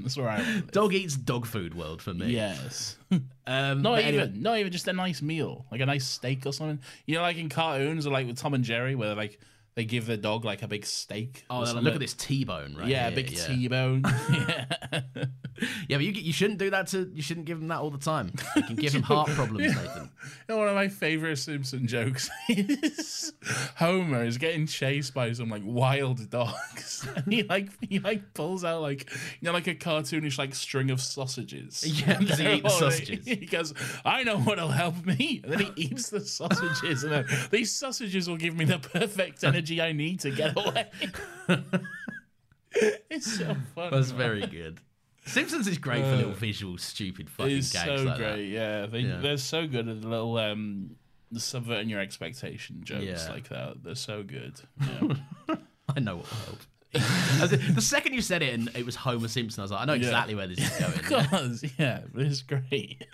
[0.00, 2.28] That's where I want Dog eats dog food world for me.
[2.28, 2.96] Yes.
[3.46, 6.52] Um, Not even, anyway- not even just a nice meal, like a nice steak or
[6.52, 6.80] something.
[7.06, 9.40] You know, like in cartoons or like with Tom and Jerry, where like
[9.74, 11.46] they give their dog like a big steak.
[11.48, 12.88] Oh, look at this T-bone, right?
[12.88, 13.46] Yeah, here, big yeah.
[13.46, 14.02] T-bone.
[14.30, 14.64] yeah.
[15.88, 17.98] Yeah, but you you shouldn't do that to you shouldn't give him that all the
[17.98, 18.32] time.
[18.56, 20.10] You can give him heart problems, Nathan.
[20.22, 23.32] You know, one of my favorite Simpson jokes is
[23.76, 28.64] Homer is getting chased by some like wild dogs, and he like he like pulls
[28.64, 29.10] out like
[29.40, 31.84] you know like a cartoonish like string of sausages.
[31.86, 33.24] Yeah, And does he they're eat the sausages?
[33.26, 33.72] He goes,
[34.04, 38.28] "I know what'll help me," and then he eats the sausages, and then these sausages
[38.28, 40.86] will give me the perfect energy I need to get away.
[43.10, 43.90] it's so fun.
[43.90, 44.18] That's man.
[44.18, 44.80] very good.
[45.28, 48.36] Simpsons is great for little visual, stupid fucking It's gags so like great.
[48.36, 48.42] that.
[48.44, 49.18] Yeah, they Yeah.
[49.20, 50.96] they're so good at the little um
[51.30, 53.28] the subverting your expectation jokes Yeah.
[53.30, 53.82] like that.
[53.84, 54.60] They're so good.
[54.80, 55.14] Yeah.
[55.96, 57.50] I know what will help.
[57.74, 59.92] The second you said it and it was Homer Simpson, I was like, I know
[59.92, 61.26] exactly where this is going.
[61.28, 63.04] Cause yeah, but it's great.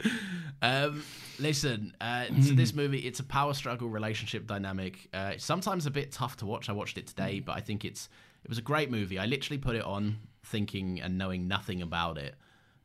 [0.63, 1.03] Um,
[1.41, 5.09] listen, uh, so this movie, it's a power struggle relationship dynamic.
[5.13, 6.69] Uh, it's sometimes a bit tough to watch.
[6.69, 8.09] I watched it today, but I think it's
[8.45, 9.19] it was a great movie.
[9.19, 12.35] I literally put it on thinking and knowing nothing about it,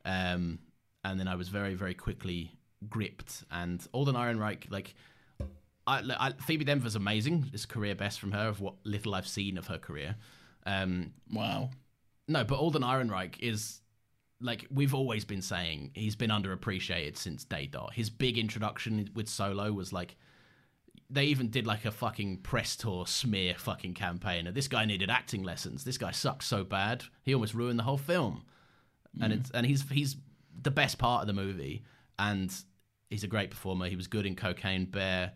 [0.06, 0.60] um,
[1.04, 2.58] and then I was very very quickly
[2.90, 3.44] gripped.
[3.52, 4.96] And Alden Ehrenreich, like.
[5.88, 7.50] I, I, Phoebe Dynevor's amazing.
[7.52, 10.18] It's career best from her of what little I've seen of her career.
[10.64, 11.72] Um, Wow.
[12.28, 13.82] no, but Alden Ehrenreich is
[14.40, 17.94] like we've always been saying he's been underappreciated since day dot.
[17.94, 20.16] His big introduction with Solo was like
[21.10, 24.48] they even did like a fucking press tour smear fucking campaign.
[24.48, 25.84] And this guy needed acting lessons.
[25.84, 28.44] This guy sucks so bad he almost ruined the whole film.
[29.22, 30.18] And it's and he's he's
[30.62, 31.84] the best part of the movie,
[32.18, 32.54] and
[33.10, 33.88] he's a great performer.
[33.88, 35.34] He was good in Cocaine Bear.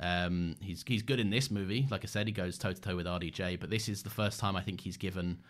[0.00, 1.86] Um, he's he's good in this movie.
[1.90, 3.60] Like I said, he goes toe to toe with RDJ.
[3.60, 5.40] But this is the first time I think he's given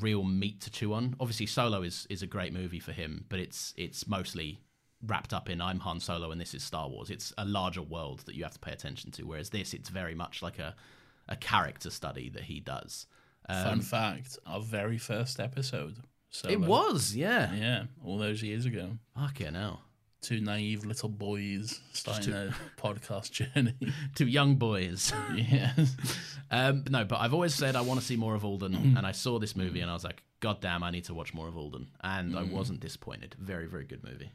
[0.00, 1.16] real meat to chew on.
[1.20, 4.60] Obviously, Solo is is a great movie for him, but it's it's mostly
[5.06, 7.10] wrapped up in I'm Han Solo and this is Star Wars.
[7.10, 9.24] It's a larger world that you have to pay attention to.
[9.24, 10.74] Whereas this, it's very much like a
[11.28, 13.06] a character study that he does.
[13.48, 15.96] Fun fact: our very first episode.
[16.30, 17.52] So It was, yeah.
[17.54, 18.98] yeah, all those years ago.
[19.16, 19.82] Fucking hell.
[20.20, 23.74] Two naive little boys starting a podcast journey.
[24.14, 25.12] Two young boys.
[25.34, 25.72] yeah,
[26.50, 29.12] Um, no, but I've always said I want to see more of Alden, and I
[29.12, 31.56] saw this movie and I was like, God damn, I need to watch more of
[31.56, 31.88] Alden.
[32.02, 33.36] And I wasn't disappointed.
[33.38, 34.32] Very, very good movie.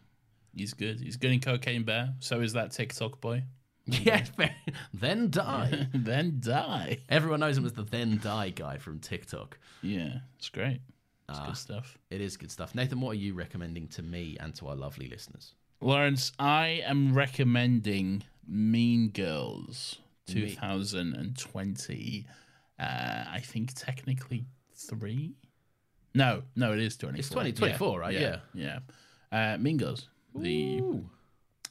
[0.55, 0.99] He's good.
[0.99, 2.13] He's good in Cocaine Bear.
[2.19, 3.43] So is that TikTok boy.
[3.85, 4.23] Yeah,
[4.93, 5.87] then die.
[5.95, 6.99] then die.
[7.09, 9.57] Everyone knows him as the then die guy from TikTok.
[9.81, 10.81] Yeah, it's great.
[11.27, 11.97] It's good stuff.
[12.09, 12.75] It is good stuff.
[12.75, 15.53] Nathan, what are you recommending to me and to our lovely listeners?
[15.81, 19.97] Laurence, I am recommending Mean Girls
[20.27, 22.25] 2020.
[22.79, 24.45] Uh, I think technically
[24.75, 25.33] three.
[26.15, 27.19] No, no, it is 24.
[27.19, 28.13] It's 2024, right?
[28.13, 28.37] Yeah.
[28.53, 28.79] Yeah.
[29.31, 30.09] Uh, mean Girls.
[30.35, 30.81] The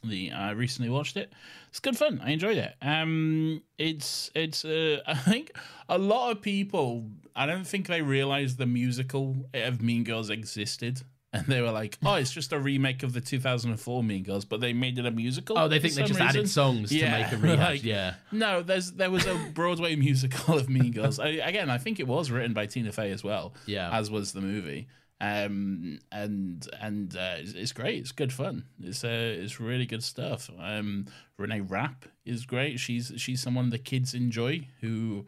[0.04, 1.32] the I recently watched it.
[1.70, 2.20] It's good fun.
[2.24, 2.74] I enjoyed it.
[2.80, 4.64] Um, it's it's.
[4.64, 5.52] Uh, I think
[5.88, 7.06] a lot of people.
[7.34, 11.02] I don't think they realized the musical of Mean Girls existed,
[11.32, 14.60] and they were like, "Oh, it's just a remake of the 2004 Mean Girls," but
[14.60, 15.58] they made it a musical.
[15.58, 16.26] Oh, they think they just reason.
[16.26, 17.58] added songs to make a rehash.
[17.58, 18.14] like, yeah.
[18.32, 21.18] No, there's there was a Broadway musical of Mean Girls.
[21.18, 23.52] I, again, I think it was written by Tina Fey as well.
[23.66, 23.90] Yeah.
[23.96, 24.88] as was the movie.
[25.20, 27.98] Um, and and uh, it's, it's great.
[27.98, 28.64] It's good fun.
[28.80, 29.08] It's uh,
[29.40, 30.48] it's really good stuff.
[30.58, 32.78] Um, Renee Rapp is great.
[32.78, 34.68] She's she's someone the kids enjoy.
[34.80, 35.26] Who,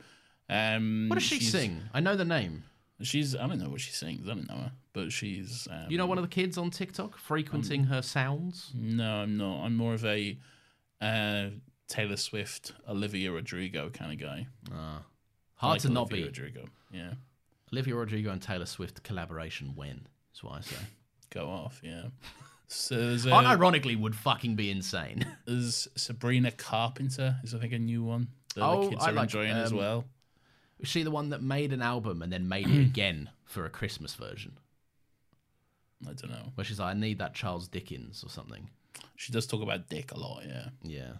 [0.48, 1.80] um, What does she sing?
[1.92, 2.64] I know the name.
[3.02, 4.28] She's I don't know what she sings.
[4.28, 7.16] I don't know her, but she's um, You know one of the kids on TikTok
[7.18, 8.70] frequenting her sounds?
[8.74, 9.64] No, I'm not.
[9.64, 10.38] I'm more of a
[11.00, 11.46] uh,
[11.88, 14.46] Taylor Swift, Olivia Rodrigo kind of guy.
[15.54, 16.22] Hard Like to not be.
[16.24, 16.66] Rodrigo.
[16.92, 17.14] Yeah,
[17.72, 20.06] Olivia Rodrigo and Taylor Swift collaboration when?
[20.32, 20.76] That's what I say.
[21.30, 21.80] go off.
[21.84, 22.04] Yeah.
[22.72, 25.26] So there's, Unironically, would fucking be insane.
[25.44, 27.34] there's Sabrina Carpenter.
[27.42, 29.72] Is I think a new one that Oh, the kids I are like, enjoying as
[29.72, 30.04] um, well.
[30.78, 33.70] Was she the one that made an album and then made it again for a
[33.70, 34.52] Christmas version?
[36.08, 36.52] I don't know.
[36.54, 38.70] Where she's like, I need that Charles Dickens or something.
[39.16, 40.44] She does talk about dick a lot.
[40.46, 41.12] Yeah, Yeah.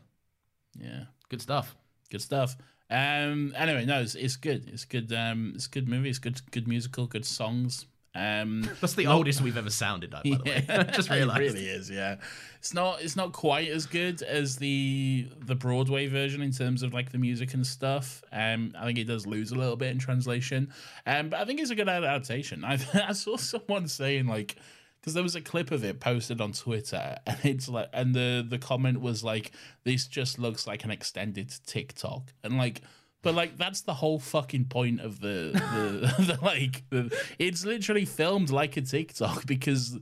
[0.81, 1.05] yeah.
[1.31, 1.74] Good stuff.
[2.10, 2.56] Good stuff.
[2.90, 3.54] Um.
[3.56, 4.68] Anyway, no, it's, it's good.
[4.72, 5.12] It's good.
[5.12, 5.52] Um.
[5.54, 6.08] It's good movie.
[6.08, 6.40] It's good.
[6.50, 7.06] Good musical.
[7.06, 7.86] Good songs.
[8.14, 8.68] Um.
[8.80, 10.64] That's the oldest we've ever sounded like, by the way.
[10.68, 11.40] I just realised.
[11.40, 12.16] It really is, yeah.
[12.58, 16.92] It's not it's not quite as good as the the Broadway version in terms of
[16.92, 18.22] like the music and stuff.
[18.32, 20.72] Um I think it does lose a little bit in translation.
[21.06, 22.64] Um but I think it's a good adaptation.
[22.64, 24.56] I I saw someone saying like
[25.01, 28.44] because there was a clip of it posted on Twitter, and it's like, and the
[28.47, 29.52] the comment was like,
[29.85, 32.82] "This just looks like an extended TikTok," and like,
[33.22, 38.05] but like that's the whole fucking point of the the, the like, the, it's literally
[38.05, 39.98] filmed like a TikTok because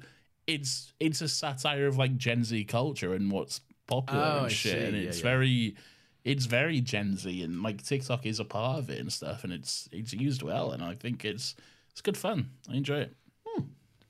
[0.47, 4.89] it's it's a satire of like Gen Z culture and what's popular Oh, and shit,
[4.89, 5.23] and it's yeah.
[5.25, 5.77] very.
[6.25, 9.53] It's very Gen Z, and like TikTok is a part of it and stuff, and
[9.53, 11.55] it's it's used well, and I think it's
[11.91, 12.51] it's good fun.
[12.69, 13.15] I enjoy it.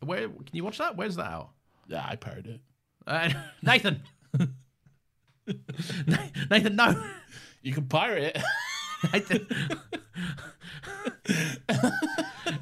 [0.01, 0.97] Where can you watch that?
[0.97, 1.51] Where's that out?
[1.89, 2.61] Yeah, I paired it.
[3.07, 3.31] Uh,
[3.63, 4.03] Nathan.
[6.51, 7.03] Nathan, no.
[7.63, 8.43] You can pirate it.
[9.13, 9.47] Nathan.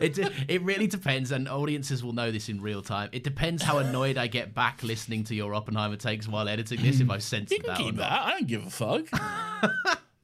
[0.01, 0.19] it
[0.49, 3.09] it really depends, and audiences will know this in real time.
[3.13, 7.01] It depends how annoyed I get back listening to your Oppenheimer takes while editing this.
[7.01, 8.13] If I've censored You can that, keep that.
[8.13, 9.07] I don't give a fuck.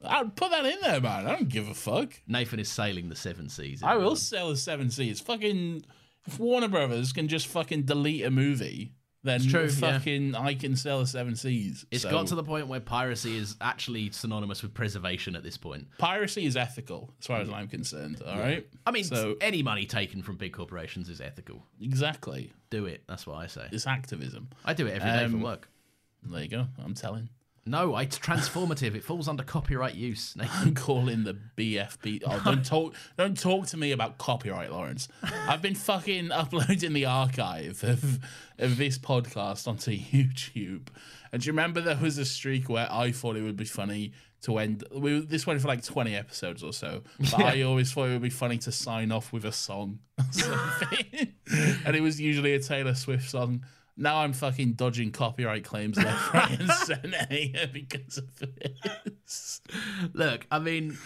[0.05, 1.25] I'll put that in there, man.
[1.27, 2.13] I don't give a fuck.
[2.27, 3.81] Nathan is sailing the seven seas.
[3.83, 5.19] I will sail the seven Seas.
[5.21, 5.83] Fucking
[6.27, 8.93] if Warner Brothers can just fucking delete a movie,
[9.25, 9.69] then It's true, yeah.
[9.97, 11.85] fucking I can sell the seven seas.
[11.91, 15.55] It's So, got to the point where piracy is actually synonymous with preservation at this
[15.57, 15.87] point.
[15.97, 18.21] piracy is ethical as far as I'm concerned.
[18.25, 18.67] All right.
[18.85, 21.65] I mean, so any money taken from big corporations is ethical.
[21.81, 23.03] exactly, Do it.
[23.07, 23.67] That's what I say.
[23.71, 24.49] it's activism.
[24.65, 25.69] I do it every day Um, for work.
[26.23, 26.67] There you go.
[26.83, 27.29] I'm telling.
[27.65, 28.93] No, it's transformative.
[28.93, 30.35] it falls under copyright use.
[30.39, 32.23] I'm calling the BFB.
[32.25, 32.93] Oh, don't talk!
[33.17, 35.07] Don't talk to me about copyright, Laurence.
[35.47, 38.19] I've been fucking uploading the archive of
[38.59, 40.87] of this podcast onto YouTube.
[41.31, 44.11] And do you remember there was a streak where I thought it would be funny
[44.41, 44.83] to end?
[44.93, 47.01] We, this went for like 20 episodes or so.
[47.19, 50.25] But I always thought it would be funny to sign off with a song, or
[50.31, 51.33] something.
[51.85, 53.65] and it was usually a Taylor Swift song.
[53.95, 59.61] Now I'm fucking dodging copyright claims left, right, and centre because of this.
[60.13, 60.97] Look, I mean,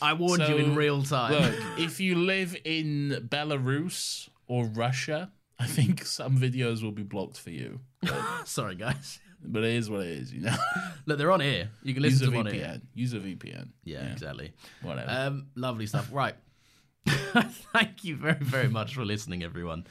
[0.00, 1.32] I warned you in real time.
[1.32, 7.38] Look, if you live in Belarus or Russia, I think some videos will be blocked
[7.38, 7.80] for you.
[8.44, 9.18] Sorry, guys.
[9.42, 10.56] But it is what it is, you know.
[11.06, 11.70] Look, they're on here.
[11.82, 12.64] You can Use listen a to them on here.
[12.64, 12.80] VPN.
[12.94, 13.68] Use a VPN.
[13.84, 14.52] Yeah, exactly.
[14.82, 15.10] Whatever.
[15.10, 16.08] Um, lovely stuff.
[16.12, 16.34] Right.
[17.06, 19.86] Thank you very, very much for listening, everyone.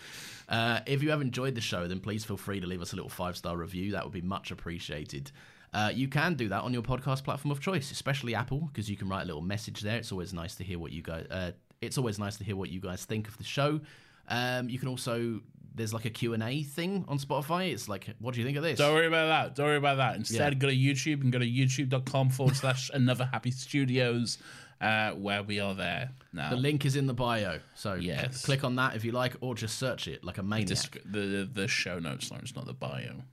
[0.48, 2.96] Uh, if you have enjoyed the show, then please feel free to leave us a
[2.96, 3.92] little five star review.
[3.92, 5.32] That would be much appreciated.
[5.74, 8.96] Uh, you can do that on your podcast platform of choice, especially Apple, because you
[8.96, 9.98] can write a little message there.
[9.98, 11.28] It's always nice to hear what you guys.
[11.30, 11.52] Uh,
[11.82, 13.82] it's always nice to hear what you guys think of the show.
[14.28, 15.42] Um, you can also
[15.76, 17.72] there's like a Q&A thing on Spotify.
[17.72, 18.78] It's like, what do you think of this?
[18.80, 19.56] Don't worry about that.
[19.56, 20.16] Don't worry about that.
[20.16, 20.60] Instead, Yeah.
[20.60, 24.38] go to YouTube and go to youtube.com forward slash another happy studios,
[24.82, 26.50] uh, where we are there now.
[26.50, 28.44] The link is in the bio, so Yes.
[28.46, 30.68] click on that if you like, or just search it like a maniac.
[30.68, 33.24] Disc- the, the show notes, Laurence, not the bio.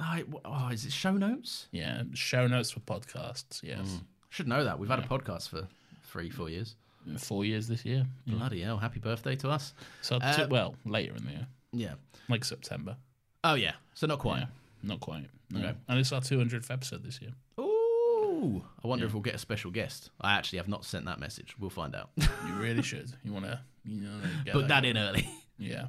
[0.00, 1.68] Oh, oh, is it show notes?
[1.70, 3.62] Yeah, show notes for podcasts.
[3.62, 4.00] Yes.
[4.30, 4.78] Should know that.
[4.78, 5.68] We've had a podcast for
[6.04, 6.74] three, four years.
[7.18, 8.06] Four years this year.
[8.26, 8.78] Bloody hell!
[8.78, 9.74] Happy birthday to us.
[10.02, 11.94] So, Uh, well, later in the year, Yeah.
[12.28, 12.96] like September.
[13.44, 13.72] Oh yeah.
[13.94, 14.40] So not quite.
[14.40, 14.46] Yeah,
[14.82, 15.26] not quite.
[15.50, 15.60] No.
[15.60, 15.72] Okay.
[15.88, 17.32] And it's our 200th episode this year.
[17.60, 18.62] Ooh.
[18.84, 20.10] I wonder if we'll get a special guest.
[20.20, 21.54] I actually have not sent that message.
[21.58, 22.10] We'll find out.
[22.46, 23.10] You really should.
[23.24, 25.28] You want to, you know, get Put that in early.
[25.58, 25.88] Yeah.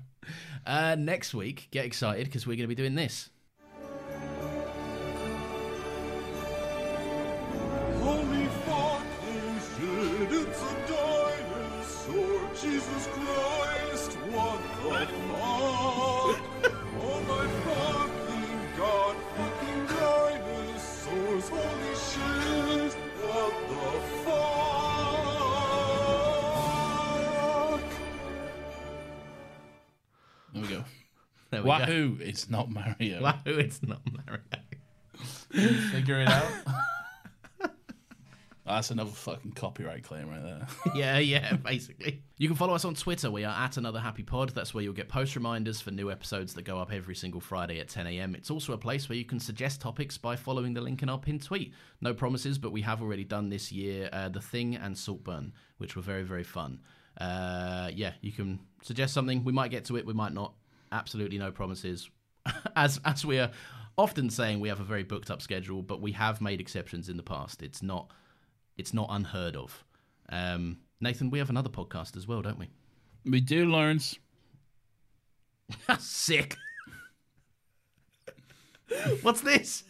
[0.67, 3.29] Uh, next week, get excited because we're going to be doing this.
[8.01, 9.03] Holy fuck,
[9.77, 12.49] shit, it's a dinosaur.
[12.61, 16.39] Jesus Christ, what the fuck?
[17.01, 18.09] oh my god.
[21.45, 23.85] Holy shit, what the
[24.25, 24.63] fuck?
[30.53, 30.83] There.
[31.51, 31.67] There we go.
[31.69, 32.17] Wahoo!
[32.19, 33.21] It's not Mario.
[33.21, 33.57] Wahoo!
[33.59, 34.41] It's not Mario.
[35.91, 36.51] Figure it out.
[38.65, 40.67] That's another fucking copyright claim right there.
[40.95, 42.23] yeah, yeah, basically.
[42.37, 43.29] You can follow us on Twitter.
[43.29, 44.51] We are at Another Happy Pod.
[44.51, 47.79] That's where you'll get post reminders for new episodes that go up every single Friday
[47.79, 48.35] at 10 a.m.
[48.35, 51.17] It's also a place where you can suggest topics by following the link in our
[51.17, 51.73] pinned tweet.
[51.99, 55.97] No promises, but we have already done this year uh, The Thing and Saltburn, which
[55.97, 56.79] were very, very fun.
[57.19, 59.43] Uh, yeah, you can suggest something.
[59.43, 60.53] We might get to it, we might not.
[60.93, 62.09] Absolutely no promises.
[62.75, 63.51] as as we are
[63.97, 67.17] often saying, we have a very booked up schedule, but we have made exceptions in
[67.17, 67.61] the past.
[67.61, 68.11] It's not
[68.77, 69.83] it's not unheard of.
[70.29, 72.69] Um, Nathan, we have another podcast as well, don't we?
[73.25, 74.17] we do, Laurence.
[75.99, 76.57] Sick.
[79.21, 79.83] What's this?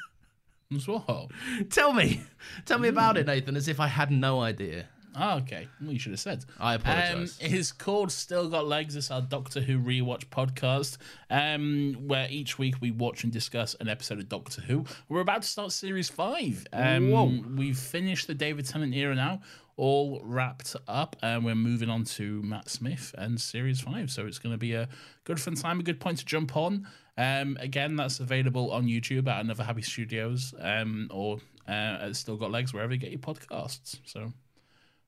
[0.87, 1.29] Well.
[1.69, 2.23] Tell me.
[2.65, 4.87] Tell me about it, Nathan, as if I had no idea.
[5.15, 5.67] Oh, okay.
[5.81, 6.45] Well, you should have said.
[6.59, 7.39] I apologise.
[7.41, 8.95] Um, it's called Still Got Legs.
[8.95, 10.97] It's our Doctor Who rewatch podcast,
[11.29, 14.85] um, where each week we watch and discuss an episode of Doctor Who.
[15.09, 16.65] We're about to start series five.
[16.73, 17.43] Um, Whoa.
[17.55, 19.41] We've finished the David Tennant era now,
[19.77, 24.09] all wrapped up, and we're moving on to Matt Smith and series five.
[24.09, 24.89] So it's going to be a
[25.25, 26.87] good fun time, a good point to jump on.
[27.17, 31.37] Um, again, that's available on YouTube at Another Happy Studios, um, or
[31.67, 33.99] uh, Still Got Legs wherever you get your podcasts.
[34.05, 34.33] So.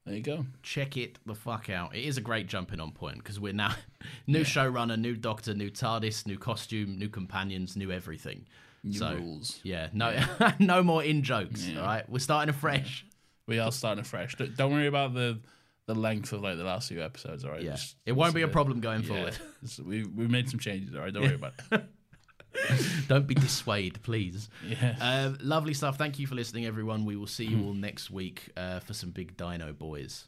[0.05, 0.45] There you go.
[0.61, 1.95] Check it the fuck out.
[1.95, 3.73] It is a great jumping on point because we're now
[4.27, 8.45] new showrunner, new doctor, new TARDIS, new costume, new companions, new everything.
[8.83, 9.59] New so, rules.
[9.63, 10.15] Yeah, no,
[10.59, 11.67] no more in jokes.
[11.75, 13.03] All right, we're starting afresh.
[13.47, 14.35] We are starting afresh.
[14.55, 15.39] Don't worry about the
[15.87, 17.43] the length of like the last few episodes.
[17.45, 19.07] All right, Yeah, Just- it won't be a bit- problem going yeah.
[19.07, 19.37] forward.
[19.83, 20.93] We we made some changes.
[20.95, 21.83] All right, don't worry about it.
[23.07, 24.49] Don't be dissuaded, please.
[24.65, 24.95] Yeah.
[24.99, 25.97] Um, lovely stuff.
[25.97, 27.05] Thank you for listening, everyone.
[27.05, 30.27] We will see you all next week uh, for some big Dino boys.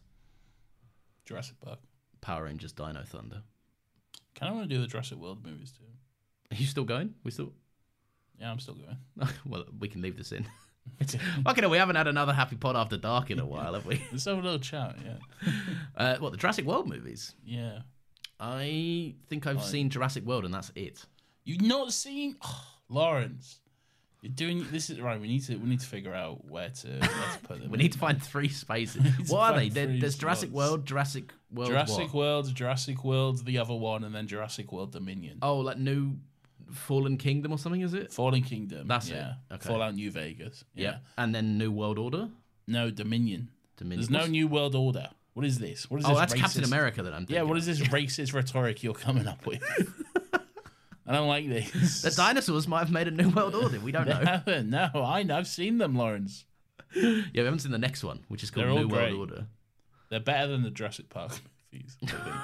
[1.26, 1.80] Jurassic Park.
[2.22, 3.42] Power Rangers Dino Thunder.
[4.36, 5.84] Kind of want to do the Jurassic World movies too.
[6.52, 7.14] Are you still going?
[7.24, 7.54] We still.
[8.40, 9.30] Yeah, I'm still going.
[9.46, 10.46] well, we can leave this in.
[11.44, 14.02] Fucking hell, we haven't had another happy pod after dark in a while, have we?
[14.12, 14.96] Let's have a little chat.
[15.04, 15.52] Yeah,
[15.98, 17.36] Uh, what the Jurassic World movies?
[17.46, 17.80] yeah.
[18.40, 21.04] I think I've seen Jurassic World, and that's it.
[21.48, 23.60] You've not seen oh, Laurence.
[24.22, 25.20] You're doing this is right.
[25.22, 27.72] We need to we need to figure out where to, where to put them.
[27.72, 29.02] We need to find three spaces.
[29.30, 29.70] what are they?
[29.70, 30.50] There, there's Jurassic.
[30.50, 32.14] World, Jurassic World, Jurassic what?
[32.14, 35.38] World, Jurassic World, the other one, and then Jurassic World Dominion.
[35.42, 36.18] Oh, like New
[36.74, 37.82] Fallen Kingdom or something?
[37.82, 38.12] Is it?
[38.12, 38.88] Fallen Kingdom.
[38.88, 39.14] That's it.
[39.14, 39.34] yeah.
[39.52, 39.70] Okay.
[39.70, 40.66] Fallout New Vegas.
[40.76, 40.84] Yeah.
[40.84, 40.98] Yeah.
[41.18, 42.28] And then New World Order.
[42.68, 43.50] No, Dominion.
[43.78, 44.00] Dominion.
[44.12, 45.10] There's no New World Order.
[45.34, 45.90] What is this?
[45.90, 47.22] What is Oh, this that's racist- Captain America that I'm.
[47.22, 47.68] Yeah, thinking what of.
[47.70, 49.64] is this racist rhetoric you're coming up with?
[51.08, 52.02] I don't like this.
[52.02, 53.80] The dinosaurs might have made a New World Order.
[53.80, 54.08] We don't
[54.48, 54.62] know.
[54.62, 55.38] No, I know.
[55.38, 56.44] I've seen them, Laurence.
[56.94, 59.14] yeah, we haven't seen the next one, which is called They're all New great.
[59.18, 59.48] World Order.
[60.10, 61.32] They're better than the Jurassic Park
[61.72, 61.96] movies.
[62.04, 62.36] I think.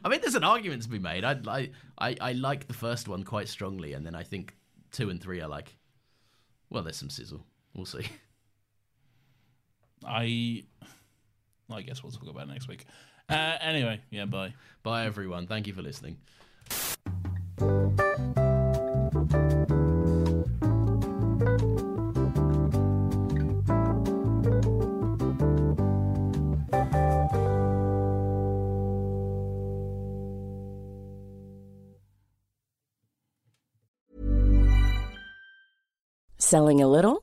[0.04, 1.24] I mean, there's an argument to be made.
[1.24, 4.54] I, I, I, I like the first one quite strongly, and then I think
[4.90, 5.76] two and three are like,
[6.70, 7.44] well, there's some sizzle.
[7.74, 8.06] We'll see.
[10.04, 10.64] I,
[11.70, 12.84] I guess we'll talk about it next week.
[13.28, 14.54] Uh, anyway, yeah, bye.
[14.82, 15.46] Bye, everyone.
[15.46, 16.16] Thank you for listening.
[36.40, 37.22] Selling a little